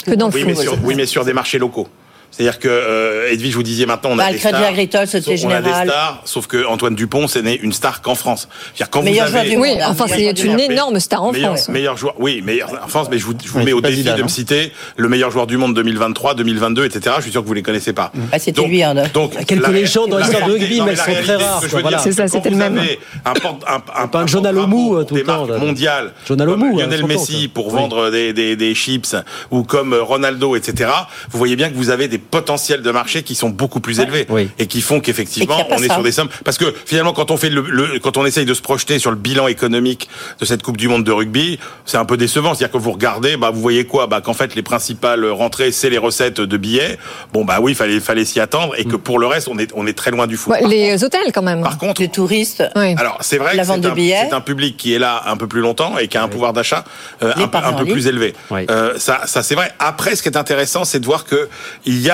Que 0.05 0.11
dans 0.15 0.27
le 0.29 0.33
Oui 0.33 0.43
mais, 0.45 0.53
foot. 0.55 0.63
sur, 0.63 0.77
oui, 0.83 0.95
mais 0.95 1.05
sur 1.05 1.23
des 1.25 1.33
marchés 1.33 1.59
locaux. 1.59 1.87
C'est-à-dire 2.31 2.59
que, 2.59 2.69
euh, 2.69 3.29
Edwige, 3.31 3.55
vous 3.55 3.61
disiez 3.63 3.85
maintenant, 3.85 4.11
on 4.11 4.19
a 4.19 4.23
Bah, 4.23 4.27
des 4.27 4.33
le 4.33 4.39
stars. 4.39 4.63
Agricole, 4.63 5.05
Société 5.07 5.45
on 5.45 5.49
a 5.49 5.61
des 5.61 5.69
stars, 5.69 6.21
sauf 6.25 6.47
que 6.47 6.65
Antoine 6.65 6.95
Dupont, 6.95 7.27
c'est 7.27 7.41
né 7.41 7.59
une 7.61 7.73
star 7.73 8.01
qu'en 8.01 8.15
France. 8.15 8.47
C'est-à-dire 8.73 8.89
quand 8.89 9.01
Meilleur 9.03 9.25
vous 9.25 9.31
joueur 9.31 9.41
avez... 9.41 9.51
du 9.51 9.57
Oui, 9.57 9.69
monde, 9.73 9.81
enfin, 9.87 10.05
c'est 10.07 10.35
joueur 10.37 10.53
une 10.53 10.59
énorme 10.61 10.99
star 11.01 11.23
en 11.23 11.31
meilleur, 11.33 11.55
France. 11.57 11.67
meilleur 11.69 11.97
joueur, 11.97 12.13
oui, 12.19 12.41
meilleur 12.41 12.69
en 12.83 12.87
France, 12.87 13.07
mais 13.11 13.17
je 13.19 13.25
vous, 13.25 13.33
je 13.43 13.49
vous 13.51 13.59
mets 13.59 13.73
au 13.73 13.81
défi 13.81 13.97
Zidane, 13.97 14.15
de 14.17 14.21
me 14.21 14.25
hein. 14.25 14.29
citer 14.29 14.71
le 14.95 15.09
meilleur 15.09 15.29
joueur 15.29 15.45
du 15.45 15.57
monde 15.57 15.73
2023, 15.75 16.35
2022, 16.35 16.85
etc. 16.85 17.15
Je 17.17 17.23
suis 17.23 17.31
sûr 17.31 17.41
que 17.41 17.47
vous 17.47 17.53
les 17.53 17.63
connaissez 17.63 17.91
pas. 17.93 18.11
Bah, 18.13 18.39
c'était 18.39 18.65
lui, 18.65 18.81
hein, 18.81 18.93
donc, 19.13 19.33
Quelques 19.45 19.67
légendes 19.67 20.09
dans 20.11 20.17
l'histoire 20.17 20.47
de 20.47 20.53
rugby, 20.53 20.79
mais 20.81 20.91
elles 20.91 20.97
sont 20.97 21.03
très 21.23 21.35
rares, 21.35 21.61
C'est 22.01 22.13
ça, 22.13 22.27
c'était 22.29 22.49
le 22.49 22.55
même. 22.55 22.79
Un, 23.25 23.33
porte- 23.33 23.63
un, 23.67 23.81
un, 24.03 24.07
Pas 24.07 24.19
un 24.21 24.27
John 24.27 24.45
Alomou, 24.45 24.95
euh, 24.95 25.03
tout 25.03 25.15
le 25.15 25.23
temps, 25.23 25.47
mondiales, 25.59 26.13
John 26.27 26.39
Alomou, 26.39 26.77
hein, 26.79 26.83
Lionel 26.85 27.05
Messi 27.05 27.49
pour 27.49 27.71
vendre 27.71 28.09
des, 28.09 28.31
des, 28.31 28.55
des 28.55 28.73
chips 28.73 29.15
ou 29.51 29.63
comme 29.63 29.93
euh, 29.93 30.01
Ronaldo, 30.01 30.55
etc. 30.55 30.89
Vous 31.29 31.37
voyez 31.37 31.55
bien 31.57 31.69
que 31.69 31.75
vous 31.75 31.89
avez 31.89 32.07
des 32.07 32.20
potentiels 32.21 32.81
de 32.81 32.91
marché 32.91 33.23
qui 33.23 33.35
sont 33.35 33.49
beaucoup 33.49 33.79
plus 33.79 33.99
élevés 33.99 34.25
Oui. 34.29 34.49
et 34.59 34.67
qui 34.67 34.81
font 34.81 34.99
qu'effectivement 35.01 35.65
on 35.69 35.77
est 35.81 35.87
ça. 35.87 35.95
sur 35.95 36.03
des 36.03 36.11
sommes 36.11 36.29
parce 36.45 36.57
que 36.57 36.73
finalement 36.85 37.13
quand 37.13 37.31
on 37.31 37.37
fait 37.37 37.49
le, 37.49 37.61
le- 37.67 37.99
quand 37.99 38.17
on 38.17 38.25
essaye 38.25 38.45
de 38.45 38.53
se 38.53 38.61
projeter 38.61 38.99
sur 38.99 39.09
le 39.11 39.17
bilan 39.17 39.47
économique 39.47 40.07
de 40.39 40.45
cette 40.45 40.61
Coupe 40.63 40.77
du 40.77 40.87
Monde 40.87 41.03
de 41.03 41.11
rugby, 41.11 41.59
c'est 41.85 41.97
un 41.97 42.05
peu 42.05 42.17
décevant. 42.17 42.53
C'est-à-dire 42.53 42.71
que 42.73 42.77
vous 42.77 42.91
regardez, 42.91 43.35
bah 43.37 43.49
vous 43.51 43.59
voyez 43.61 43.85
quoi, 43.85 44.07
bah 44.07 44.21
qu'en 44.21 44.33
fait 44.33 44.55
les 44.55 44.61
principales 44.63 45.25
rentrées 45.25 45.71
c'est 45.71 45.89
les 45.89 45.97
recettes 45.97 46.39
de 46.41 46.57
billets. 46.57 46.97
Bon 47.33 47.43
bah 47.45 47.57
oui, 47.61 47.73
fallait 47.75 47.99
fallait 47.99 48.25
s'y 48.25 48.39
attendre 48.39 48.73
et 48.77 48.85
que 48.85 48.95
pour 48.95 49.19
le 49.19 49.27
reste 49.27 49.47
on 49.49 49.57
est 49.57 49.71
on 49.75 49.87
est 49.87 49.93
très 49.97 50.11
loin 50.11 50.27
du 50.27 50.37
foot. 50.37 50.53
Ouais, 50.53 50.67
les 50.67 51.03
hôtels, 51.03 51.31
quand 51.33 51.41
même. 51.41 51.61
Par 51.61 51.77
contre, 51.77 52.01
Les 52.01 52.09
touristes. 52.09 52.63
Oui. 52.75 52.95
alors 52.97 53.17
c'est 53.21 53.37
vrai 53.37 53.55
La 53.55 53.63
que 53.63 53.67
vente 53.67 53.77
c'est 53.77 53.81
de 53.83 53.89
un, 53.89 53.95
billets. 53.95 54.25
c'est 54.29 54.35
un 54.35 54.41
public 54.41 54.77
qui 54.77 54.93
est 54.93 54.99
là 54.99 55.23
un 55.25 55.37
peu 55.37 55.47
plus 55.47 55.61
longtemps 55.61 55.97
et 55.97 56.07
qui 56.07 56.17
a 56.17 56.23
un 56.23 56.27
pouvoir 56.27 56.53
d'achat 56.53 56.83
euh, 57.23 57.31
un, 57.35 57.47
peu- 57.47 57.57
un 57.57 57.73
plus 57.85 58.07
élevé. 58.07 58.33
Oui. 58.49 58.65
Euh, 58.69 58.93
ça, 58.97 59.21
ça 59.25 59.41
c'est 59.43 59.55
vrai. 59.55 59.71
Après, 59.79 60.15
ce 60.15 60.21
qui 60.23 60.29
est 60.29 60.37
intéressant, 60.37 60.83
c'est 60.85 60.99
de 60.99 61.05
voir 61.05 61.25
que 61.25 61.49
il 61.85 61.99
y 62.01 62.09
a 62.09 62.10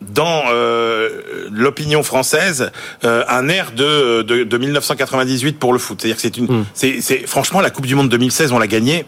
dans 0.00 0.44
euh, 0.48 1.48
l'opinion 1.52 2.02
française 2.02 2.70
euh, 3.04 3.22
un 3.28 3.48
air 3.48 3.72
de, 3.72 4.22
de, 4.22 4.44
de 4.44 4.58
1998 4.58 5.58
pour 5.58 5.72
le 5.72 5.78
foot. 5.78 6.00
C'est-à-dire 6.00 6.16
que 6.16 6.22
c'est 6.22 6.36
une, 6.36 6.46
Hmm. 6.46 6.64
c'est, 6.74 7.00
c'est 7.00 7.26
franchement 7.26 7.60
la 7.60 7.70
Coupe 7.70 7.86
du 7.86 7.94
Monde 7.94 8.08
2016, 8.08 8.52
on 8.52 8.58
l'a 8.58 8.66
gagnée. 8.66 9.04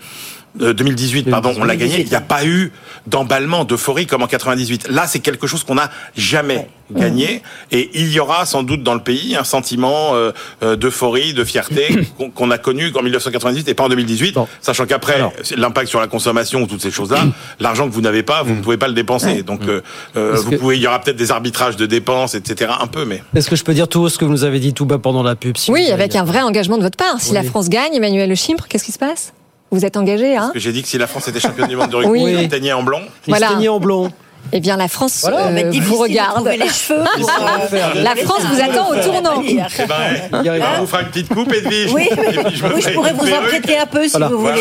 Euh, 0.60 0.74
2018, 0.74 1.30
pardon, 1.30 1.54
on 1.58 1.64
l'a 1.64 1.76
gagné. 1.76 2.00
Il 2.02 2.08
n'y 2.08 2.14
a 2.14 2.20
pas 2.20 2.44
eu 2.44 2.72
d'emballement, 3.06 3.64
d'euphorie 3.64 4.06
comme 4.06 4.22
en 4.22 4.26
98. 4.26 4.88
Là, 4.88 5.06
c'est 5.06 5.20
quelque 5.20 5.46
chose 5.46 5.64
qu'on 5.64 5.76
n'a 5.76 5.90
jamais 6.16 6.68
gagné, 6.94 7.40
et 7.70 7.88
il 7.94 8.12
y 8.12 8.20
aura 8.20 8.44
sans 8.44 8.62
doute 8.62 8.82
dans 8.82 8.92
le 8.92 9.00
pays 9.00 9.34
un 9.34 9.44
sentiment 9.44 10.10
euh, 10.14 10.30
euh, 10.62 10.76
d'euphorie, 10.76 11.32
de 11.32 11.42
fierté 11.42 11.88
qu'on 12.34 12.50
a 12.50 12.58
connu 12.58 12.92
en 12.94 13.02
1998 13.02 13.66
et 13.68 13.72
pas 13.72 13.84
en 13.84 13.88
2018, 13.88 14.32
Bon. 14.34 14.46
sachant 14.60 14.84
qu'après 14.84 15.22
l'impact 15.56 15.88
sur 15.88 16.00
la 16.00 16.06
consommation 16.06 16.60
ou 16.60 16.66
toutes 16.66 16.82
ces 16.82 16.90
choses-là, 16.90 17.24
l'argent 17.60 17.88
que 17.88 17.94
vous 17.94 18.02
n'avez 18.02 18.22
pas, 18.22 18.42
vous 18.42 18.54
ne 18.54 18.60
pouvez 18.60 18.76
pas 18.76 18.88
le 18.88 18.94
dépenser. 18.94 19.42
Donc, 19.42 19.62
euh, 19.62 19.80
euh, 20.18 20.34
vous 20.36 20.50
que- 20.50 20.56
pouvez, 20.56 20.76
il 20.76 20.82
y 20.82 20.86
aura 20.86 21.00
peut-être 21.00 21.16
des 21.16 21.30
arbitrages 21.30 21.76
de 21.76 21.86
dépenses, 21.86 22.34
etc. 22.34 22.72
Un 22.78 22.88
peu, 22.88 23.06
mais 23.06 23.22
Est-ce 23.34 23.48
que 23.48 23.56
je 23.56 23.64
peux 23.64 23.72
dire 23.72 23.88
tout 23.88 24.00
haut 24.00 24.08
ce 24.10 24.18
que 24.18 24.26
vous 24.26 24.32
nous 24.32 24.44
avez 24.44 24.60
dit 24.60 24.74
tout 24.74 24.84
bas 24.84 24.98
pendant 24.98 25.22
la 25.22 25.34
pub 25.34 25.56
si 25.56 25.70
Oui, 25.70 25.90
avec 25.90 26.10
avez- 26.10 26.18
un 26.18 26.24
vrai 26.24 26.42
engagement 26.42 26.76
de 26.76 26.82
votre 26.82 26.98
part. 26.98 27.20
Si 27.20 27.30
Oui. 27.30 27.36
la 27.36 27.42
France 27.42 27.70
gagne, 27.70 27.94
Emmanuel 27.94 28.28
Le 28.28 28.34
Chimpre, 28.34 28.68
qu'est-ce 28.68 28.84
qui 28.84 28.92
se 28.92 28.98
passe? 28.98 29.32
Vous 29.72 29.86
êtes 29.86 29.96
engagé, 29.96 30.36
hein 30.36 30.50
que 30.52 30.60
j'ai 30.60 30.70
dit 30.70 30.82
que 30.82 30.88
si 30.88 30.98
la 30.98 31.06
France 31.06 31.26
était 31.28 31.40
championne 31.40 31.66
du 31.68 31.76
monde 31.76 31.90
de 31.90 31.96
rugby, 31.96 32.10
Oui. 32.24 32.36
il 32.42 32.48
teignait 32.48 32.72
en 32.74 32.82
blond. 32.82 33.00
Il 33.26 33.30
Voilà. 33.30 33.52
en 33.52 33.80
blond. 33.80 34.12
Eh 34.54 34.60
bien, 34.60 34.76
la 34.76 34.88
France 34.88 35.20
Voilà, 35.22 35.46
euh, 35.46 35.70
vous 35.80 35.94
de 35.96 35.98
regarde. 36.02 36.46
les 36.46 36.68
cheveux 36.68 37.00
pour, 37.20 37.30
euh, 37.30 38.02
La 38.02 38.14
France 38.16 38.42
vous 38.52 38.60
attend 38.60 38.90
au 38.90 38.96
tournant. 38.96 39.42
Eh 39.46 39.54
ben, 39.86 40.60
on 40.76 40.80
vous 40.80 40.86
fera 40.86 41.02
une 41.02 41.08
petite 41.08 41.28
coupe, 41.28 41.52
Edwige. 41.52 41.90
Oui, 41.92 42.08
Et 42.10 42.16
puis 42.16 42.56
je 42.56 42.66
oui, 42.66 42.82
je 42.82 42.90
pourrais 42.90 43.12
vous 43.14 43.26
en 43.32 43.42
prêter 43.46 43.78
un 43.78 43.86
peu 43.86 44.04
si 44.04 44.10
Voilà. 44.10 44.28
vous 44.28 44.38
voulez. 44.38 44.60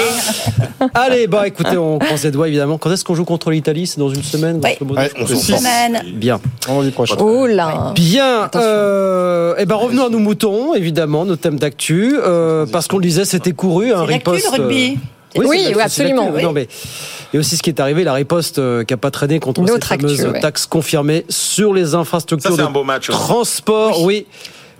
Allez, 0.94 1.28
bah 1.28 1.48
écoutez, 1.48 1.78
on 1.78 2.00
croise 2.00 2.24
les 2.24 2.32
doigts 2.32 2.48
évidemment. 2.48 2.78
Quand 2.78 2.91
est-ce 2.91 3.04
qu'on 3.04 3.15
joue 3.15 3.26
contre 3.26 3.52
l'Italie? 3.52 3.86
C'est 3.88 4.00
dans 4.00 4.10
une 4.10 4.24
semaine 4.24 4.62
Oui. 4.63 4.78
Ouais, 4.96 5.12
On. 5.20 5.28
Semaine. 5.28 6.04
Bien. 6.13 6.39
Vendredi 6.67 6.91
prochain. 6.91 7.15
Oh 7.20 7.46
là 7.48 7.91
Bien. 7.96 8.50
Euh, 8.56 9.56
eh 9.58 9.65
ben 9.65 9.76
revenons 9.76 10.06
à 10.06 10.10
nos 10.10 10.20
moutons, 10.20 10.74
évidemment, 10.74 11.26
nos 11.26 11.36
thèmes 11.36 11.60
d'actu, 11.60 12.15
parce 12.72 12.88
qu'on 12.88 12.98
le 12.98 13.04
disait, 13.04 13.26
c'était 13.26 13.52
couru, 13.52 13.91
un 13.94 14.06
C'est 14.06 14.12
l'actu, 14.12 14.30
riposte. 14.30 14.58
le 14.58 14.63
rugby. 14.63 15.00
Oui, 15.36 15.46
oui, 15.50 15.74
absolument, 15.82 16.30
oui. 16.34 16.44
Non, 16.44 16.52
mais 16.52 16.67
il 17.34 17.36
y 17.36 17.38
a 17.38 17.39
aussi 17.39 17.58
ce 17.58 17.63
qui 17.63 17.70
est 17.70 17.80
arrivé, 17.80 18.04
la 18.04 18.13
riposte 18.13 18.60
euh, 18.60 18.84
qui 18.84 18.94
n'a 18.94 18.98
pas 18.98 19.12
traîné 19.12 19.39
contre 19.39 19.62
Notre 19.62 19.74
cette 19.88 20.02
fameuse 20.02 20.20
actu, 20.22 20.32
ouais. 20.34 20.39
taxe 20.41 20.65
confirmée 20.65 21.26
sur 21.30 21.74
les 21.74 21.96
infrastructures 21.96 22.50
Ça, 22.52 22.56
c'est 22.58 22.62
de 22.62 22.67
un 22.67 22.72
beau 22.72 22.84
match. 22.84 23.10
transport. 23.10 24.02
Oui. 24.04 24.26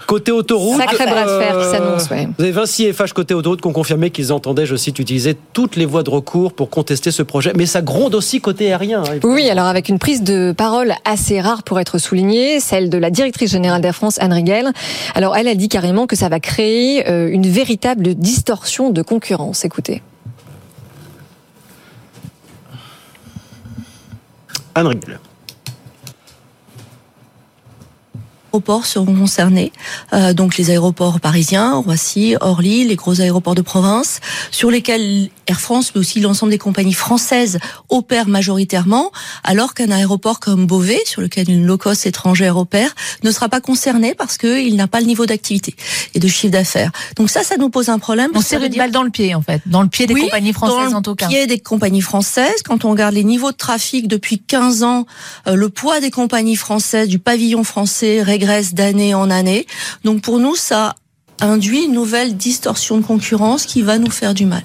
Côté 0.08 0.32
autoroute. 0.32 0.78
Sacré 0.82 1.06
bras 1.06 1.24
de 1.24 1.30
fer 1.40 1.52
qui 1.52 1.58
euh, 1.58 1.72
s'annonce, 1.72 2.10
ouais. 2.10 2.28
Vous 2.38 2.44
avez 2.44 2.52
Vinci 2.52 2.86
et 2.86 2.92
FH 2.92 3.14
côté 3.14 3.36
autoroute 3.36 3.62
qui 3.62 3.68
ont 3.68 3.72
confirmé 3.72 4.10
qu'ils 4.10 4.34
entendaient, 4.34 4.66
je 4.66 4.76
cite, 4.76 4.98
utiliser 4.98 5.38
toutes 5.54 5.76
les 5.76 5.86
voies 5.86 6.02
de 6.02 6.10
recours 6.10 6.54
pour 6.54 6.72
contester 6.72 7.12
ce 7.12 7.22
projet. 7.22 7.54
Mais 7.56 7.68
ça 7.68 7.82
gronde 7.84 8.16
aussi 8.16 8.42
côté 8.42 8.68
aérien. 8.74 9.04
hein, 9.04 9.20
Oui, 9.24 9.48
alors 9.50 9.68
avec 9.68 9.90
une 9.90 10.00
prise 10.00 10.24
de 10.24 10.54
parole 10.58 10.96
assez 11.06 11.40
rare 11.40 11.62
pour 11.64 11.80
être 11.80 12.00
soulignée, 12.00 12.60
celle 12.60 12.90
de 12.90 12.98
la 12.98 13.12
directrice 13.12 13.52
générale 13.52 13.82
d'Air 13.82 13.96
France, 13.96 14.18
Anne 14.20 14.34
Riegel. 14.34 14.72
Alors 15.14 15.38
elle 15.38 15.48
a 15.48 15.56
dit 15.56 15.70
carrément 15.70 16.08
que 16.08 16.16
ça 16.16 16.30
va 16.30 16.40
créer 16.40 17.08
euh, 17.08 17.30
une 17.32 17.48
véritable 17.48 18.16
distorsion 18.16 18.90
de 18.90 19.04
concurrence. 19.04 19.64
Écoutez. 19.66 20.02
Anne 24.74 24.90
Riegel. 24.90 25.31
Aéroports 28.52 28.86
seront 28.86 29.16
concernés, 29.16 29.72
euh, 30.12 30.34
donc 30.34 30.58
les 30.58 30.72
aéroports 30.72 31.22
parisiens, 31.22 31.76
Roissy, 31.76 32.36
Orly, 32.42 32.84
les 32.86 32.98
gros 32.98 33.22
aéroports 33.22 33.56
de 33.56 33.62
province, 33.62 34.20
sur 34.52 34.70
lesquels 34.70 35.30
Air 35.48 35.62
France, 35.62 35.94
mais 35.96 36.02
aussi 36.02 36.20
l'ensemble 36.20 36.52
des 36.52 36.58
compagnies 36.58 36.94
françaises 36.94 37.60
opèrent 37.88 38.28
majoritairement, 38.28 39.12
alors 39.46 39.74
qu'un 39.74 39.90
aéroport 39.90 40.42
comme 40.42 40.66
Beauvais, 40.66 41.00
sur 41.06 41.22
lequel 41.22 41.50
une 41.50 41.66
low-cost 41.66 42.06
étrangère 42.06 42.58
opère, 42.58 42.94
ne 43.24 43.32
sera 43.32 43.48
pas 43.48 43.62
concerné 43.62 44.16
parce 44.16 44.38
qu'il 44.38 44.76
n'a 44.76 44.88
pas 44.88 45.00
le 45.00 45.06
niveau 45.06 45.26
d'activité 45.26 45.74
et 46.14 46.20
de 46.20 46.28
chiffre 46.28 46.52
d'affaires. 46.52 46.92
Donc 47.16 47.30
ça, 47.30 47.44
ça 47.44 47.56
nous 47.56 47.70
pose 47.70 47.88
un 47.88 48.00
problème. 48.00 48.32
On 48.36 48.42
tire 48.42 48.62
une 48.62 48.76
balle 48.76 48.92
dans 48.92 49.04
le 49.04 49.12
pied, 49.12 49.34
en 49.34 49.42
fait, 49.42 49.62
dans 49.66 49.82
le 49.82 49.88
pied 49.88 50.08
des 50.08 50.14
Oui, 50.14 50.24
compagnies 50.24 50.52
françaises 50.54 50.92
dans 50.92 50.98
en 50.98 51.02
tout 51.02 51.16
cas. 51.16 51.28
le 51.28 51.32
pied 51.32 51.48
des 51.48 51.60
compagnies 51.60 52.02
françaises. 52.02 52.64
Quand 52.66 52.84
on 52.84 52.92
regarde 52.92 53.14
les 53.16 53.24
niveaux 53.24 53.52
de 53.52 53.58
trafic 53.58 54.10
depuis 54.10 54.40
15 54.40 54.84
ans, 54.84 55.06
euh, 55.48 55.56
le 55.56 55.70
poids 55.70 56.02
des 56.02 56.12
compagnies 56.12 56.58
françaises, 56.58 57.08
du 57.08 57.20
pavillon 57.20 57.64
français 57.64 58.22
d'année 58.74 59.14
en 59.14 59.30
année. 59.30 59.66
Donc 60.04 60.22
pour 60.22 60.40
nous, 60.40 60.56
ça 60.56 60.96
induit 61.40 61.86
une 61.86 61.94
nouvelle 61.94 62.38
distorsion 62.38 62.98
de 62.98 63.04
concurrence 63.04 63.66
qui 63.66 63.82
va 63.82 63.98
nous 63.98 64.12
faire 64.12 64.34
du 64.34 64.46
mal. 64.46 64.64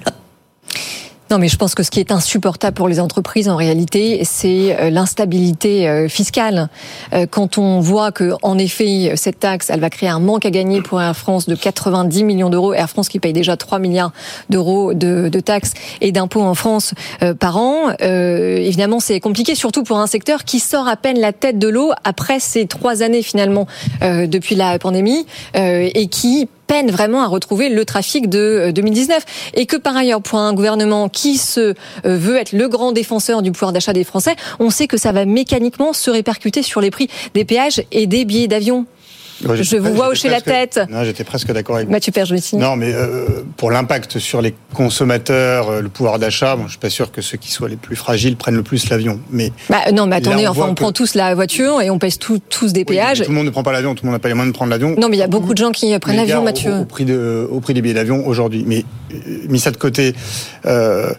Non, 1.31 1.39
mais 1.39 1.49
je 1.49 1.57
pense 1.57 1.75
que 1.75 1.83
ce 1.83 1.91
qui 1.91 1.99
est 1.99 2.13
insupportable 2.13 2.75
pour 2.75 2.89
les 2.89 3.01
entreprises, 3.01 3.49
en 3.49 3.57
réalité, 3.57 4.21
c'est 4.25 4.77
euh, 4.79 4.91
l'instabilité 4.91 5.89
euh, 5.89 6.09
fiscale. 6.09 6.69
Euh, 7.13 7.27
Quand 7.29 7.59
on 7.59 7.81
voit 7.81 8.13
que, 8.13 8.35
en 8.43 8.57
effet, 8.59 9.13
cette 9.17 9.41
taxe, 9.41 9.69
elle 9.71 9.81
va 9.81 9.91
créer 9.91 10.09
un 10.09 10.21
manque 10.21 10.47
à 10.47 10.51
gagner 10.51 10.83
pour 10.83 11.03
Air 11.03 11.17
France 11.17 11.47
de 11.47 11.57
90 11.57 12.23
millions 12.23 12.51
d'euros, 12.51 12.75
Air 12.75 12.89
France 12.89 13.09
qui 13.09 13.19
paye 13.19 13.33
déjà 13.33 13.57
3 13.57 13.79
milliards 13.81 14.13
d'euros 14.51 14.95
de, 14.95 15.29
de 15.29 15.41
taxes 15.41 15.75
et 16.01 16.13
d'impôts 16.13 16.43
en 16.43 16.55
France 16.55 16.95
par 17.41 17.57
an, 17.57 17.91
euh, 18.03 18.57
évidemment, 18.57 19.01
c'est 19.01 19.21
compliqué, 19.21 19.55
surtout 19.55 19.83
pour 19.83 19.99
un 19.99 20.07
secteur 20.07 20.45
qui 20.45 20.61
sort 20.61 20.89
à 20.89 20.97
peine 20.97 21.19
la 21.19 21.33
tête 21.33 21.59
de 21.59 21.69
l'eau 21.69 21.93
après 22.05 22.41
ces 22.41 22.67
trois 22.67 23.03
années 23.03 23.23
finalement 23.23 23.67
euh, 24.03 24.27
depuis 24.27 24.55
la 24.55 24.79
pandémie 24.79 25.27
et 25.55 26.07
qui 26.09 26.49
peine 26.67 26.91
vraiment 26.91 27.23
à 27.23 27.27
retrouver 27.27 27.69
le 27.69 27.85
trafic 27.85 28.29
de 28.29 28.39
euh, 28.39 28.73
2019 28.73 29.25
et 29.55 29.67
que 29.67 29.77
par 29.77 29.97
ailleurs 29.97 30.23
pour 30.23 30.39
un 30.39 30.53
gouvernement 30.53 31.09
qui 31.09 31.37
se 31.37 31.61
euh, 31.61 31.75
veut 32.05 32.37
être 32.37 32.53
le 32.53 32.69
grand 32.69 32.93
défenseur 32.93 33.43
du 33.43 33.53
pouvoir 33.53 33.73
d'achat 33.73 33.93
des 33.93 34.05
Français, 34.05 34.37
on 34.59 34.71
sait 34.71 34.87
que 34.87 34.97
ça 34.97 35.13
va 35.13 35.25
mécaniquement 35.25 35.93
se 35.93 36.11
répercuter 36.11 36.63
sur 36.63 36.81
les 36.81 36.91
prix 36.91 37.09
des 37.35 37.45
péages 37.45 37.83
et 37.93 38.07
des 38.07 38.25
billets 38.25 38.49
d'avion. 38.49 38.87
Ouais, 39.45 39.63
Je 39.63 39.77
vous 39.77 39.93
vois 39.95 40.09
hocher 40.09 40.29
la 40.29 40.41
tête. 40.41 40.81
Non, 40.91 41.05
j'étais 41.05 41.25
presque 41.25 41.53
d'accord 41.53 41.77
avec 41.77 41.89
vous. 41.89 41.93
Mathieu 41.93 42.13
Perjoletti. 42.13 42.57
Non, 42.57 42.77
mais 42.77 42.93
euh, 42.95 43.43
pour 43.57 43.71
l'impact 43.71 44.19
sur 44.19 44.41
les 44.41 44.55
consommateurs, 44.73 45.69
euh, 45.69 45.81
le 45.83 45.89
pouvoir 45.89 46.19
d'achat, 46.19 46.57
bon, 46.57 46.65
je 46.65 46.71
suis 46.71 46.79
pas 46.79 46.89
sûr 46.91 47.13
que 47.13 47.21
ceux 47.21 47.37
qui 47.37 47.51
soient 47.51 47.69
les 47.69 47.77
plus 47.77 47.97
fragiles 47.97 48.37
prennent 48.37 48.55
le 48.57 48.63
plus 48.63 48.89
l'avion. 48.89 49.21
Mais 49.31 49.53
Bah, 49.69 49.93
non, 49.93 50.07
mais 50.07 50.17
attendez, 50.17 50.45
Là, 50.45 50.49
on 50.49 50.53
enfin, 50.53 50.67
on 50.71 50.75
que- 50.75 50.81
prend 50.81 50.93
tous 50.93 51.15
la 51.15 51.35
voiture 51.35 51.83
et 51.83 51.91
on 51.91 51.99
pèse 51.99 52.19
tout- 52.19 52.41
tous 52.49 52.73
des 52.73 52.81
Oui, 52.81 52.85
péages. 52.87 53.23
tout 53.23 53.29
le 53.31 53.35
monde 53.37 53.47
ne 53.47 53.51
prend 53.51 53.63
pas 53.63 53.73
l'avion, 53.73 53.95
tout 53.95 54.05
le 54.05 54.09
monde 54.09 54.15
n'a 54.17 54.21
pas 54.21 54.29
les 54.29 54.35
moyens 54.35 54.53
de 54.53 54.57
prendre 54.57 54.71
l'avion. 54.71 54.95
Non, 54.99 55.09
mais 55.09 55.17
il 55.17 55.21
y 55.21 55.23
a 55.25 55.29
beaucoup 55.29 55.53
de 55.53 55.59
gens 55.59 55.71
qui 55.73 55.97
prennent 55.99 56.17
l'avion, 56.17 56.43
Mathieu. 56.43 56.73
Au, 56.73 56.81
au 56.81 56.85
prix 56.87 57.05
de, 57.05 57.47
au 57.51 57.61
prix 57.61 57.75
des 57.75 57.83
billets 57.83 57.95
d'avion 57.95 58.27
aujourd'hui. 58.27 58.65
Mais 58.67 58.85
euh, 59.13 59.19
mis 59.49 59.61
ça 59.61 59.71
de 59.71 59.77
côté, 59.77 60.15
euh, 60.65 61.11
euh, 61.11 61.13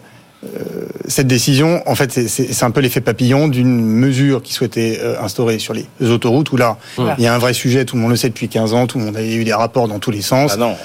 cette 1.08 1.26
décision, 1.26 1.82
en 1.86 1.94
fait, 1.94 2.12
c'est- 2.12 2.28
c'est 2.28 2.52
c'est 2.52 2.64
un 2.64 2.70
peu 2.70 2.80
l'effet 2.80 3.00
papillon 3.00 3.48
d'une 3.48 3.80
mesure 3.84 4.42
qui 4.42 4.52
souhaitait 4.52 4.98
euh, 5.02 5.20
instaurer 5.20 5.58
sur 5.58 5.74
les 5.74 5.86
autoroutes 6.10 6.52
où 6.52 6.56
là, 6.56 6.76
Voilà. 6.96 7.16
il 7.18 7.24
y 7.24 7.26
a 7.26 7.34
un 7.34 7.38
vrai 7.38 7.52
sujet, 7.54 7.84
tout 7.84 7.96
le 7.96 8.02
monde 8.02 8.10
le 8.10 8.16
sait 8.16 8.28
depuis 8.28 8.48
15 8.48 8.72
ans, 8.72 8.86
tout 8.86 8.98
le 8.98 9.04
monde 9.04 9.16
a 9.16 9.22
eu 9.24 9.42
des 9.44 9.52
rapports 9.54 9.88
dans 9.88 9.98
tous 9.98 10.10
les 10.12 10.22
sens. 10.22 10.52
Ah 10.54 10.56
non. 10.58 10.76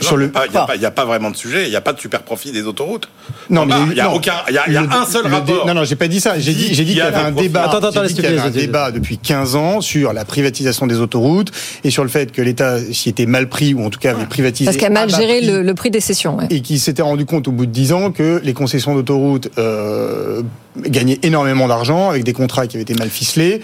Sur 0.00 0.16
le- 0.16 0.32
Il 0.46 0.50
n'y 0.50 0.56
a, 0.56 0.66
pas- 0.66 0.76
y 0.76 0.84
a 0.86 0.90
pas 0.90 1.04
vraiment 1.04 1.30
de 1.30 1.36
sujet, 1.36 1.64
il 1.64 1.70
n'y 1.70 1.76
a 1.76 1.80
pas 1.80 1.92
de 1.92 2.00
super 2.00 2.22
profit 2.22 2.52
des 2.52 2.62
autoroutes. 2.66 3.08
Non, 3.50 3.64
mais 3.66 3.74
Ah, 3.76 3.86
il 3.90 3.96
y 3.96 4.00
a 4.00 4.04
non. 4.04 4.14
aucun, 4.14 4.34
il 4.48 4.54
y 4.54 4.58
a, 4.58 4.64
il 4.66 4.72
y 4.72 4.76
a 4.76 4.82
Le- 4.82 4.88
un 4.92 5.06
seul 5.06 5.26
rapport. 5.26 5.66
Non, 5.66 5.74
non, 5.74 5.84
j'ai 5.84 5.96
pas 5.96 6.08
dit 6.08 6.20
ça. 6.20 6.38
J'ai 6.38 6.52
dit, 6.52 6.74
j'ai 6.74 6.84
dit 6.84 6.90
qu'il 6.92 6.98
y 6.98 7.00
avait 7.00 7.16
un 7.16 7.30
débat. 7.32 7.64
Attends, 7.70 7.86
attends, 7.86 8.02
dit 8.04 8.14
qu'il 8.14 8.24
y 8.24 8.26
avait 8.26 8.38
un 8.38 8.50
débat 8.50 8.90
depuis 8.90 9.18
15 9.18 9.54
ans 9.56 9.80
sur 9.80 10.12
la 10.12 10.24
privatisation 10.24 10.86
des 10.86 10.98
autoroutes 11.00 11.52
et 11.84 11.90
sur 11.90 12.02
le 12.02 12.08
fait 12.10 12.32
que 12.32 12.42
l'État 12.42 12.78
s'y 12.92 13.08
était 13.08 13.26
mal 13.26 13.48
pris 13.48 13.74
ou 13.74 13.84
en 13.84 13.90
tout 13.90 14.00
cas 14.00 14.10
avait 14.12 14.26
privatisé. 14.26 14.66
Parce 14.66 14.76
qu'elle 14.76 14.96
a 14.96 15.06
mal 15.06 15.10
géré 15.10 15.40
le, 15.40 15.62
le 15.62 15.74
prix 15.74 15.90
des 15.90 16.00
sessions. 16.00 16.36
ouais. 16.36 16.46
Et 16.50 16.60
qui 16.60 16.78
s'était 16.78 17.02
rendu 17.02 17.24
compte 17.26 17.48
au 17.48 17.52
bout 17.52 17.66
de 17.66 17.70
10 17.72 17.92
ans 17.92 18.10
que 18.10 18.40
les 18.44 18.52
concessions 18.52 18.94
d'autoroutes 18.94 19.48
euh, 19.58 20.42
gagnaient 20.86 21.18
énormément 21.22 21.68
d'argent 21.68 22.10
avec 22.10 22.24
des 22.24 22.32
contrats 22.32 22.66
qui 22.66 22.76
avaient 22.76 22.82
été 22.82 22.94
mal 22.94 23.08
ficelés. 23.10 23.60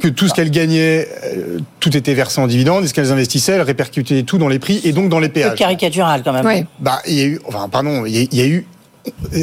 Que 0.00 0.08
tout 0.08 0.28
ce 0.28 0.34
qu'elles 0.34 0.50
gagnaient, 0.50 1.06
euh, 1.24 1.58
tout 1.80 1.96
était 1.96 2.14
versé 2.14 2.40
en 2.40 2.46
dividendes, 2.46 2.84
et 2.84 2.88
ce 2.88 2.94
qu'elles 2.94 3.12
investissaient, 3.12 3.52
elles 3.52 3.62
répercutaient 3.62 4.22
tout 4.22 4.38
dans 4.38 4.48
les 4.48 4.58
prix 4.58 4.80
et 4.84 4.92
donc 4.92 5.08
dans 5.10 5.18
les 5.20 5.28
péages. 5.28 5.58
caricatural 5.58 6.22
quand 6.24 6.32
même. 6.32 6.66
Bah, 6.80 7.00
il 7.06 7.14
y 7.14 7.20
a 7.20 7.24
eu, 7.24 7.40
enfin, 7.46 7.68
pardon, 7.68 8.04
il 8.06 8.16
y 8.16 8.18
a, 8.22 8.26
il 8.30 8.38
y 8.38 8.42
a 8.42 8.46
eu, 8.46 8.66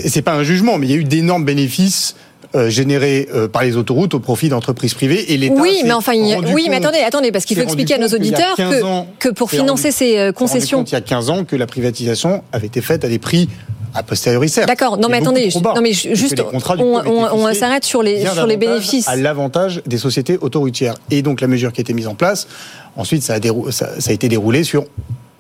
c'est 0.08 0.22
pas 0.22 0.34
un 0.34 0.44
jugement, 0.44 0.78
mais 0.78 0.88
il 0.88 0.92
y 0.92 0.94
a 0.94 0.98
eu 0.98 1.04
d'énormes 1.04 1.46
bénéfices 1.46 2.16
euh, 2.56 2.70
générés 2.70 3.28
euh, 3.34 3.48
par 3.48 3.64
les 3.64 3.78
autoroutes 3.78 4.14
au 4.14 4.20
profit 4.20 4.48
d'entreprises 4.50 4.94
privées 4.94 5.34
et 5.34 5.38
l'État. 5.38 5.56
Oui, 5.58 5.82
mais 5.86 5.92
enfin, 5.94 6.14
il 6.14 6.26
y 6.28 6.34
a- 6.34 6.36
rendu 6.36 6.54
oui, 6.54 6.68
mais 6.70 6.76
attendez, 6.78 7.00
attendez, 7.00 7.32
parce 7.32 7.46
qu'il 7.46 7.58
faut 7.58 7.64
expliquer 7.64 7.96
à 7.96 7.98
nos 7.98 8.10
auditeurs 8.10 8.56
15 8.56 8.80
que, 8.80 8.84
ans- 8.84 9.08
que 9.20 9.30
pour 9.30 9.50
rendu- 9.50 9.62
financer 9.62 9.92
ces 9.92 10.32
concessions. 10.36 10.80
compte 10.80 10.92
il 10.92 10.94
y 10.94 10.98
a 10.98 11.02
15 11.02 11.30
ans 11.32 11.46
que 11.46 11.56
la 11.56 11.66
privatisation 11.66 12.44
avait 12.52 12.68
été 12.68 12.82
faite 12.82 13.04
à 13.06 13.08
des 13.10 13.18
prix 13.20 13.50
a 13.96 14.04
posteriori 14.04 14.50
certes. 14.50 14.68
D'accord, 14.68 14.98
non 14.98 15.08
mais 15.10 15.18
attendez, 15.18 15.50
non 15.64 15.82
mais 15.82 15.94
juste, 15.94 16.42
on, 16.80 17.02
on- 17.40 17.54
s'arrête 17.54 17.84
sur 17.86 18.02
les, 18.02 18.26
sur 18.26 18.48
les 18.48 18.58
bénéfices. 18.58 19.08
À 19.08 19.16
l'avantage 19.16 19.82
des 19.86 19.98
sociétés 19.98 20.38
autoroutières. 20.42 20.96
Et 21.12 21.22
donc 21.22 21.42
la 21.42 21.48
mesure 21.48 21.72
qui 21.72 21.82
a 21.82 21.84
été 21.84 21.94
mise 21.94 22.08
en 22.08 22.16
place, 22.16 22.48
ensuite 22.96 23.24
ça 23.24 23.36
a, 23.36 23.72
ça 23.72 23.88
a 24.08 24.12
été 24.14 24.28
déroulé 24.30 24.64
sur 24.64 24.86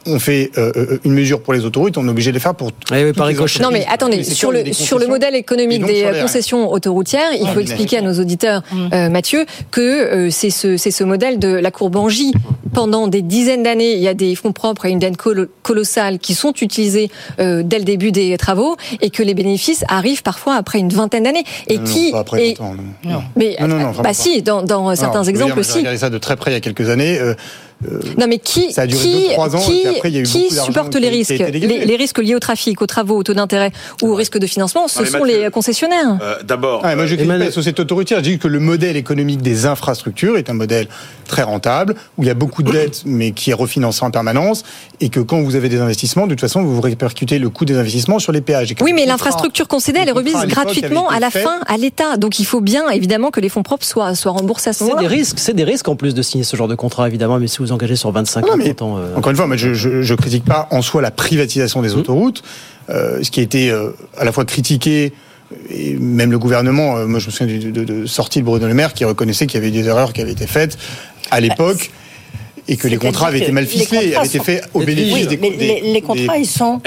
on 0.05 0.19
fait 0.19 0.51
euh, 0.57 0.71
euh, 0.75 0.99
une 1.03 1.13
mesure 1.13 1.41
pour 1.41 1.53
les 1.53 1.65
autoroutes, 1.65 1.97
on 1.97 2.05
est 2.07 2.09
obligé 2.11 2.31
de 2.31 2.35
les 2.35 2.39
faire 2.39 2.55
pour 2.55 2.71
toutes 2.71 2.91
les 2.91 3.09
entreprises. 3.09 3.59
Non 3.61 3.69
mais 3.71 3.85
attendez, 3.89 4.23
sur 4.23 4.51
le 4.51 4.71
sur 4.73 4.99
le 4.99 5.07
modèle 5.07 5.35
économique 5.35 5.85
des 5.85 6.03
euh, 6.03 6.21
concessions 6.21 6.71
autoroutières, 6.71 7.31
il 7.33 7.45
Ah, 7.45 7.51
faut 7.51 7.57
oui, 7.57 7.63
expliquer 7.63 7.97
à 7.97 8.01
nos 8.01 8.19
auditeurs, 8.19 8.61
euh, 8.93 9.09
Mathieu, 9.09 9.45
que 9.71 9.81
euh, 9.81 10.29
c'est 10.29 10.49
ce 10.49 10.77
c'est 10.77 10.91
ce 10.91 11.03
modèle 11.03 11.39
de 11.39 11.47
la 11.47 11.71
courbe 11.71 11.95
en 11.95 12.09
J. 12.09 12.33
Pendant 12.73 13.07
des 13.07 13.21
dizaines 13.21 13.61
d'années, 13.61 13.93
il 13.93 13.99
y 13.99 14.07
a 14.07 14.15
des 14.15 14.33
fonds 14.33 14.51
propres 14.51 14.87
et 14.87 14.89
une 14.89 14.97
dette 14.97 15.15
colo- 15.15 15.45
colossale 15.61 16.17
qui 16.17 16.33
sont 16.33 16.53
utilisés 16.59 17.11
euh, 17.39 17.61
dès 17.63 17.77
le 17.77 17.83
début 17.85 18.11
des 18.11 18.35
travaux 18.37 18.77
et 18.99 19.11
que 19.11 19.21
les 19.21 19.35
bénéfices 19.35 19.83
arrivent 19.89 20.23
parfois 20.23 20.55
après 20.55 20.79
une 20.79 20.89
vingtaine 20.89 21.23
d'années 21.23 21.43
et 21.67 21.77
Non, 21.77 21.83
non, 21.83 21.87
qui 21.93 22.11
pas 22.11 22.19
après 22.19 22.49
et- 22.49 22.55
20 22.57 22.65
ans, 22.65 22.75
non. 23.05 23.21
mais 23.35 23.55
Non, 23.61 23.67
non, 23.67 23.75
non, 23.75 23.79
vraiment 23.91 23.97
bah 23.97 24.03
pas. 24.09 24.13
si 24.15 24.41
dans, 24.41 24.63
dans 24.63 24.89
Non, 24.89 24.95
certains 24.95 25.23
exemples 25.23 25.53
moi, 25.53 25.61
J'ai 25.63 25.69
aussi. 25.69 25.77
regardé 25.79 25.99
ça 25.99 26.09
de 26.09 26.17
très 26.17 26.35
près 26.35 26.49
il 26.49 26.55
y 26.55 26.57
a 26.57 26.61
quelques 26.61 26.89
années. 26.89 27.19
Euh, 27.91 27.99
Non 28.17 28.27
mais 28.27 28.37
qui 28.39 28.71
Ça 28.73 28.81
a 28.83 28.87
duré 28.87 29.01
qui, 29.01 29.27
deux, 29.27 29.33
trois 29.33 29.55
ans, 29.55 29.59
et 29.59 29.63
qui, 29.63 29.79
puis 29.81 29.87
après, 29.95 30.09
il 30.09 30.15
y 30.15 30.17
a 30.17 30.21
eu 30.21 30.23
qui 30.23 30.49
supporte 30.51 30.95
les 30.95 31.09
risques 31.09 31.31
les, 31.31 31.85
les 31.85 31.95
risques 31.95 32.19
liés 32.19 32.35
au 32.35 32.39
trafic, 32.39 32.81
aux 32.81 32.87
travaux, 32.87 33.17
au 33.17 33.23
taux 33.23 33.33
d'intérêt 33.33 33.71
ou 34.01 34.11
au 34.11 34.15
risque 34.15 34.37
de 34.37 34.47
financement, 34.47 34.87
ce 34.87 35.05
sont 35.05 35.19
Mathieu- 35.19 35.43
les 35.43 35.49
concessionnaires. 35.51 36.17
Euh, 36.21 36.35
D'abord, 36.43 36.81
Ah, 36.83 36.95
moi, 36.95 37.05
je 37.05 37.13
euh, 37.13 37.17
critique 37.17 37.27
pas 37.27 37.37
les 37.37 37.51
sociétés 37.51 37.81
autoroutières. 37.81 38.19
Je 38.19 38.23
dis 38.31 38.39
que 38.39 38.47
le 38.47 38.59
modèle 38.59 38.95
économique 38.97 39.41
des 39.41 39.65
infrastructures 39.65 40.37
est 40.37 40.49
un 40.49 40.53
modèle 40.53 40.87
très 41.27 41.43
rentable, 41.43 41.95
où 42.17 42.23
il 42.23 42.27
y 42.27 42.31
a 42.31 42.33
beaucoup 42.33 42.63
de 42.63 42.71
dettes, 42.71 43.03
mais 43.05 43.31
qui 43.31 43.49
est 43.51 43.53
refinancé 43.55 44.03
en 44.03 44.11
permanence, 44.11 44.63
et 45.01 45.09
que 45.09 45.19
quand 45.19 45.41
vous 45.41 45.55
avez 45.55 45.69
des 45.69 45.79
investissements, 45.79 46.25
de 46.27 46.31
toute 46.31 46.41
façon, 46.41 46.63
vous 46.63 46.81
répercutez 46.81 47.39
le 47.39 47.49
coût 47.49 47.65
des 47.65 47.75
investissements 47.75 48.19
sur 48.19 48.31
les 48.31 48.41
péages. 48.41 48.71
Et 48.71 48.75
Oui, 48.81 48.93
mais 48.93 49.05
l'infrastructure 49.05 49.67
concédée, 49.67 49.99
elle 50.01 50.09
est 50.09 50.13
remise 50.13 50.35
gratuitement 50.47 51.09
à 51.09 51.19
la 51.19 51.31
fin 51.31 51.59
à 51.67 51.77
l'État. 51.77 52.17
Donc 52.17 52.39
il 52.39 52.45
faut 52.45 52.61
bien 52.61 52.89
évidemment 52.89 53.31
que 53.31 53.39
les 53.39 53.49
fonds 53.49 53.63
propres 53.63 53.85
soient, 53.85 54.15
soient 54.15 54.31
remboursés 54.31 54.69
à 54.69 54.73
ce 54.73 54.79
C'est 54.79 54.85
moment-là. 54.85 55.01
des 55.01 55.07
risques, 55.13 55.39
c'est 55.39 55.53
des 55.53 55.63
risques 55.63 55.87
en 55.87 55.95
plus 55.95 56.13
de 56.13 56.21
signer 56.21 56.43
ce 56.43 56.55
genre 56.55 56.67
de 56.67 56.75
contrat 56.75 57.07
évidemment, 57.07 57.39
mais 57.39 57.47
si 57.47 57.57
vous 57.59 57.71
engagez 57.73 57.95
sur 57.95 58.11
25 58.11 58.45
Non, 58.45 58.53
ans, 58.53 58.57
mais 58.57 58.73
30 58.73 58.81
ans, 58.81 58.97
euh, 58.97 59.15
Encore 59.15 59.31
une 59.31 59.37
fois, 59.37 59.47
je, 59.55 59.73
je, 59.73 60.01
je 60.01 60.15
critique 60.15 60.45
pas 60.45 60.67
en 60.71 60.81
soi 60.81 61.01
la 61.01 61.11
privatisation 61.11 61.81
Mmh. 61.81 61.83
des 61.83 61.95
autoroutes, 61.95 62.43
euh, 62.89 63.23
ce 63.23 63.31
qui 63.31 63.39
a 63.39 63.43
été 63.43 63.71
euh, 63.71 63.89
à 64.17 64.25
la 64.25 64.31
fois 64.31 64.45
critiqué. 64.45 65.13
Et 65.69 65.95
même 65.97 66.31
le 66.31 66.39
gouvernement, 66.39 66.97
euh, 66.97 67.05
moi 67.05 67.19
je 67.19 67.27
me 67.27 67.31
souviens 67.31 67.57
de, 67.59 67.69
de, 67.69 67.83
de 67.83 68.05
sortie 68.05 68.39
de 68.39 68.45
Bruno 68.45 68.65
Le 68.67 68.73
Maire 68.73 68.93
qui 68.93 69.05
reconnaissait 69.05 69.45
qu'il 69.45 69.59
y 69.59 69.63
avait 69.63 69.67
eu 69.67 69.81
des 69.81 69.87
erreurs 69.87 70.13
qui 70.13 70.21
avaient 70.21 70.31
été 70.31 70.47
faites 70.47 70.77
à 71.29 71.39
l'époque 71.39 71.91
et 72.67 72.77
que 72.77 72.87
les 72.87 72.97
contrats 72.97 73.27
avaient 73.27 73.39
été 73.39 73.51
mal 73.51 73.65
ficelés, 73.65 74.15
avaient 74.15 74.25
été 74.27 74.39
faits 74.39 74.63
au 74.73 74.79
Oui, 74.79 74.85
bénéfice 74.85 75.27
des, 75.27 75.37
mais 75.37 75.51
des- 75.51 75.81
les, 75.81 75.93
les 75.93 76.01
contrats, 76.01 76.35
des- 76.35 76.41
ils 76.41 76.45
sont 76.47 76.79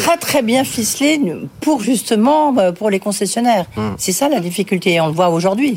très 0.00 0.16
très 0.18 0.42
bien 0.42 0.64
ficelés 0.64 1.20
pour 1.60 1.82
justement 1.82 2.54
euh, 2.58 2.72
pour 2.72 2.90
les 2.90 3.00
concessionnaires. 3.00 3.66
C'est 3.98 4.12
ça 4.12 4.28
la 4.28 4.40
difficulté, 4.40 4.92
et 4.94 5.00
on 5.00 5.06
le 5.08 5.12
voit 5.12 5.28
aujourd'hui. 5.30 5.74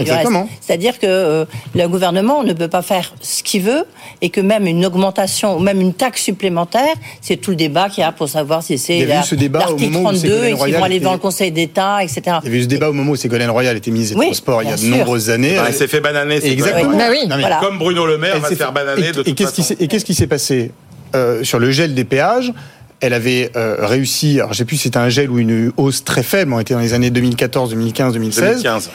C'est-à-dire 0.61 0.99
que 0.99 1.07
euh, 1.07 1.45
le 1.75 1.87
gouvernement 1.87 2.43
ne 2.43 2.53
peut 2.53 2.67
pas 2.67 2.81
faire 2.81 3.13
ce 3.21 3.43
qu'il 3.43 3.61
veut 3.63 3.85
et 4.21 4.29
que 4.29 4.41
même 4.41 4.67
une 4.67 4.85
augmentation 4.85 5.57
ou 5.57 5.59
même 5.59 5.81
une 5.81 5.93
taxe 5.93 6.21
supplémentaire, 6.23 6.93
c'est 7.21 7.37
tout 7.37 7.51
le 7.51 7.55
débat 7.57 7.89
qu'il 7.89 8.01
y 8.01 8.03
a 8.05 8.11
pour 8.11 8.29
savoir 8.29 8.63
si 8.63 8.73
Il 8.73 8.79
c'est 8.79 8.97
y 8.97 9.01
avait 9.03 9.11
eu 9.13 9.15
la- 9.15 9.23
ce 9.23 9.35
débat 9.35 9.59
au 9.59 9.61
l'article 9.71 9.91
moment 9.91 10.09
où 10.09 10.13
32 10.13 10.19
Ségolène 10.29 10.43
et 10.55 10.57
qu'ils 10.63 10.75
vont 10.75 10.83
aller 10.83 10.99
devant 10.99 11.13
le 11.13 11.17
Conseil 11.19 11.51
d'État, 11.51 12.03
etc. 12.03 12.21
Il 12.43 12.45
y 12.45 12.47
avait 12.49 12.57
eu 12.59 12.63
ce 12.63 12.67
débat 12.67 12.89
au 12.89 12.93
moment 12.93 13.11
où 13.11 13.15
Ségolène 13.15 13.49
Royal 13.49 13.75
était 13.77 13.91
ministre 13.91 14.15
des 14.15 14.19
Oui, 14.19 14.25
Transports 14.27 14.63
il 14.63 14.69
y 14.69 14.71
a 14.71 14.75
de 14.75 14.79
sûr. 14.81 14.89
nombreuses 14.97 15.29
années. 15.29 15.55
Ah, 15.59 15.65
elle 15.67 15.73
s'est 15.73 15.87
fait 15.87 16.01
bananer. 16.01 16.39
c'est 16.41 16.51
Exactement. 16.51 16.95
Bah 16.97 17.05
oui, 17.09 17.19
Non, 17.27 17.35
mais- 17.35 17.41
voilà. 17.41 17.57
Comme 17.61 17.77
Bruno 17.77 18.05
Le 18.05 18.17
Maire 18.17 18.39
va 18.39 18.49
se 18.49 18.55
faire 18.55 18.71
bananer 18.71 19.11
de 19.11 19.23
qu'est-ce 19.43 19.55
qui 19.55 19.61
façon. 19.63 19.75
s'est- 19.75 19.83
Et 19.83 19.87
qu'est-ce 19.87 20.05
qui 20.05 20.13
s'est 20.15 20.27
passé 20.27 20.71
Euh, 21.15 21.43
sur 21.43 21.57
le 21.57 21.71
gel 21.71 21.95
des 21.95 22.03
péages? 22.03 22.53
Elle 23.01 23.13
avait 23.13 23.49
euh, 23.55 23.77
réussi, 23.79 24.39
alors 24.39 24.53
je 24.53 24.59
sais 24.59 24.65
plus 24.65 24.75
si 24.77 24.83
c'était 24.83 24.97
un 24.97 25.09
gel 25.09 25.29
ou 25.31 25.39
une 25.39 25.71
hausse 25.77 26.03
très 26.03 26.21
faible, 26.21 26.53
on 26.53 26.59
était 26.59 26.73
dans 26.75 26.79
les 26.81 26.93
années 26.93 27.09
2014, 27.09 27.71
2015, 27.71 28.13
2016. 28.13 28.43
2015. 28.61 28.89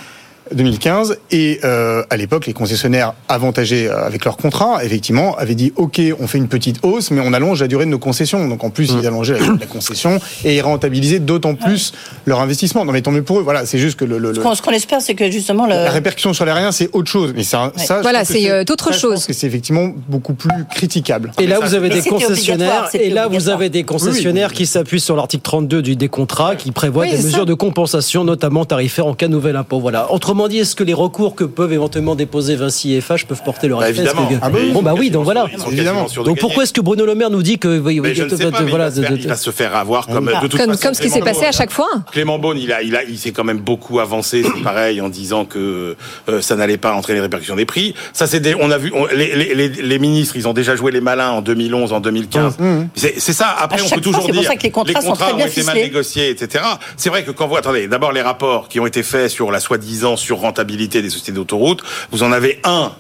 2015. 0.55 1.19
Et 1.31 1.61
euh, 1.65 2.03
à 2.11 2.17
l'époque, 2.17 2.47
les 2.47 2.53
concessionnaires 2.53 3.15
avantagés 3.29 3.89
euh, 3.89 4.05
avec 4.07 4.25
leur 4.25 4.37
contrat, 4.37 4.85
effectivement, 4.85 5.37
avaient 5.37 5.55
dit 5.55 5.73
OK, 5.77 6.01
on 6.21 6.27
fait 6.27 6.39
une 6.39 6.49
petite 6.49 6.79
hausse, 6.85 7.11
mais 7.11 7.21
on 7.25 7.33
allonge 7.33 7.61
la 7.61 7.69
durée 7.69 7.85
de 7.85 7.91
nos 7.91 7.99
concessions. 7.99 8.47
Donc 8.49 8.65
en 8.65 8.71
plus, 8.71 8.93
ils 8.93 9.07
allongeaient 9.07 9.39
la, 9.39 9.47
la 9.61 9.67
concession 9.67 10.19
et 10.45 10.57
ils 10.57 10.61
rentabilisaient 10.61 11.19
d'autant 11.19 11.55
plus 11.55 11.93
leur 12.27 12.41
investissement. 12.41 12.85
Non, 12.85 12.93
mais 12.93 13.03
tant 13.03 13.11
mieux 13.13 13.23
pour 13.23 13.39
eux. 13.41 13.43
Voilà, 13.43 13.67
c'est 13.67 13.79
juste 13.79 13.99
que 13.99 14.05
le, 14.05 14.19
le- 14.19 14.29
le- 14.33 14.35
Ce 14.55 14.63
qu'on- 14.63 14.71
espère, 14.73 15.01
c'est 15.01 15.15
que 15.15 15.31
justement, 15.31 15.67
le... 15.67 15.75
la 15.75 15.91
répercussion 15.91 16.33
sur 16.33 16.45
l'aérien, 16.45 16.73
c'est 16.73 16.91
autre 16.93 17.11
chose. 17.11 17.33
Mais 17.37 17.43
ça, 17.45 17.73
ça, 17.77 17.99
je 17.99 18.03
Voilà, 18.03 18.25
c'est, 18.25 18.51
euh, 18.51 18.63
autre 18.71 18.93
ça, 18.93 18.99
je 18.99 19.01
pense 19.07 19.13
chose. 19.13 19.27
que 19.27 19.33
c'est 19.33 19.47
effectivement 19.47 19.91
beaucoup 20.09 20.35
plus 20.35 20.51
critiquable. 20.75 21.33
Et 21.39 21.47
là, 21.47 21.59
vous 21.61 21.75
avez 21.75 21.89
des 21.89 22.03
concessionnaires, 22.03 22.89
et 22.95 23.11
là, 23.11 23.29
vous 23.29 23.49
avez 23.49 23.69
des 23.71 23.85
concessionnaires 23.85 24.53
qui 24.53 24.67
s'appuient 24.67 25.01
sur 25.01 25.17
l'article 25.17 25.43
32 25.43 25.83
du 25.83 25.97
décontrat, 25.97 26.57
qui 26.57 26.73
prévoit 26.73 27.05
Oui, 27.05 27.11
des 27.11 27.23
mesures 27.23 27.41
ça. 27.41 27.45
de 27.45 27.55
compensation, 27.55 28.25
notamment 28.25 28.65
tarifaires 28.65 29.07
en 29.07 29.15
cas 29.15 29.27
de 29.27 29.33
nouvel 29.33 29.57
impôt. 29.57 29.81
Voilà. 29.81 30.11
Autrement 30.35 30.49
dit, 30.49 30.59
est-ce 30.59 30.75
que 30.75 30.83
les 30.83 30.95
recours 30.95 31.37
que 31.37 31.45
peuvent 31.45 31.73
éventuellement 31.73 32.17
déposer 32.17 32.57
Vinci 32.57 32.93
et 32.93 33.01
FH 33.01 33.25
peuvent 33.29 33.45
porter 33.45 33.69
leur 33.69 33.79
Bah, 33.79 33.89
effet 33.91 34.01
évidemment. 34.01 34.27
Que- 34.27 34.35
Ah 34.43 34.49
oui. 34.53 34.73
Bon, 34.73 34.83
bah 34.83 34.93
oui, 34.99 35.09
donc 35.09 35.23
voilà. 35.23 35.47
Évidemment. 35.71 36.07
Donc 36.25 36.41
pourquoi 36.41 36.65
est-ce 36.65 36.73
que 36.73 36.81
Bruno 36.81 37.07
Le 37.07 37.15
Maire 37.15 37.31
nous 37.31 37.45
dit 37.45 37.61
que 37.61 37.79
oui, 37.79 38.01
Mais 38.01 38.09
oui, 38.09 38.15
je 38.17 38.25
ne 38.25 38.29
sais 38.31 38.51
pas, 38.51 38.63
mais 38.63 38.69
voilà, 38.69 38.89
il, 38.89 38.91
va 38.91 38.97
se 38.97 39.01
faire, 39.03 39.11
de- 39.13 39.17
de- 39.17 39.23
il 39.23 39.29
va 39.29 39.37
se 39.37 39.51
faire 39.53 39.77
avoir 39.77 40.09
comme 40.09 40.29
Ah. 40.35 40.41
de 40.43 40.49
toute 40.49 40.59
Comme, 40.59 40.71
façon, 40.73 40.83
comme 40.89 40.95
ce 40.95 41.03
qui 41.03 41.09
s'est 41.09 41.21
passé 41.21 41.45
à 41.45 41.53
chaque 41.53 41.71
fois. 41.71 41.87
Clément 42.11 42.41
Beaune, 42.41 42.59
il 42.59 42.73
a, 42.73 42.83
il 42.83 42.97
a, 42.97 43.05
il 43.05 43.17
s'est 43.17 43.31
quand 43.31 43.45
même 43.45 43.59
beaucoup 43.61 44.01
avancé, 44.01 44.43
c'est 44.43 44.63
pareil, 44.65 45.01
en 45.01 45.09
disant 45.09 45.45
que 45.45 45.95
euh, 46.29 46.41
ça 46.43 46.57
n'allait 46.57 46.79
pas 46.79 46.95
entraîner 46.95 47.19
les 47.19 47.23
répercussions 47.23 47.55
des 47.55 47.65
prix. 47.65 47.95
Ça, 48.13 48.27
c'est 48.27 48.41
des, 48.41 48.57
on 48.57 48.73
a 48.73 48.79
vu, 48.79 48.91
on- 48.93 49.07
les, 49.15 49.37
les, 49.37 49.55
les, 49.55 49.69
les 49.69 49.99
ministres, 50.01 50.35
ils 50.37 50.49
ont 50.49 50.53
déjà 50.53 50.75
joué 50.75 50.91
les 50.91 51.01
malins 51.01 51.31
en 51.31 51.43
2011, 51.43 51.93
en 51.93 52.01
2015. 52.01 52.57
C'est 52.97 53.21
c'est 53.21 53.33
ça. 53.33 53.55
Après, 53.57 53.81
on 53.81 53.85
peut 53.85 53.89
fois, 53.91 54.01
toujours 54.01 54.23
c'est 54.23 54.33
pour 54.33 54.41
dire 54.41 54.51
ça 54.51 54.57
que 54.57 54.65
les 54.65 54.71
contrats 54.73 55.01
sont 55.01 55.13
très 55.13 55.33
ont 55.33 55.37
bien 55.37 55.47
été 55.47 55.63
mal 55.63 55.77
négociés, 55.77 56.29
etc. 56.31 56.65
C'est 56.97 57.09
vrai 57.09 57.23
que 57.23 57.31
quand 57.31 57.47
vous 57.47 57.57
attendez, 57.57 57.87
d'abord 57.87 58.11
les 58.11 58.23
rapports 58.23 58.67
qui 58.67 58.81
ont 58.81 58.87
été 58.87 59.05
faits 59.05 59.31
sur 59.31 59.53
la 59.53 59.61
soi-disant 59.61 60.17
sur 60.25 60.39
rentabilité 60.39 61.03
des 61.03 61.11
sociétés 61.11 61.33
d'autoroutes, 61.33 61.83
vous 62.11 62.23
en 62.23 62.33
avez 62.33 62.61
un 62.65 62.93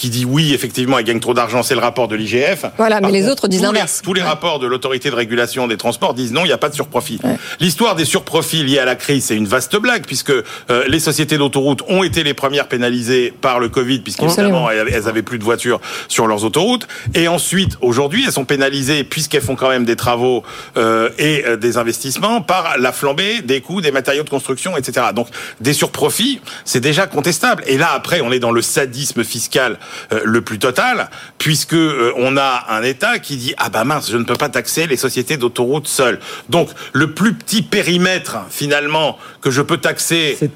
qui 0.00 0.08
dit 0.08 0.24
oui, 0.24 0.54
effectivement, 0.54 0.98
ils 0.98 1.04
gagnent 1.04 1.20
trop 1.20 1.34
d'argent, 1.34 1.62
c'est 1.62 1.74
le 1.74 1.80
rapport 1.80 2.08
de 2.08 2.16
l'IGF. 2.16 2.64
Voilà, 2.78 3.02
mais 3.02 3.10
les 3.10 3.28
autres 3.28 3.48
disent 3.48 3.60
l'inverse. 3.60 4.00
Tous 4.02 4.14
les 4.14 4.22
rapports 4.22 4.58
de 4.58 4.66
l'autorité 4.66 5.10
de 5.10 5.14
régulation 5.14 5.68
des 5.68 5.76
transports 5.76 6.14
disent 6.14 6.32
non, 6.32 6.40
il 6.42 6.46
n'y 6.46 6.52
a 6.52 6.58
pas 6.58 6.70
de 6.70 6.74
surprofit. 6.74 7.20
L'histoire 7.60 7.94
des 7.96 8.06
surprofits 8.06 8.64
liés 8.64 8.78
à 8.78 8.86
la 8.86 8.96
crise, 8.96 9.24
c'est 9.26 9.36
une 9.36 9.46
vaste 9.46 9.76
blague, 9.76 10.06
puisque 10.06 10.30
euh, 10.30 10.44
les 10.88 11.00
sociétés 11.00 11.36
d'autoroutes 11.36 11.82
ont 11.88 12.02
été 12.02 12.24
les 12.24 12.32
premières 12.32 12.66
pénalisées 12.66 13.30
par 13.42 13.60
le 13.60 13.68
Covid, 13.68 14.00
puisqu'évidemment, 14.00 14.70
elles, 14.70 15.06
avaient 15.06 15.22
plus 15.22 15.38
de 15.38 15.44
voitures 15.44 15.82
sur 16.08 16.26
leurs 16.26 16.44
autoroutes. 16.44 16.88
Et 17.14 17.28
ensuite, 17.28 17.76
aujourd'hui, 17.82 18.24
elles 18.24 18.32
sont 18.32 18.46
pénalisées, 18.46 19.04
puisqu'elles 19.04 19.42
font 19.42 19.56
quand 19.56 19.68
même 19.68 19.84
des 19.84 19.96
travaux 19.96 20.44
euh, 20.78 21.10
et 21.18 21.44
euh, 21.44 21.56
des 21.56 21.76
investissements, 21.76 22.40
par 22.40 22.78
la 22.78 22.92
flambée 22.92 23.42
des 23.42 23.60
coûts 23.60 23.82
des 23.82 23.92
matériaux 23.92 24.22
de 24.22 24.30
construction, 24.30 24.78
etc. 24.78 25.08
Donc, 25.14 25.28
des 25.60 25.74
surprofits, 25.74 26.40
c'est 26.64 26.80
déjà 26.80 27.06
contestable. 27.06 27.62
Et 27.66 27.76
là, 27.76 27.90
après, 27.94 28.22
on 28.22 28.32
est 28.32 28.38
dans 28.38 28.52
le 28.52 28.62
sadisme 28.62 29.24
fiscal 29.24 29.78
le 30.24 30.40
plus 30.40 30.58
total, 30.58 31.10
puisque 31.38 31.74
euh, 31.74 32.12
on 32.16 32.36
a 32.36 32.66
un 32.68 32.82
État 32.82 33.18
qui 33.18 33.36
dit 33.36 33.54
ah 33.58 33.68
bah 33.68 33.84
mince, 33.84 34.10
je 34.10 34.16
ne 34.16 34.24
peux 34.24 34.34
pas 34.34 34.48
taxer 34.48 34.86
les 34.86 34.96
sociétés 34.96 35.36
d'autoroutes 35.36 35.88
seules. 35.88 36.18
Donc, 36.48 36.70
le 36.92 37.12
plus 37.12 37.34
petit 37.34 37.62
périmètre 37.62 38.38
finalement 38.50 39.18
que 39.40 39.50
je 39.50 39.62
peux 39.62 39.78
taxer, 39.78 40.36
C'est 40.38 40.54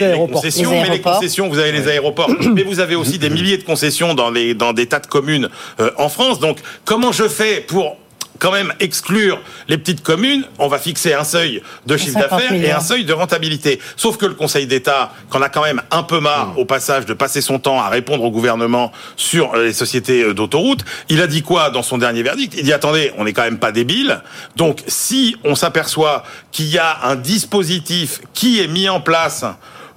les 0.00 0.16
concessions, 0.32 0.70
Les 0.70 0.76
mais 0.76 0.82
les 0.82 0.90
aéroports. 0.90 1.14
concessions, 1.14 1.48
vous 1.48 1.58
avez 1.58 1.72
les 1.72 1.88
aéroports, 1.88 2.30
mais 2.54 2.62
vous 2.62 2.80
avez 2.80 2.94
aussi 2.94 3.18
des 3.18 3.30
milliers 3.30 3.58
de 3.58 3.64
concessions 3.64 4.14
dans 4.14 4.30
les 4.30 4.54
dans 4.54 4.72
des 4.72 4.86
tas 4.86 5.00
de 5.00 5.06
communes 5.06 5.48
euh, 5.80 5.90
en 5.96 6.08
France. 6.08 6.40
Donc, 6.40 6.58
comment 6.84 7.12
je 7.12 7.28
fais 7.28 7.60
pour 7.60 7.96
quand 8.38 8.52
même 8.52 8.72
exclure 8.80 9.40
les 9.68 9.78
petites 9.78 10.02
communes, 10.02 10.44
on 10.58 10.68
va 10.68 10.78
fixer 10.78 11.14
un 11.14 11.24
seuil 11.24 11.62
de 11.86 11.96
chiffre 11.96 12.20
50 12.20 12.30
d'affaires 12.30 12.52
et 12.52 12.70
un 12.70 12.80
seuil 12.80 13.04
de 13.04 13.12
rentabilité. 13.12 13.80
Sauf 13.96 14.16
que 14.16 14.26
le 14.26 14.34
Conseil 14.34 14.66
d'État, 14.66 15.12
qu'on 15.30 15.42
a 15.42 15.48
quand 15.48 15.62
même 15.62 15.82
un 15.90 16.02
peu 16.02 16.20
marre 16.20 16.58
au 16.58 16.64
passage 16.64 17.06
de 17.06 17.14
passer 17.14 17.40
son 17.40 17.58
temps 17.58 17.80
à 17.80 17.88
répondre 17.88 18.24
au 18.24 18.30
gouvernement 18.30 18.92
sur 19.16 19.54
euh, 19.54 19.64
les 19.64 19.72
sociétés 19.72 20.22
euh, 20.22 20.34
d'autoroutes, 20.34 20.84
il 21.08 21.20
a 21.20 21.26
dit 21.26 21.42
quoi 21.42 21.70
dans 21.70 21.82
son 21.82 21.98
dernier 21.98 22.22
verdict? 22.22 22.54
Il 22.56 22.64
dit 22.64 22.72
attendez, 22.72 23.12
on 23.18 23.24
n'est 23.24 23.32
quand 23.32 23.42
même 23.42 23.58
pas 23.58 23.72
débile. 23.72 24.20
Donc 24.56 24.82
si 24.86 25.36
on 25.44 25.54
s'aperçoit 25.54 26.24
qu'il 26.52 26.66
y 26.66 26.78
a 26.78 27.04
un 27.04 27.16
dispositif 27.16 28.20
qui 28.32 28.60
est 28.60 28.68
mis 28.68 28.88
en 28.88 29.00
place 29.00 29.44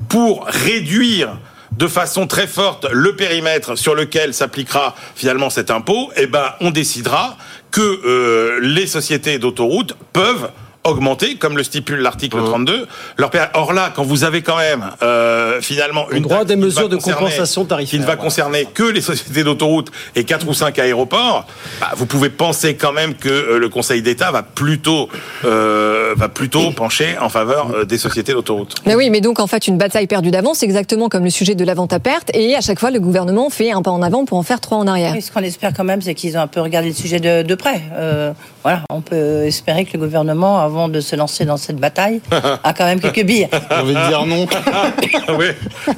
pour 0.09 0.45
réduire 0.45 1.37
de 1.77 1.87
façon 1.87 2.27
très 2.27 2.47
forte 2.47 2.87
le 2.91 3.15
périmètre 3.15 3.77
sur 3.77 3.93
lequel 3.95 4.33
s'appliquera 4.33 4.95
finalement 5.15 5.49
cet 5.49 5.69
impôt, 5.71 6.11
eh 6.15 6.27
ben 6.27 6.53
on 6.59 6.71
décidera 6.71 7.37
que 7.71 7.81
euh, 7.81 8.59
les 8.61 8.87
sociétés 8.87 9.39
d'autoroutes 9.39 9.95
peuvent 10.13 10.49
augmenter, 10.87 11.35
comme 11.35 11.57
le 11.57 11.63
stipule 11.63 11.99
l'article 11.99 12.37
32. 12.43 12.87
Leur 13.17 13.29
péri- 13.29 13.47
Or 13.53 13.73
là, 13.73 13.91
quand 13.95 14.03
vous 14.03 14.23
avez 14.23 14.41
quand 14.41 14.57
même 14.57 14.85
euh, 15.03 15.61
finalement 15.61 16.05
Le 16.09 16.17
une 16.17 16.23
droit 16.23 16.37
taxe 16.37 16.47
des 16.49 16.53
qui 16.55 16.59
mesures 16.61 16.89
de 16.89 16.95
compensation 16.97 17.63
qui 17.63 17.67
tarifaire. 17.69 17.99
ne 18.01 18.05
va 18.05 18.15
concerner 18.15 18.65
que 18.65 18.83
les 18.83 19.01
sociétés 19.01 19.43
d'autoroutes 19.43 19.91
et 20.15 20.23
quatre 20.23 20.47
ou 20.47 20.53
cinq 20.53 20.79
aéroports, 20.79 21.45
bah, 21.81 21.91
vous 21.95 22.05
pouvez 22.05 22.29
penser 22.29 22.75
quand 22.75 22.93
même 22.93 23.15
que 23.15 23.29
euh, 23.29 23.57
le 23.59 23.69
Conseil 23.69 24.01
d'État 24.01 24.31
va 24.31 24.43
plutôt 24.43 25.09
euh, 25.45 26.13
va 26.15 26.29
plutôt 26.29 26.71
pencher 26.71 27.15
en 27.19 27.29
faveur 27.29 27.85
des 27.85 27.97
sociétés 27.97 28.33
d'autoroutes. 28.33 28.75
Mais 28.85 28.95
oui, 28.95 29.09
mais 29.09 29.21
donc 29.21 29.39
en 29.39 29.47
fait, 29.47 29.67
une 29.67 29.77
bataille 29.77 30.07
perdue 30.07 30.31
d'avance, 30.31 30.59
c'est 30.59 30.65
exactement 30.65 31.09
comme 31.09 31.23
le 31.23 31.29
sujet 31.29 31.55
de 31.55 31.63
la 31.63 31.73
vente 31.73 31.93
à 31.93 31.99
perte. 31.99 32.29
Et 32.33 32.55
à 32.55 32.61
chaque 32.61 32.79
fois, 32.79 32.91
le 32.91 32.99
gouvernement 32.99 33.49
fait 33.49 33.71
un 33.71 33.81
pas 33.81 33.91
en 33.91 34.01
avant 34.01 34.25
pour 34.25 34.37
en 34.37 34.43
faire 34.43 34.59
trois 34.61 34.77
en 34.77 34.87
arrière. 34.87 35.13
Oui, 35.15 35.21
ce 35.21 35.31
qu'on 35.31 35.41
espère 35.43 35.71
quand 35.75 35.83
même, 35.83 36.01
c'est 36.01 36.13
qu'ils 36.15 36.37
ont 36.37 36.41
un 36.41 36.47
peu 36.47 36.61
regardé 36.61 36.89
le 36.89 36.93
sujet 36.95 37.19
de, 37.19 37.41
de 37.43 37.55
près. 37.55 37.81
Euh, 37.93 38.31
voilà, 38.63 38.83
on 38.89 39.01
peut 39.01 39.43
espérer 39.45 39.85
que 39.85 39.93
le 39.93 39.99
gouvernement, 39.99 40.59
avant 40.59 40.76
de 40.87 41.01
se 41.01 41.15
lancer 41.15 41.45
dans 41.45 41.57
cette 41.57 41.77
bataille, 41.77 42.21
a 42.31 42.73
quand 42.73 42.85
même 42.85 42.99
quelques 42.99 43.25
billes. 43.25 43.47
J'ai 43.71 43.75
envie 43.75 43.93
de 43.93 44.07
dire 44.07 44.25
non. 44.25 44.45
oui. 45.37 45.45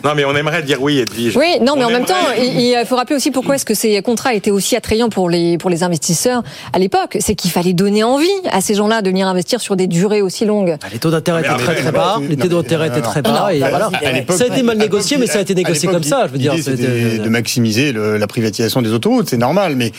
Non, 0.04 0.12
mais 0.16 0.26
on 0.26 0.36
aimerait 0.36 0.64
dire 0.64 0.82
oui, 0.82 1.00
Edwige. 1.00 1.36
Oui, 1.36 1.58
non, 1.62 1.76
mais 1.76 1.84
On 1.84 1.88
en 1.88 1.92
même 1.92 2.06
temps, 2.06 2.16
il, 2.38 2.60
il 2.60 2.86
faut 2.86 2.96
rappeler 2.96 3.16
aussi 3.16 3.32
pourquoi 3.32 3.56
est-ce 3.56 3.66
que 3.66 3.74
ces 3.74 4.02
contrats 4.02 4.34
étaient 4.34 4.52
aussi 4.52 4.76
attrayants 4.76 5.10
pour 5.10 5.30
les 5.30 5.58
pour 5.58 5.70
les 5.70 5.84
investisseurs 5.84 6.44
à 6.74 6.80
l'époque. 6.80 7.18
C'est 7.20 7.36
qu'il 7.36 7.52
fallait 7.52 7.74
donner 7.74 8.04
envie 8.04 8.28
à 8.52 8.62
ces 8.62 8.76
gens-là 8.76 9.02
de 9.02 9.10
venir 9.10 9.28
investir 9.28 9.62
sur 9.62 9.76
des 9.76 9.88
durées 9.88 10.22
aussi 10.22 10.46
longues. 10.46 10.78
Ah, 10.82 10.88
Les 10.92 11.00
taux 11.00 11.12
d'intérêt 11.12 11.42
étaient 11.42 11.64
très 11.64 11.76
très 11.76 11.92
bah, 11.92 12.18
bas. 12.18 12.22
Les 12.28 12.38
taux 12.38 12.48
d'intérêt 12.48 12.88
étaient 12.88 13.02
très 13.02 13.22
bas. 13.22 13.50
Et 13.54 13.60
bah, 13.60 13.90
Ça 14.30 14.46
a 14.46 14.48
été 14.48 14.64
mal 14.64 14.78
négocié, 14.78 15.18
mais 15.18 15.28
ça 15.28 15.40
a 15.40 15.42
été 15.42 15.56
négocié 15.56 15.90
comme 15.90 16.04
ça. 16.04 16.28
Je 16.28 16.32
veux 16.32 16.38
dire, 16.38 16.54
de 16.56 17.30
maximiser 17.30 17.94
la 17.94 18.28
privatisation 18.28 18.82
des 18.82 18.92
autoroutes, 18.92 19.30
c'est 19.30 19.38
normal, 19.38 19.76
mais. 19.76 19.92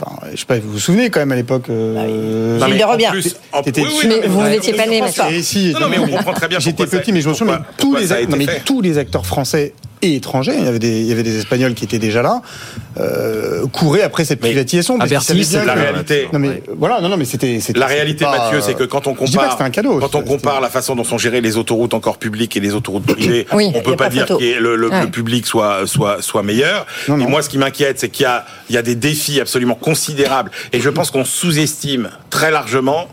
Enfin, 0.00 0.16
je 0.32 0.36
sais 0.36 0.46
pas, 0.46 0.58
vous 0.58 0.72
vous 0.72 0.78
souvenez 0.78 1.10
quand 1.10 1.20
même 1.20 1.32
à 1.32 1.36
l'époque. 1.36 1.68
euh, 1.70 2.58
Non, 2.58 2.66
Gilles 2.66 2.74
mais 2.74 2.80
de 2.80 2.84
en 2.84 2.88
Robien. 2.90 3.10
plus- 3.10 3.36
en- 3.52 3.62
T'étais 3.62 3.80
oui, 3.82 3.88
oui, 3.90 3.96
dessus. 3.96 4.08
non, 4.08 4.16
Mais 4.22 4.28
vous 4.28 4.42
n'étiez 4.42 4.72
pas 4.74 4.86
né. 4.86 5.02
Et 5.30 5.42
si, 5.42 5.72
Non, 5.72 5.80
non, 5.80 5.88
mais 5.88 5.98
on 5.98 6.06
comprend 6.08 6.32
très 6.32 6.48
bien 6.48 6.58
J'étais 6.60 6.86
petit, 6.86 7.12
mais 7.12 7.20
je 7.20 7.28
me 7.28 7.34
souviens, 7.34 7.58
mais 7.58 7.64
tous 7.78 7.96
les, 7.96 8.06
mais 8.36 8.46
tous 8.64 8.80
les 8.80 8.98
acteurs 8.98 9.26
français 9.26 9.74
et 10.02 10.14
étrangers, 10.16 10.54
il 10.58 10.64
y 10.64 10.68
avait 10.68 10.78
des, 10.78 11.00
il 11.00 11.06
y 11.06 11.12
avait 11.12 11.22
des 11.22 11.38
Espagnols 11.38 11.74
qui 11.74 11.84
étaient 11.84 11.98
déjà 11.98 12.22
là, 12.22 12.42
euh, 12.98 13.66
couraient 13.68 14.02
après 14.02 14.24
cette 14.24 14.40
privatisation. 14.40 14.98
parce 14.98 15.10
Bercy, 15.10 15.44
c'est 15.44 15.64
la 15.64 15.74
que- 15.74 15.78
réalité. 15.80 16.28
Non 16.32 16.38
mais 16.38 16.62
voilà, 16.76 17.00
non, 17.00 17.08
non, 17.08 17.16
mais 17.16 17.24
c'était. 17.24 17.60
c'était- 17.60 17.78
La 17.78 17.86
c'était 17.86 17.98
réalité, 18.00 18.24
pas, 18.24 18.38
Mathieu, 18.38 18.60
c'est 18.60 18.74
que 18.74 18.84
quand 18.84 19.06
on 19.06 19.14
compare, 19.14 19.52
c'était 19.52 19.64
un 19.64 19.70
cadeau. 19.70 19.98
quand 19.98 20.14
on 20.14 20.22
compare 20.22 20.60
la 20.60 20.68
façon 20.68 20.94
dont 20.96 21.04
sont 21.04 21.18
gérées 21.18 21.40
les 21.40 21.56
autoroutes 21.56 21.94
encore 21.94 22.18
publiques 22.18 22.56
et 22.56 22.60
les 22.60 22.74
autoroutes 22.74 23.06
privées, 23.14 23.46
Oui. 23.52 23.70
on 23.74 23.80
peut 23.80 23.92
pas 23.96 24.04
pas 24.04 24.08
dire 24.10 24.26
que 24.26 24.34
le, 24.60 24.76
le- 24.76 24.88
Ouais. 24.90 25.02
le 25.02 25.10
public 25.10 25.46
soit 25.46 25.86
soit 25.86 26.22
soit 26.22 26.42
meilleur. 26.42 26.86
Non, 27.08 27.18
Et 27.18 27.26
moi, 27.26 27.42
ce 27.42 27.48
qui 27.48 27.58
m'inquiète, 27.58 27.98
c'est 28.00 28.08
qu'il 28.08 28.24
y 28.24 28.26
a 28.26 28.44
il 28.70 28.74
y 28.74 28.78
a 28.78 28.82
des 28.82 28.94
défis 28.94 29.40
absolument 29.40 29.74
considérables, 29.74 30.50
et 30.72 30.80
je 30.80 30.88
pense 30.90 31.10
qu'on 31.10 31.24
sous-estime 31.24 32.10
très 32.30 32.50
largement. 32.50 33.08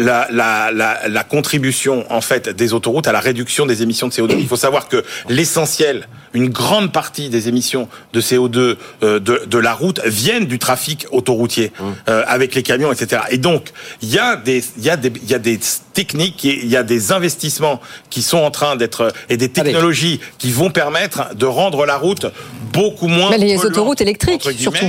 La, 0.00 1.24
contribution 1.28 2.04
en 2.10 2.20
fait 2.20 2.48
des 2.48 2.72
autoroutes 2.72 3.06
à 3.06 3.12
la 3.12 3.20
réduction 3.20 3.66
des 3.66 3.82
émissions 3.82 4.08
de 4.08 4.12
CO2. 4.12 4.36
Il 4.38 4.48
faut 4.48 4.56
savoir 4.56 4.88
que 4.88 5.04
l'essentiel, 5.28 6.08
une 6.34 6.48
grande 6.48 6.92
partie 6.92 7.28
des 7.28 7.48
émissions 7.48 7.88
de 8.12 8.20
CO2 8.20 8.76
euh, 9.02 9.18
de, 9.20 9.42
de 9.46 9.58
la 9.58 9.74
route 9.74 10.00
viennent 10.04 10.46
du 10.46 10.58
trafic 10.58 11.06
autoroutier 11.10 11.72
euh, 12.08 12.22
avec 12.26 12.54
les 12.54 12.62
camions, 12.62 12.92
etc. 12.92 13.22
Et 13.30 13.38
donc 13.38 13.70
il 14.02 14.10
y 14.10 14.18
a 14.18 14.36
des 14.36 14.62
il 14.78 14.84
y 14.84 14.90
a 14.90 14.96
des 14.96 15.12
il 15.22 15.30
y 15.30 15.34
a 15.34 15.38
des 15.38 15.58
techniques, 15.92 16.44
il 16.44 16.68
y 16.68 16.76
a 16.76 16.82
des 16.82 17.12
investissements 17.12 17.80
qui 18.10 18.22
sont 18.22 18.38
en 18.38 18.50
train 18.50 18.76
d'être 18.76 19.12
et 19.28 19.36
des 19.36 19.48
technologies 19.48 20.20
qui 20.38 20.50
vont 20.52 20.70
permettre 20.70 21.34
de 21.34 21.46
rendre 21.46 21.84
la 21.84 21.96
route 21.96 22.26
beaucoup 22.72 23.08
moins 23.08 23.30
Mais 23.30 23.38
les 23.38 23.56
polluante, 23.56 23.64
autoroutes 23.64 24.00
électriques, 24.00 24.48
surtout. 24.56 24.86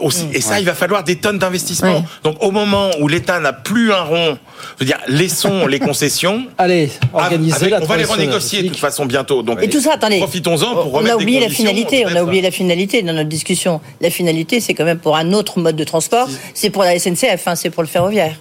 Aussi. 0.00 0.26
Et 0.32 0.40
ça, 0.40 0.60
il 0.60 0.66
va 0.66 0.74
falloir 0.74 1.02
des 1.04 1.16
tonnes 1.16 1.38
d'investissements. 1.38 1.98
Ouais. 1.98 2.04
Donc 2.22 2.36
au 2.42 2.50
moment 2.50 2.90
où 3.00 3.08
l'État 3.08 3.40
n'a 3.40 3.52
plus 3.52 3.92
un 3.92 4.02
rond, 4.02 4.38
je 4.78 4.84
veux 4.84 4.86
dire, 4.86 4.98
laissons 5.08 5.66
les 5.66 5.80
concessions. 5.80 6.46
Allez, 6.56 6.90
organisez 7.12 7.56
Avec- 7.56 7.70
la 7.70 7.82
on 7.82 7.84
va 7.86 7.96
les 7.96 8.04
renégocier 8.04 8.62
de 8.62 8.68
toute 8.68 8.76
façon 8.78 9.06
bientôt. 9.06 9.42
Donc 9.42 9.58
Et 9.62 9.68
tout 9.68 9.80
ça, 9.80 9.94
attendez. 9.94 10.18
profitons-en 10.18 10.77
pour 10.84 10.94
on 10.94 11.04
a 11.04 11.08
des 11.08 11.12
oublié 11.14 11.40
la 11.40 11.46
conditions, 11.46 11.66
finalité. 11.66 12.04
On 12.04 12.08
a 12.08 12.10
peut-être. 12.10 12.24
oublié 12.24 12.42
la 12.42 12.50
finalité 12.50 13.02
dans 13.02 13.12
notre 13.12 13.28
discussion. 13.28 13.80
La 14.00 14.10
finalité, 14.10 14.60
c'est 14.60 14.74
quand 14.74 14.84
même 14.84 14.98
pour 14.98 15.16
un 15.16 15.32
autre 15.32 15.58
mode 15.58 15.76
de 15.76 15.84
transport. 15.84 16.28
C'est 16.54 16.70
pour 16.70 16.82
la 16.82 16.98
SNCF, 16.98 17.46
hein, 17.46 17.54
c'est 17.54 17.70
pour 17.70 17.82
le 17.82 17.88
ferroviaire. 17.88 18.36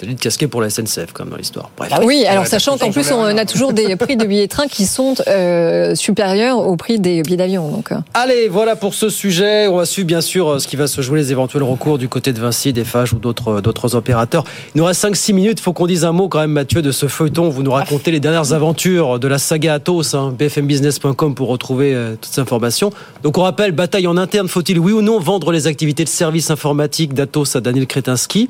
C'est-à-dire 0.00 0.16
de 0.16 0.22
casquer 0.22 0.46
pour 0.46 0.62
la 0.62 0.70
SNCF, 0.70 1.12
quand 1.12 1.24
même, 1.24 1.32
dans 1.32 1.36
l'histoire. 1.36 1.68
Bref. 1.76 1.90
Ah 1.92 2.00
oui, 2.02 2.24
alors 2.26 2.46
sachant 2.46 2.78
qu'en 2.78 2.90
plus, 2.90 3.12
on 3.12 3.22
a 3.36 3.44
toujours 3.44 3.74
des 3.74 3.96
prix 3.96 4.16
de 4.16 4.24
billets 4.24 4.46
de 4.46 4.50
train 4.50 4.66
qui 4.66 4.86
sont 4.86 5.14
euh, 5.28 5.94
supérieurs 5.94 6.58
au 6.58 6.74
prix 6.76 6.98
des 6.98 7.20
billets 7.22 7.36
d'avion. 7.36 7.68
Donc. 7.68 7.92
euh. 7.92 7.96
Allez, 8.14 8.48
voilà 8.48 8.76
pour 8.76 8.94
ce 8.94 9.10
sujet. 9.10 9.66
On 9.66 9.76
va 9.76 9.84
suivre 9.84 10.06
bien 10.06 10.22
sûr 10.22 10.48
euh, 10.48 10.58
ce 10.58 10.66
qui 10.66 10.76
va 10.76 10.86
se 10.86 11.02
jouer, 11.02 11.18
les 11.18 11.32
éventuels 11.32 11.64
recours 11.64 11.98
du 11.98 12.08
côté 12.08 12.32
de 12.32 12.40
Vinci, 12.40 12.72
des 12.72 12.84
Fages 12.84 13.12
ou 13.12 13.18
d'autres 13.18 13.60
d'autres 13.60 13.94
opérateurs. 13.94 14.44
Il 14.74 14.78
nous 14.78 14.84
reste 14.86 15.04
5-6 15.04 15.34
minutes. 15.34 15.58
Il 15.60 15.62
faut 15.62 15.74
qu'on 15.74 15.86
dise 15.86 16.06
un 16.06 16.12
mot 16.12 16.28
quand 16.28 16.40
même, 16.40 16.52
Mathieu, 16.52 16.80
de 16.80 16.92
ce 16.92 17.06
feuilleton. 17.06 17.50
Vous 17.50 17.62
nous 17.62 17.72
racontez 17.72 18.10
les 18.10 18.20
dernières 18.20 18.54
aventures 18.54 19.18
de 19.18 19.28
la 19.28 19.38
saga 19.38 19.74
Atos, 19.74 20.14
hein, 20.14 20.34
bfmbusiness.com 20.38 21.34
pour 21.34 21.48
retrouver 21.48 21.94
euh, 21.94 22.14
toutes 22.18 22.32
ces 22.32 22.40
informations. 22.40 22.90
Donc 23.22 23.36
on 23.36 23.42
rappelle, 23.42 23.72
bataille 23.72 24.06
en 24.06 24.16
interne, 24.16 24.48
faut-il 24.48 24.78
oui 24.78 24.92
ou 24.92 25.02
non 25.02 25.18
vendre 25.18 25.52
les 25.52 25.66
activités 25.66 26.04
de 26.04 26.08
services 26.08 26.50
informatiques 26.50 27.12
d'Atos 27.12 27.56
à 27.56 27.60
Daniel 27.60 27.86
Kretinsky? 27.86 28.48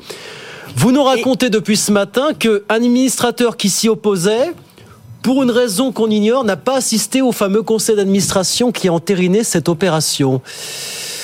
Vous 0.77 0.93
nous 0.93 1.03
racontez 1.03 1.51
depuis 1.51 1.77
ce 1.77 1.93
matin 1.93 2.29
qu'un 2.39 2.59
administrateur 2.69 3.57
qui 3.57 3.69
s'y 3.69 3.89
opposait 3.89 4.53
pour 5.23 5.43
une 5.43 5.51
raison 5.51 5.93
qu'on 5.93 6.09
ignore, 6.09 6.45
n'a 6.45 6.57
pas 6.57 6.77
assisté 6.79 7.21
au 7.21 7.31
fameux 7.31 7.63
conseil 7.63 7.95
d'administration 7.95 8.73
qui 8.73 8.89
a 8.89 8.93
entériné 8.95 9.45
cette 9.45 9.69
opération. 9.69 10.41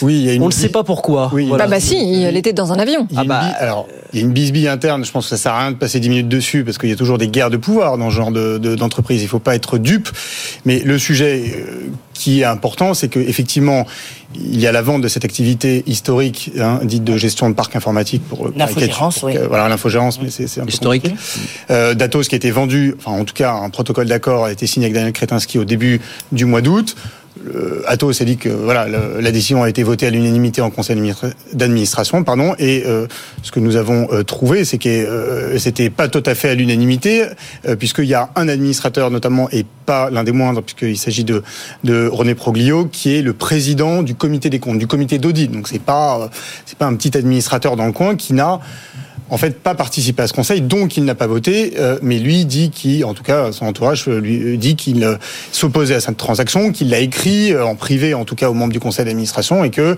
Oui, 0.02 0.16
il 0.18 0.24
y 0.26 0.28
a 0.28 0.34
une 0.34 0.42
On 0.42 0.48
ne 0.48 0.52
sait 0.52 0.68
pas 0.68 0.84
pourquoi. 0.84 1.30
Oui, 1.32 1.48
Bah, 1.56 1.66
bah 1.66 1.80
si, 1.80 1.96
il 1.96 2.36
était 2.36 2.52
dans 2.52 2.74
un 2.74 2.78
avion. 2.78 3.06
Il 3.10 3.16
y 3.16 3.18
a 3.18 3.22
une 3.22 3.28
bi- 3.28 3.54
alors, 3.58 3.86
il 4.12 4.18
y 4.20 4.22
a 4.22 4.26
une 4.26 4.32
bisbille 4.34 4.68
interne. 4.68 5.02
Je 5.02 5.10
pense 5.10 5.24
que 5.24 5.30
ça 5.30 5.38
sert 5.42 5.52
à 5.54 5.60
rien 5.60 5.70
de 5.72 5.76
passer 5.78 5.98
10 5.98 6.10
minutes 6.10 6.28
dessus 6.28 6.62
parce 6.62 6.76
qu'il 6.76 6.90
y 6.90 6.92
a 6.92 6.96
toujours 6.96 7.16
des 7.16 7.28
guerres 7.28 7.48
de 7.48 7.56
pouvoir 7.56 7.96
dans 7.96 8.10
ce 8.10 8.14
genre 8.16 8.30
de- 8.30 8.58
de- 8.58 8.74
d'entreprise. 8.74 9.22
il 9.22 9.28
faut 9.28 9.38
pas 9.38 9.54
être 9.54 9.78
dupe. 9.78 10.10
Mais 10.66 10.80
le 10.80 10.98
sujet 10.98 11.54
euh, 11.56 11.86
qui 12.18 12.40
est 12.40 12.44
important, 12.44 12.94
c'est 12.94 13.08
que 13.08 13.18
effectivement, 13.18 13.86
il 14.34 14.60
y 14.60 14.66
a 14.66 14.72
la 14.72 14.82
vente 14.82 15.02
de 15.02 15.08
cette 15.08 15.24
activité 15.24 15.82
historique, 15.86 16.50
hein, 16.58 16.80
dite 16.82 17.04
de 17.04 17.16
gestion 17.16 17.48
de 17.48 17.54
parc 17.54 17.76
informatique 17.76 18.22
pour 18.28 18.50
L'infogérance, 18.56 19.22
oui. 19.22 19.36
euh, 19.36 19.46
Voilà, 19.48 19.68
l'infogérance, 19.68 20.20
mais 20.20 20.30
c'est 20.30 20.46
c'est 20.46 20.60
un 20.60 20.64
peu 20.64 20.70
Historique. 20.70 21.10
Euh, 21.70 21.94
Datos 21.94 22.28
qui 22.28 22.34
a 22.34 22.36
été 22.36 22.50
vendu, 22.50 22.94
enfin 22.98 23.18
en 23.18 23.24
tout 23.24 23.34
cas 23.34 23.52
un 23.52 23.70
protocole 23.70 24.06
d'accord 24.06 24.44
a 24.46 24.52
été 24.52 24.66
signé 24.66 24.86
avec 24.86 24.94
Daniel 24.94 25.12
Kretinsky 25.12 25.58
au 25.58 25.64
début 25.64 26.00
du 26.32 26.44
mois 26.44 26.60
d'août. 26.60 26.96
Atos 27.86 28.20
a 28.20 28.24
dit 28.24 28.36
que 28.36 28.48
voilà 28.48 28.88
la 28.88 29.30
décision 29.30 29.62
a 29.62 29.68
été 29.68 29.82
votée 29.82 30.06
à 30.06 30.10
l'unanimité 30.10 30.60
en 30.62 30.70
conseil 30.70 30.96
d'administra- 30.96 31.30
d'administration, 31.52 32.24
pardon. 32.24 32.54
Et 32.58 32.82
euh, 32.86 33.06
ce 33.42 33.50
que 33.52 33.60
nous 33.60 33.76
avons 33.76 34.08
euh, 34.12 34.22
trouvé, 34.24 34.64
c'est 34.64 34.78
que 34.78 34.88
euh, 34.88 35.58
c'était 35.58 35.90
pas 35.90 36.08
tout 36.08 36.22
à 36.26 36.34
fait 36.34 36.48
à 36.48 36.54
l'unanimité, 36.54 37.24
euh, 37.66 37.76
puisqu'il 37.76 38.06
y 38.06 38.14
a 38.14 38.30
un 38.36 38.48
administrateur 38.48 39.10
notamment 39.10 39.48
et 39.50 39.64
pas 39.84 40.10
l'un 40.10 40.24
des 40.24 40.32
moindres, 40.32 40.62
puisqu'il 40.62 40.98
s'agit 40.98 41.24
de, 41.24 41.42
de 41.84 42.08
René 42.08 42.34
Proglio, 42.34 42.86
qui 42.86 43.14
est 43.14 43.22
le 43.22 43.32
président 43.32 44.02
du 44.02 44.14
comité 44.16 44.50
des 44.50 44.58
comptes, 44.58 44.78
du 44.78 44.88
comité 44.88 45.18
d'audit. 45.18 45.50
Donc 45.50 45.68
c'est 45.68 45.82
pas 45.82 46.18
euh, 46.22 46.28
c'est 46.64 46.78
pas 46.78 46.86
un 46.86 46.94
petit 46.96 47.16
administrateur 47.16 47.76
dans 47.76 47.86
le 47.86 47.92
coin 47.92 48.16
qui 48.16 48.32
n'a 48.32 48.60
en 49.28 49.38
fait 49.38 49.58
pas 49.60 49.74
participé 49.74 50.22
à 50.22 50.26
ce 50.28 50.32
conseil, 50.32 50.60
donc 50.60 50.96
il 50.96 51.04
n'a 51.04 51.14
pas 51.16 51.26
voté, 51.26 51.74
euh, 51.78 51.98
mais 52.00 52.18
lui 52.18 52.44
dit 52.44 52.70
qu'il, 52.70 53.04
en 53.04 53.12
tout 53.12 53.24
cas 53.24 53.50
son 53.52 53.66
entourage 53.66 54.04
euh, 54.08 54.20
lui 54.20 54.40
euh, 54.40 54.56
dit 54.56 54.76
qu'il 54.76 55.02
euh, 55.02 55.16
s'opposait 55.52 55.96
à 55.96 56.00
cette 56.00 56.16
transaction, 56.16 56.70
qu'il 56.70 56.90
l'a 56.90 57.00
écrit 57.00 57.52
euh, 57.52 57.64
en 57.66 57.74
privé, 57.74 58.14
en 58.14 58.24
tout 58.24 58.36
cas 58.36 58.48
aux 58.50 58.54
membres 58.54 58.72
du 58.72 58.78
conseil 58.80 59.04
d'administration, 59.04 59.64
et 59.64 59.70
que 59.70 59.96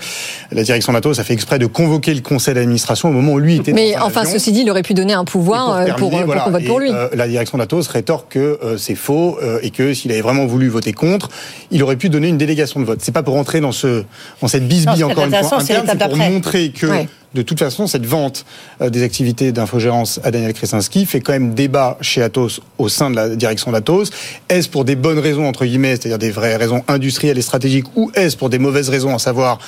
la 0.51 0.63
direction 0.63 0.93
d'Atos 0.93 1.19
a 1.19 1.25
fait 1.25 1.35
exprès 1.35 1.59
de 1.59 1.67
convoquer 1.67 2.15
le 2.15 2.21
conseil 2.23 2.55
d'administration 2.55 3.11
au 3.11 3.13
moment 3.13 3.33
où 3.33 3.39
lui 3.39 3.57
était 3.57 3.73
Mais 3.73 3.93
dans 3.93 4.07
enfin, 4.07 4.21
avion. 4.23 4.33
ceci 4.33 4.53
dit, 4.53 4.61
il 4.63 4.71
aurait 4.71 4.83
pu 4.83 4.95
donner 4.95 5.13
un 5.13 5.25
pouvoir 5.25 5.67
pour, 5.67 5.85
terminer, 5.85 5.99
pour 6.19 6.25
voilà. 6.27 6.41
qu'on 6.43 6.51
vote 6.51 6.63
Et, 6.63 6.67
pour 6.67 6.81
lui. 6.81 6.91
euh, 6.91 7.09
la 7.15 7.29
direction 7.29 7.59
d'Atos 7.59 7.87
rétorque 7.89 8.33
que 8.33 8.59
euh, 8.65 8.77
c'est 8.79 8.95
faux 8.95 9.39
euh, 9.43 9.59
et 9.63 9.71
que 9.71 9.93
s'il 9.93 10.11
avait 10.11 10.23
vraiment 10.23 10.47
voulu 10.47 10.69
voter 10.69 10.93
contre, 10.95 11.29
il 11.71 11.83
aurait 11.83 11.97
pu 11.97 12.09
donner 12.09 12.29
une 12.29 12.39
délégation 12.39 12.81
de 12.81 12.87
vote. 12.87 13.01
C'est 13.03 13.13
pas 13.13 13.23
pour 13.23 13.35
rentrer 13.35 13.61
dans 13.61 13.73
ce 13.73 14.05
dans 14.41 14.49
cette 14.49 14.63
Non, 14.63 14.69
bisbille 14.69 15.01
est 15.01 15.05
encore 15.05 15.25
une 15.25 15.31
fois 15.35 15.61
c'est 15.61 15.75
interne, 15.75 15.87
c'est 15.87 15.93
l'étape 15.93 16.09
pour 16.11 16.19
montrer 16.19 16.71
que 16.71 16.87
Ouais. 16.87 17.09
De 17.35 17.43
toute 17.43 17.59
façon 17.59 17.87
cette 17.87 18.07
vente 18.07 18.45
euh, 18.81 18.91
des 18.91 19.03
activités 19.03 19.53
d'infogérance 19.53 20.21
à 20.25 20.31
Daniel 20.31 20.53
Kresinski 20.53 21.07
fait 21.07 21.21
quand 21.21 21.33
même 21.33 21.55
débat 21.55 21.99
chez 22.01 22.23
Atos 22.23 22.61
au 22.79 22.89
sein 22.89 23.11
de 23.11 23.17
la 23.17 23.37
direction 23.37 23.71
d'Atos. 23.73 24.11
Est-ce 24.49 24.69
pour 24.69 24.85
des 24.85 24.97
bonnes 24.97 25.19
raisons 25.19 25.47
entre 25.47 25.65
guillemets, 25.65 25.97
c'est-à-dire 25.97 26.19
des 26.19 26.31
vraies 26.31 26.57
raisons 26.57 26.83
industrielles 26.89 27.39
et 27.39 27.43
stratégiques, 27.43 27.87
ou 27.97 28.11
est-ce 28.15 28.37
pour 28.37 28.51
des 28.51 28.59
mauvaises 28.59 28.89
raisons, 28.89 29.15
à 29.15 29.19
savoir 29.19 29.59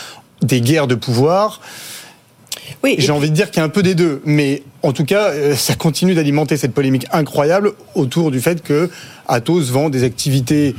des 0.42 0.60
guerres 0.60 0.86
de 0.86 0.94
pouvoir? 0.94 1.60
Oui, 2.82 2.96
j'ai 2.98 3.12
envie 3.12 3.30
de 3.30 3.34
dire 3.34 3.50
qu'il 3.50 3.58
y 3.58 3.60
a 3.60 3.64
un 3.64 3.70
peu 3.70 3.82
des 3.82 3.94
deux, 3.94 4.22
mais 4.24 4.62
en 4.82 4.92
tout 4.92 5.04
cas, 5.04 5.30
euh, 5.30 5.54
ça 5.54 5.74
continue 5.74 6.14
d'alimenter 6.14 6.56
cette 6.56 6.72
polémique 6.72 7.06
incroyable 7.12 7.72
autour 7.94 8.30
du 8.30 8.40
fait 8.40 8.62
que 8.62 8.90
Atos 9.28 9.70
vend 9.70 9.90
des 9.90 10.04
activités 10.04 10.74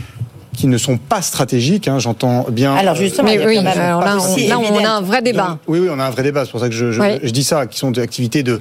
qui 0.56 0.68
ne 0.68 0.78
sont 0.78 0.97
pas 0.97 1.22
stratégiques. 1.22 1.88
hein, 1.88 1.99
J'entends 1.99 2.45
bien. 2.49 2.76
Alors, 2.76 2.95
justement, 2.95 3.30
a 3.30 3.36
oui, 3.45 3.58
alors 3.58 4.02
là, 4.02 4.18
aussi 4.18 4.45
on, 4.47 4.49
là, 4.49 4.60
on 4.60 4.84
a 4.86 4.89
un 4.89 5.02
vrai 5.02 5.22
débat. 5.22 5.58
Oui, 5.68 5.80
oui, 5.80 5.88
on 5.91 5.99
a 5.99 6.04
un 6.06 6.10
vrai 6.10 6.24
débat. 6.24 6.45
C'est 6.45 6.52
pour 6.52 6.60
ça 6.60 6.68
que 6.70 6.76
je, 6.76 6.91
je, 6.91 7.02
Oui. 7.02 7.20
je 7.24 7.30
dis 7.32 7.43
ça, 7.43 7.68
qui 7.68 7.80
sont 7.80 7.91
des 7.91 8.02
activités 8.02 8.43
de 8.43 8.60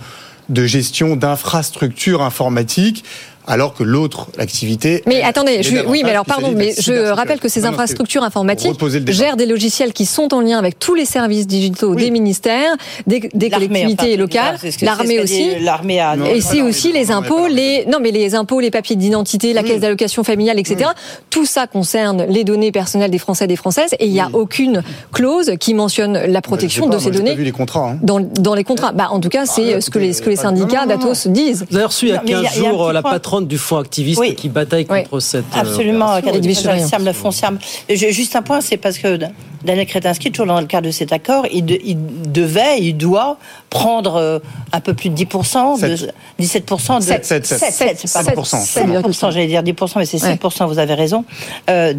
de 0.49 0.67
gestion 0.67 1.15
d'infrastructures 1.15 2.23
informatiques, 2.23 3.05
alors 3.51 3.75
que 3.75 3.83
l'autre 3.83 4.29
activité. 4.39 5.03
Mais 5.07 5.23
attendez, 5.23 5.63
je, 5.63 5.79
oui, 5.87 6.03
mais 6.05 6.11
alors 6.11 6.25
pardon, 6.25 6.53
mais 6.55 6.73
je 6.79 7.11
rappelle 7.11 7.41
que 7.41 7.49
ces 7.49 7.61
Non, 7.61 7.67
non, 7.67 7.71
c'est 7.73 7.75
infrastructures 7.75 8.23
informatiques 8.23 8.79
gèrent 9.09 9.37
des 9.37 9.47
logiciels 9.47 9.93
qui 9.93 10.07
sont 10.07 10.33
en 10.33 10.41
lien 10.41 10.59
avec 10.59 10.79
tous 10.79 10.95
les 10.95 11.05
services 11.05 11.47
digitaux 11.47 11.95
des 11.95 12.11
ministères, 12.11 12.77
des, 13.07 13.21
collectivités 13.21 14.13
enfin, 14.15 14.17
locales, 14.17 14.59
l'armée 14.83 15.21
aussi. 15.21 15.59
L'armée 15.61 16.01
a. 16.01 16.17
Et 16.35 16.41
c'est 16.41 16.63
aussi 16.63 16.93
les 16.93 17.11
impôts, 17.11 17.47
les 17.49 17.85
non 17.87 17.99
mais 18.01 18.11
les 18.11 18.35
impôts, 18.35 18.61
les 18.61 18.71
papiers 18.71 18.97
d'identité, 18.97 19.53
la 19.53 19.63
caisse 19.63 19.81
d'allocation 19.81 20.25
familiale, 20.25 20.59
etc. 20.59 20.91
Tout 21.31 21.45
ça 21.47 21.67
concerne 21.67 22.25
les 22.29 22.45
données 22.45 22.73
personnelles 22.73 23.11
des 23.11 23.19
Français 23.19 23.45
et 23.45 23.49
des 23.49 23.57
Françaises, 23.57 23.95
et 23.99 24.07
il 24.07 24.13
n'y 24.13 24.21
a 24.21 24.29
aucune 24.33 24.83
clause 25.13 25.53
qui 25.59 25.75
mentionne 25.75 26.19
la 26.27 26.41
protection 26.43 26.87
Bah, 26.87 26.93
Je 26.93 26.97
de 26.99 27.03
ces 27.03 27.11
moi, 27.11 27.19
données 27.19 27.31
pas 27.33 27.37
vu 27.37 27.45
les 27.45 27.53
contrats. 27.53 27.91
hein. 27.91 27.99
dans, 28.03 28.21
dans 28.21 28.55
les 28.55 28.65
contrats. 28.65 28.93
Bah, 28.93 29.09
en 29.11 29.21
tout 29.21 29.29
cas, 29.29 29.47
c'est 29.47 29.81
ce 29.81 29.91
que 29.91 29.99
les 29.99 30.13
ce 30.13 30.23
que 30.23 30.31
les 30.31 30.37
syndicats 30.37 30.87
d'Atos 30.87 31.27
disent. 31.29 31.65
Reçu 31.73 32.07
il 32.07 32.09
y 32.11 32.13
a 32.13 32.17
Non, 32.17 32.23
mais 32.25 32.31
il 32.31 32.33
y 32.33 32.37
a- 32.37 32.43
15 32.43 32.57
il 32.57 32.63
y 32.63 32.67
a 32.67 32.69
un 32.69 32.73
jours 32.73 32.87
petit 32.87 32.95
la 32.95 33.03
point. 33.03 33.11
Du 33.47 33.59
fonds 33.59 33.79
activiste 33.79 34.21
Oui. 34.21 34.35
qui 34.35 34.49
bataille 34.49 34.87
contre 34.87 35.21
cette. 35.21 35.45
euh, 35.57 35.61
Absolument, 35.61 36.17
Chevrillon. 36.55 36.89
Siam, 36.89 37.05
le 37.05 37.13
fonds 37.13 37.31
Siam. 37.31 37.59
Juste 37.89 38.37
un 38.37 38.43
point, 38.43 38.61
c'est 38.61 38.77
parce 38.77 38.99
que 38.99 39.19
Daniel 39.65 39.87
Kretinsky, 39.87 40.31
toujours 40.31 40.47
dans 40.47 40.61
le 40.61 40.67
cadre 40.67 40.87
de 40.87 40.91
cet 40.93 41.13
accord, 41.13 41.47
il, 41.53 41.65
de- 41.65 41.79
il 41.85 41.97
devait, 42.33 42.81
il 42.81 42.97
doit 42.97 43.37
prendre 43.69 44.17
euh, 44.17 44.39
un 44.73 44.81
peu 44.81 44.95
plus 44.95 45.11
de 45.11 45.15
10%, 45.17 45.81
de, 45.81 45.97
Sept. 45.97 46.15
17% 46.41 46.99
de... 46.99 47.03
Sept, 47.05 47.25
sept, 47.27 47.47
sept. 47.47 47.59
7, 47.73 47.99
Sept 47.99 48.13
pardon. 48.13 48.31
pour 48.33 48.47
cent. 48.47 48.59
7%, 48.63 49.33
j'allais 49.33 49.47
dire 49.47 49.63
10%, 49.63 49.93
mais 49.97 50.07
c'est 50.07 50.23
Ouais. 50.23 50.35
7%, 50.35 50.67
vous 50.67 50.79
avez 50.79 50.95
raison, 50.95 51.25
euh. 51.69 51.93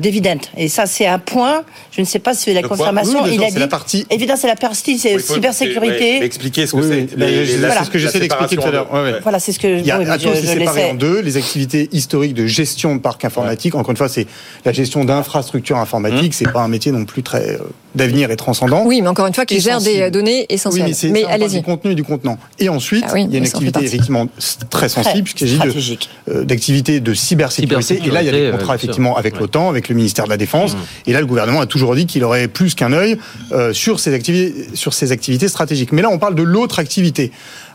Et 0.58 0.68
ça, 0.68 0.86
c'est 0.86 1.08
un 1.08 1.20
point, 1.20 1.64
je 1.92 2.02
ne 2.02 2.06
sais 2.06 2.20
pas 2.20 2.34
si 2.34 2.44
c'est 2.44 2.54
la 2.54 2.62
confirmation, 2.64 3.24
Oui, 3.24 3.32
il 3.36 3.44
a 3.44 3.50
dit... 3.50 3.58
la 3.60 3.68
partie- 3.68 4.06
Évidemment, 4.10 4.40
c'est 4.40 4.48
la 4.48 4.56
partie, 4.56 4.98
c'est 4.98 5.16
Oui, 5.16 5.22
cybersécurité. 5.22 6.20
ouais, 6.20 6.26
expliquer 6.26 6.68
ce 6.68 6.72
que 6.74 6.78
Oui, 6.78 6.84
c'est. 6.88 7.08
c'est 7.12 7.18
les- 7.18 7.46
ce 7.86 7.90
que 7.90 7.98
j'essaie 8.00 8.20
d'expliquer 8.20 8.58
tout 8.58 8.68
à 8.68 8.72
l'heure. 8.72 8.94
Ouais. 8.94 9.20
Voilà, 9.24 9.40
c'est 9.40 9.52
ce 9.52 9.60
que 9.60 9.68
Il 9.80 9.86
y 9.86 9.92
a 9.92 9.98
oui, 10.00 10.06
mais 10.06 10.12
Atos 10.12 10.36
je- 10.36 10.42
je 10.42 10.48
séparé 10.48 10.80
laissais- 10.82 10.92
en 10.92 10.96
deux, 10.96 11.20
les 11.22 11.38
activités 11.38 11.90
historiques 11.92 12.34
de 12.34 12.46
gestion 12.46 12.96
de 12.96 13.00
parc 13.02 13.24
informatique. 13.26 13.76
Encore 13.76 13.92
une 13.92 13.98
fois, 13.98 14.10
c'est 14.10 14.28
la 14.66 14.72
gestion 14.72 15.06
d'infrastructures 15.06 15.78
informatiques. 15.78 16.34
C'est 16.34 16.52
pas 16.52 16.62
un 16.62 16.68
métier 16.68 16.92
non 16.92 17.06
plus 17.06 17.24
très 17.24 17.51
euh, 17.56 17.58
d'avenir 17.96 18.32
et 18.32 18.36
transcendant. 18.36 18.84
Oui, 18.86 19.02
mais 19.02 19.08
encore 19.10 19.28
une 19.28 19.34
fois, 19.34 19.46
qui 19.46 19.60
gère 19.60 19.82
des 19.82 20.02
euh, 20.02 20.10
données 20.10 20.42
Oui, 20.42 20.46
essentielles. 20.50 20.86
mais, 20.88 20.94
c'est- 20.94 21.10
mais 21.10 21.26
allez-y. 21.26 21.58
du 21.58 21.64
contenu 21.64 21.92
et 21.92 21.96
du 21.96 22.04
contenant. 22.04 22.38
Et 22.60 22.70
ensuite, 22.70 23.04
Ah 23.08 23.12
oui, 23.14 23.24
il 23.28 23.32
y 23.32 23.36
a 23.36 23.40
une 23.40 23.46
activité 23.46 23.80
effectivement 23.84 24.28
très 24.70 24.88
sensible, 24.90 25.24
puisqu'il 25.24 25.50
s'agit 25.50 26.00
euh, 26.30 26.44
d'activités 26.44 27.00
de 27.00 27.14
cybersécurité. 27.14 28.02
Et 28.06 28.10
là, 28.12 28.22
il 28.22 28.26
y 28.26 28.30
a 28.30 28.32
des 28.32 28.52
contrats 28.52 28.76
effectivement 28.76 29.18
avec 29.18 29.34
Ouais. 29.36 29.40
l'OTAN, 29.42 29.70
avec 29.70 29.90
le 29.90 29.96
ministère 29.96 30.26
de 30.26 30.30
la 30.30 30.38
Défense. 30.38 30.76
Et 31.06 31.14
là, 31.14 31.20
le 31.20 31.26
gouvernement 31.26 31.62
a 31.62 31.66
toujours 31.66 31.96
dit 31.96 32.06
qu'il 32.06 32.24
aurait 32.24 32.48
plus 32.48 32.76
qu'un 32.76 32.94
œil 32.94 33.18
euh, 33.52 33.74
sur 33.74 34.00
ces 34.00 34.14
activités, 34.14 34.68
sur 34.74 34.94
ces 34.94 35.12
activités 35.12 35.48
stratégiques. 35.48 35.92
Mais 35.92 36.02
là, 36.02 36.10
on 36.10 36.18
parle 36.20 36.36
de 36.36 36.44
l'autre 36.44 36.80
activité. 36.80 37.32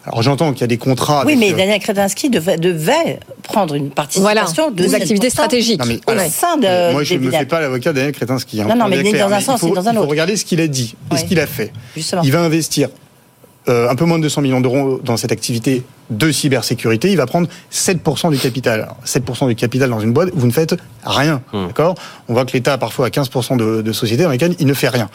Alors 0.07 0.23
j'entends 0.23 0.53
qu'il 0.53 0.61
y 0.61 0.65
a 0.65 0.69
des 0.69 0.79
contrats. 0.79 1.25
Oui, 1.27 1.33
avec, 1.33 1.39
mais 1.39 1.53
euh, 1.53 1.57
Daniel 1.57 1.81
Kretinsky 1.81 2.31
devait, 2.31 2.57
devait 2.59 3.19
prendre 3.43 3.75
une 3.75 3.91
Voilà, 4.17 4.43
participation 4.43 4.71
de 4.71 4.77
des 4.83 4.95
activités 4.95 5.29
7% 5.29 5.31
stratégiques. 5.31 5.81
Non, 5.81 5.87
mais, 5.87 6.01
au 6.07 6.31
sein 6.31 6.57
de. 6.57 6.65
euh, 6.67 6.93
moi, 6.93 7.03
je 7.03 7.15
ne 7.15 7.19
me 7.21 7.31
fais 7.33 7.45
pas 7.47 7.61
l'avocat 7.61 7.91
de 7.91 7.97
Daniel 7.97 8.13
Kretinsky. 8.13 8.63
hein, 8.63 8.67
Non, 8.69 8.77
non, 8.77 8.89
mais 8.89 9.03
ni 9.03 9.11
clair. 9.11 9.29
dans 9.29 9.35
un 9.35 9.39
il 9.41 9.45
sens, 9.45 9.63
ni 9.65 9.73
dans 9.73 9.87
un 9.89 9.93
il 9.93 9.95
faut 9.97 10.01
autre. 10.03 10.11
regarder 10.11 10.37
ce 10.37 10.45
qu'il 10.45 10.61
a 10.61 10.69
dit 10.69 10.95
et 11.11 11.15
Oui. 11.15 11.19
ce 11.21 11.25
qu'il 11.25 11.41
a 11.41 11.47
fait. 11.47 11.73
Justement. 11.97 12.23
Il 12.23 12.31
va 12.31 12.41
investir 12.41 12.89
euh, 13.69 13.89
un 13.91 13.97
peu 13.97 14.05
moins 14.05 14.19
de 14.19 14.23
200 14.23 14.43
millions 14.43 14.61
d'euros 14.61 15.01
dans 15.03 15.17
cette 15.17 15.33
activité 15.33 15.83
de 16.11 16.31
cybersécurité. 16.31 17.11
Il 17.11 17.17
va 17.17 17.27
prendre 17.27 17.49
7% 17.73 18.31
du 18.31 18.39
capital. 18.39 18.83
Alors, 18.83 18.97
7% 19.05 19.49
du 19.49 19.57
capital 19.57 19.91
dans 19.91 19.99
une 19.99 20.13
boîte, 20.13 20.29
vous 20.35 20.47
ne 20.47 20.53
faites 20.53 20.77
rien. 21.05 21.43
D'accord? 21.53 21.97
On 22.29 22.33
voit 22.35 22.45
que 22.45 22.53
l'État 22.53 22.75
a 22.75 22.79
parfois 22.79 23.07
à 23.07 23.09
15% 23.11 23.57
de, 23.57 23.83
de 23.83 23.93
sociétés 23.93 24.23
dans 24.23 24.31
lesquelles 24.31 24.55
il 24.61 24.69
ne 24.69 24.75
fait 24.75 24.89
rien. 24.89 25.11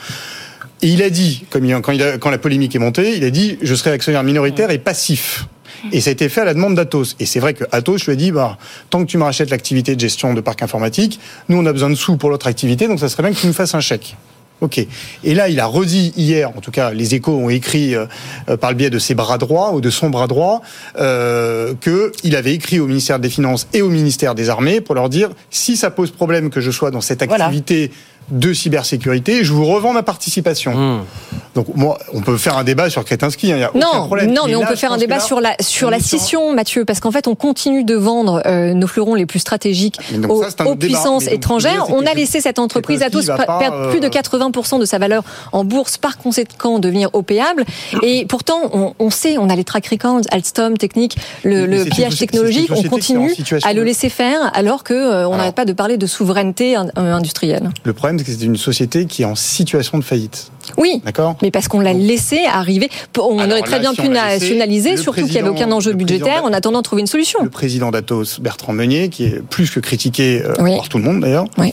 Et 0.81 0.87
il 0.87 1.01
a 1.03 1.09
dit, 1.09 1.43
comme 1.49 1.65
il- 1.65 1.79
quand, 1.81 1.91
il 1.91 2.01
a- 2.01 2.17
quand 2.17 2.29
la 2.31 2.37
polémique 2.37 2.75
est 2.75 2.79
montée, 2.79 3.15
il 3.17 3.23
a 3.23 3.29
dit 3.29 3.57
je 3.61 3.75
serai 3.75 3.91
actionnaire 3.91 4.23
minoritaire 4.23 4.71
et 4.71 4.77
passif. 4.79 5.45
Et 5.91 6.01
ça 6.01 6.09
a 6.09 6.13
été 6.13 6.29
fait 6.29 6.41
à 6.41 6.45
la 6.45 6.53
demande 6.53 6.75
d'Atos. 6.75 7.15
Et 7.19 7.25
c'est 7.25 7.39
vrai 7.39 7.53
que 7.53 7.63
Atos 7.71 8.05
lui 8.05 8.13
a 8.13 8.15
dit 8.15 8.31
bah, 8.31 8.57
tant 8.89 8.99
que 9.03 9.09
tu 9.09 9.17
me 9.17 9.23
rachètes 9.23 9.49
l'activité 9.49 9.95
de 9.95 9.99
gestion 9.99 10.33
de 10.33 10.41
parc 10.41 10.61
informatique, 10.63 11.19
nous 11.49 11.57
on 11.57 11.65
a 11.65 11.73
besoin 11.73 11.89
de 11.89 11.95
sous 11.95 12.17
pour 12.17 12.29
l'autre 12.29 12.47
activité, 12.47 12.87
donc 12.87 12.99
ça 12.99 13.09
serait 13.09 13.23
bien 13.23 13.31
que 13.31 13.37
tu 13.39 13.47
nous 13.47 13.53
fasses 13.53 13.73
un 13.73 13.79
chèque. 13.79 14.15
Ok. 14.59 14.77
Et 15.23 15.33
là, 15.33 15.49
il 15.49 15.59
a 15.59 15.65
redit 15.65 16.13
hier, 16.15 16.49
en 16.55 16.61
tout 16.61 16.69
cas, 16.69 16.91
les 16.93 17.15
échos 17.15 17.31
ont 17.35 17.49
écrit 17.49 17.95
euh, 17.95 18.05
euh, 18.47 18.57
par 18.57 18.69
le 18.69 18.75
biais 18.75 18.91
de 18.91 18.99
ses 18.99 19.15
bras 19.15 19.39
droits 19.39 19.73
ou 19.73 19.81
de 19.81 19.89
son 19.89 20.11
bras 20.11 20.27
droit, 20.27 20.61
euh, 20.99 21.73
que 21.81 22.11
il 22.23 22.35
avait 22.35 22.53
écrit 22.53 22.79
au 22.79 22.85
ministère 22.85 23.17
des 23.17 23.29
Finances 23.31 23.67
et 23.73 23.81
au 23.81 23.89
ministère 23.89 24.35
des 24.35 24.49
Armées 24.49 24.79
pour 24.79 24.93
leur 24.93 25.09
dire 25.09 25.31
si 25.49 25.75
ça 25.75 25.89
pose 25.89 26.11
problème 26.11 26.51
que 26.51 26.61
je 26.61 26.69
sois 26.69 26.91
dans 26.91 27.01
cette 27.01 27.23
Voilà. 27.27 27.45
De 28.29 28.53
cybersécurité, 28.53 29.43
je 29.43 29.51
vous 29.53 29.65
revends 29.65 29.93
ma 29.93 30.03
participation. 30.03 30.73
Hmm. 30.73 30.99
Donc 31.53 31.67
moi, 31.75 31.97
on 32.13 32.21
peut 32.21 32.37
faire 32.37 32.57
un 32.57 32.63
débat 32.63 32.89
sur 32.89 33.03
Kretinsky, 33.03 33.51
hein, 33.51 33.57
y 33.57 33.63
a 33.63 33.69
aucun 33.69 33.79
Non, 33.79 34.05
problème. 34.05 34.31
non, 34.31 34.43
mais 34.47 34.55
on 34.55 34.61
là, 34.61 34.67
peut 34.67 34.75
faire 34.77 34.93
un 34.93 34.97
débat 34.97 35.15
là, 35.15 35.21
sur 35.21 35.41
la 35.41 35.55
sur 35.59 35.89
la 35.91 35.99
scission, 35.99 36.53
Mathieu, 36.53 36.85
parce 36.85 37.01
qu'en 37.01 37.11
fait, 37.11 37.27
on 37.27 37.35
continue 37.35 37.83
de 37.83 37.95
vendre 37.95 38.41
euh, 38.45 38.73
nos 38.73 38.87
fleurons 38.87 39.15
les 39.15 39.25
plus 39.25 39.39
stratégiques 39.39 39.99
donc 40.13 40.31
aux, 40.31 40.43
ça, 40.43 40.63
puissances 40.79 41.25
donc, 41.25 41.33
étrangères. 41.33 41.85
On 41.89 42.05
a 42.05 42.13
laissé 42.13 42.39
cette 42.39 42.57
entreprise 42.59 43.01
va 43.01 43.37
pas, 43.37 43.59
perdre 43.59 43.89
plus 43.89 43.99
de 43.99 44.05
euh, 44.05 44.09
80% 44.09 44.79
de 44.79 44.85
sa 44.85 44.97
valeur 44.97 45.23
en 45.51 45.63
bourse, 45.65 45.97
par 45.97 46.17
conséquent 46.17 46.79
devenir 46.79 47.09
opéable. 47.13 47.65
Et 48.01 48.25
pourtant, 48.25 48.69
on, 48.73 48.93
on 48.99 49.09
sait, 49.09 49.37
on 49.37 49.49
a 49.49 49.55
les 49.55 49.63
track 49.63 49.87
records, 49.87 50.21
Alstom, 50.31 50.77
Technique, 50.77 51.17
le, 51.43 51.65
le 51.65 51.85
pillage 51.85 52.17
technologique, 52.17 52.71
on 52.73 52.83
continue 52.83 53.33
à 53.63 53.73
le 53.73 53.83
laisser 53.83 54.09
faire, 54.09 54.51
alors 54.53 54.83
que 54.83 54.93
euh, 54.93 55.27
on 55.27 55.35
n'arrête 55.35 55.55
pas 55.55 55.65
de 55.65 55.73
parler 55.73 55.97
de 55.97 56.05
souveraineté 56.05 56.75
in- 56.75 56.87
euh, 56.97 57.13
industrielle. 57.13 57.69
Le 57.83 57.93
problème, 57.93 58.10
c'est 58.19 58.25
que 58.25 58.31
c'est 58.31 58.45
une 58.45 58.57
société 58.57 59.05
qui 59.05 59.21
est 59.21 59.25
en 59.25 59.35
situation 59.35 59.97
de 59.97 60.03
faillite. 60.03 60.51
Oui, 60.77 61.01
D'accord 61.05 61.35
mais 61.41 61.51
parce 61.51 61.67
qu'on 61.67 61.79
l'a 61.79 61.93
laissé 61.93 62.39
arriver. 62.45 62.89
On 63.19 63.39
Alors 63.39 63.51
aurait 63.53 63.61
très 63.61 63.77
là, 63.77 63.79
bien 63.79 63.93
si 63.93 64.01
pu 64.01 64.09
nationaliser, 64.09 64.97
surtout 64.97 65.23
qu'il 65.23 65.31
n'y 65.33 65.39
avait 65.39 65.49
aucun 65.49 65.71
enjeu 65.71 65.93
budgétaire, 65.93 66.43
en 66.43 66.53
attendant 66.53 66.79
de 66.79 66.83
trouver 66.83 67.01
une 67.01 67.07
solution. 67.07 67.39
Le 67.43 67.49
président 67.49 67.91
d'Atos, 67.91 68.39
Bertrand 68.39 68.73
Meunier, 68.73 69.09
qui 69.09 69.25
est 69.25 69.41
plus 69.41 69.69
que 69.69 69.79
critiqué 69.79 70.41
euh, 70.43 70.53
Oui. 70.59 70.75
par 70.77 70.89
tout 70.89 70.97
le 70.97 71.03
monde 71.03 71.19
d'ailleurs, 71.21 71.45
Oui. 71.57 71.71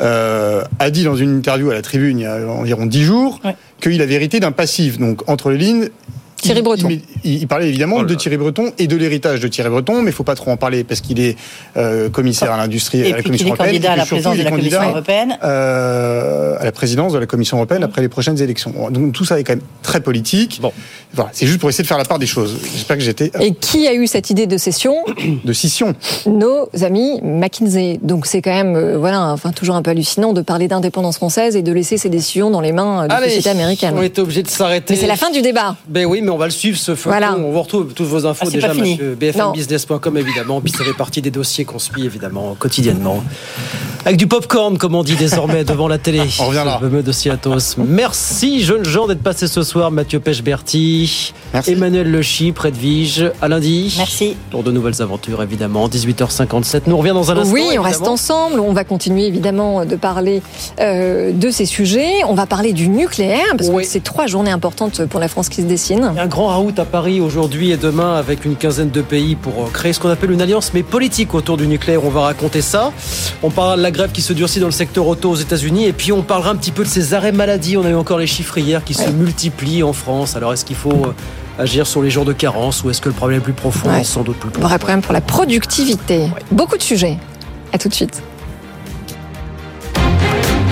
euh, 0.00 0.62
a 0.78 0.90
dit 0.90 1.04
dans 1.04 1.16
une 1.16 1.36
interview 1.38 1.70
à 1.70 1.74
la 1.74 1.82
Tribune 1.82 2.18
il 2.18 2.22
y 2.22 2.26
a 2.26 2.46
environ 2.48 2.86
dix 2.86 3.02
jours 3.04 3.40
qu'il 3.80 4.00
avait 4.02 4.14
hérité 4.14 4.40
d'un 4.40 4.52
passif. 4.52 4.98
Donc 4.98 5.28
entre 5.28 5.50
les 5.50 5.58
lignes. 5.58 5.88
Thierry 6.36 6.60
il- 6.60 6.62
Breton. 6.62 6.88
Il, 6.90 7.00
il- 7.24 7.34
il 7.42 7.46
parlait 7.48 7.68
évidemment 7.68 8.02
de 8.02 8.14
Thierry 8.14 8.36
Breton 8.36 8.72
et 8.78 8.86
de 8.86 8.96
l'héritage 8.96 9.40
de 9.40 9.48
Thierry 9.48 9.70
Breton, 9.70 10.02
mais 10.02 10.10
il 10.10 10.14
faut 10.14 10.24
pas 10.24 10.34
trop 10.34 10.50
en 10.50 10.56
parler 10.56 10.84
parce 10.84 11.00
qu'il 11.00 11.20
est 11.20 11.36
euh, 11.76 12.08
commissaire 12.10 12.52
à 12.52 12.56
l'industrie 12.56 13.00
Et 13.00 13.06
à 13.06 13.08
la 13.08 13.14
puis 13.16 13.24
Commission 13.24 13.46
européenne. 13.48 13.68
candidat 13.70 13.92
à 13.92 13.96
la 13.96 14.06
présidence 14.06 14.36
de 14.36 14.42
la 14.42 14.50
Commission 14.50 14.82
européenne. 14.82 15.38
euh, 15.42 16.56
à 16.60 16.64
la 16.64 16.72
présidence 16.72 17.12
de 17.12 17.18
la 17.18 17.26
Commission 17.26 17.56
européenne 17.58 17.82
après 17.82 18.00
les 18.02 18.08
prochaines 18.08 18.40
élections. 18.40 18.72
Donc 18.90 19.12
tout 19.12 19.24
ça 19.24 19.38
est 19.38 19.44
quand 19.44 19.52
même 19.54 19.62
très 19.82 20.00
politique. 20.00 20.58
Bon, 20.60 20.72
voilà, 21.12 21.30
c'est 21.32 21.46
juste 21.46 21.60
pour 21.60 21.68
essayer 21.68 21.82
de 21.82 21.88
faire 21.88 21.98
la 21.98 22.04
part 22.04 22.18
des 22.18 22.26
choses. 22.26 22.56
J'espère 22.74 22.96
que 22.98 23.02
j'étais 23.02 23.30
Et 23.40 23.54
qui 23.54 23.86
a 23.88 23.94
eu 23.94 24.06
cette 24.06 24.30
idée 24.30 24.46
de 24.46 24.56
cession 24.56 24.96
de 25.44 25.52
scission. 25.52 25.94
Nos 26.26 26.68
amis 26.82 27.20
McKinsey. 27.22 27.98
Donc 28.02 28.26
c'est 28.26 28.42
quand 28.42 28.52
même, 28.54 28.76
euh, 28.76 28.98
voilà, 28.98 29.32
enfin 29.32 29.52
toujours 29.52 29.76
un 29.76 29.82
peu 29.82 29.90
hallucinant 29.90 30.32
de 30.32 30.42
parler 30.42 30.68
d'indépendance 30.68 31.16
française 31.16 31.56
et 31.56 31.62
de 31.62 31.72
laisser 31.72 31.98
ces 31.98 32.08
décisions 32.08 32.50
dans 32.50 32.60
les 32.60 32.72
mains 32.72 33.04
euh, 33.04 33.08
de 33.08 33.12
Allez, 33.12 33.28
sociétés 33.28 33.50
américaines. 33.50 33.94
on 33.96 34.02
est 34.02 34.18
obligé 34.18 34.42
de 34.42 34.48
s'arrêter. 34.48 34.94
Mais 34.94 35.00
c'est 35.00 35.06
la 35.06 35.16
fin 35.16 35.30
du 35.30 35.42
débat. 35.42 35.76
Ben 35.88 36.06
oui, 36.06 36.22
mais 36.24 36.30
on 36.30 36.36
va 36.38 36.46
le 36.46 36.50
suivre 36.50 36.78
ce 36.78 36.94
feuilleton. 36.94 37.10
Voilà. 37.18 37.36
On 37.36 37.52
vous 37.52 37.62
retrouve 37.62 37.92
toutes 37.94 38.06
vos 38.06 38.26
infos 38.26 38.46
Ah, 38.48 38.50
déjà, 38.50 38.74
monsieur. 38.74 39.14
BFMbusiness.com 39.18 40.16
évidemment. 40.16 40.60
Puis 40.60 40.72
ça 40.72 40.84
fait 40.84 40.92
partie 40.94 41.22
des 41.22 41.30
dossiers 41.30 41.64
qu'on 41.64 41.78
suit 41.78 42.04
évidemment 42.04 42.56
quotidiennement. 42.58 43.22
Avec 44.04 44.18
du 44.18 44.26
popcorn, 44.26 44.76
comme 44.76 44.94
on 44.94 45.02
dit 45.02 45.16
désormais 45.16 45.64
devant 45.64 45.88
la 45.88 45.98
télé. 45.98 46.22
On 46.40 46.46
revient 46.46 46.62
là. 46.64 46.78
Le 46.82 46.88
fameux 46.88 47.02
dossier 47.02 47.30
Athos. 47.30 47.76
Merci 47.78 48.62
jeunes 48.62 48.84
gens 48.84 49.06
d'être 49.06 49.22
passés 49.22 49.46
ce 49.46 49.62
soir. 49.62 49.90
Mathieu 49.90 50.20
Pechberti, 50.20 51.32
Emmanuel 51.66 52.10
Le 52.10 52.22
Chypre, 52.22 52.66
Edwige. 52.66 53.30
À 53.40 53.48
lundi. 53.48 53.94
Merci. 53.98 54.36
Pour 54.50 54.62
de 54.62 54.70
nouvelles 54.70 55.00
aventures 55.00 55.42
évidemment. 55.42 55.88
18h57. 55.88 56.82
Nous 56.86 56.94
on 56.94 56.98
revient 56.98 57.10
dans 57.12 57.30
un 57.30 57.36
instant. 57.38 57.52
Oui, 57.54 57.76
on 57.78 57.82
reste 57.82 58.06
ensemble. 58.06 58.60
On 58.60 58.72
va 58.72 58.84
continuer 58.84 59.26
évidemment 59.26 59.84
de 59.84 59.96
parler 59.96 60.42
euh, 60.80 61.32
de 61.32 61.50
ces 61.50 61.66
sujets. 61.66 62.24
On 62.28 62.34
va 62.34 62.46
parler 62.46 62.72
du 62.72 62.88
nucléaire 62.88 63.44
parce 63.56 63.70
que 63.70 63.82
c'est 63.84 64.02
trois 64.02 64.26
journées 64.26 64.50
importantes 64.50 65.04
pour 65.06 65.20
la 65.20 65.28
France 65.28 65.48
qui 65.48 65.62
se 65.62 65.66
dessinent. 65.66 66.13
Un 66.16 66.26
grand 66.28 66.46
raout 66.46 66.78
à 66.78 66.84
Paris 66.84 67.20
aujourd'hui 67.20 67.72
et 67.72 67.76
demain 67.76 68.14
avec 68.14 68.44
une 68.44 68.54
quinzaine 68.54 68.90
de 68.90 69.02
pays 69.02 69.34
pour 69.34 69.64
euh, 69.64 69.70
créer 69.72 69.92
ce 69.92 69.98
qu'on 69.98 70.10
appelle 70.10 70.30
une 70.30 70.40
alliance 70.40 70.70
mais 70.72 70.84
politique 70.84 71.34
autour 71.34 71.56
du 71.56 71.66
nucléaire. 71.66 72.04
On 72.04 72.08
va 72.08 72.22
raconter 72.22 72.62
ça. 72.62 72.92
On 73.42 73.50
parlera 73.50 73.76
de 73.76 73.82
la 73.82 73.90
grève 73.90 74.12
qui 74.12 74.22
se 74.22 74.32
durcit 74.32 74.60
dans 74.60 74.66
le 74.66 74.72
secteur 74.72 75.06
auto 75.08 75.30
aux 75.30 75.36
États-Unis 75.36 75.86
et 75.86 75.92
puis 75.92 76.12
on 76.12 76.22
parlera 76.22 76.50
un 76.50 76.56
petit 76.56 76.70
peu 76.70 76.84
de 76.84 76.88
ces 76.88 77.14
arrêts 77.14 77.32
maladie. 77.32 77.76
On 77.76 77.84
a 77.84 77.90
eu 77.90 77.96
encore 77.96 78.18
les 78.18 78.28
chiffres 78.28 78.58
hier 78.58 78.84
qui 78.84 78.94
se 78.94 79.10
multiplient 79.10 79.82
en 79.82 79.92
France. 79.92 80.36
Alors 80.36 80.52
est-ce 80.52 80.64
qu'il 80.64 80.76
faut 80.76 81.06
euh, 81.06 81.14
agir 81.58 81.86
sur 81.86 82.00
les 82.00 82.10
jours 82.10 82.24
de 82.24 82.32
carence 82.32 82.84
ou 82.84 82.90
est-ce 82.90 83.00
que 83.00 83.08
le 83.08 83.14
problème 83.14 83.40
est 83.40 83.44
plus 83.44 83.52
profond? 83.52 83.90
Ouais. 83.90 84.04
Sans 84.04 84.22
doute 84.22 84.36
plus 84.36 84.50
profond. 84.50 84.68
Vrai 84.68 84.78
problème 84.78 85.02
pour 85.02 85.14
la 85.14 85.20
productivité. 85.20 86.28
Beaucoup 86.52 86.76
de 86.76 86.82
sujets. 86.82 87.18
À 87.72 87.78
tout 87.78 87.88
de 87.88 87.94
suite. 87.94 88.22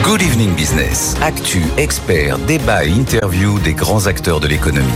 Good 0.05 0.23
Evening 0.23 0.55
Business. 0.55 1.17
Actu, 1.23 1.63
experts, 1.77 2.39
débat 2.47 2.85
et 2.85 2.91
interview 2.91 3.59
des 3.61 3.73
grands 3.73 4.07
acteurs 4.07 4.41
de 4.41 4.47
l'économie. 4.47 4.89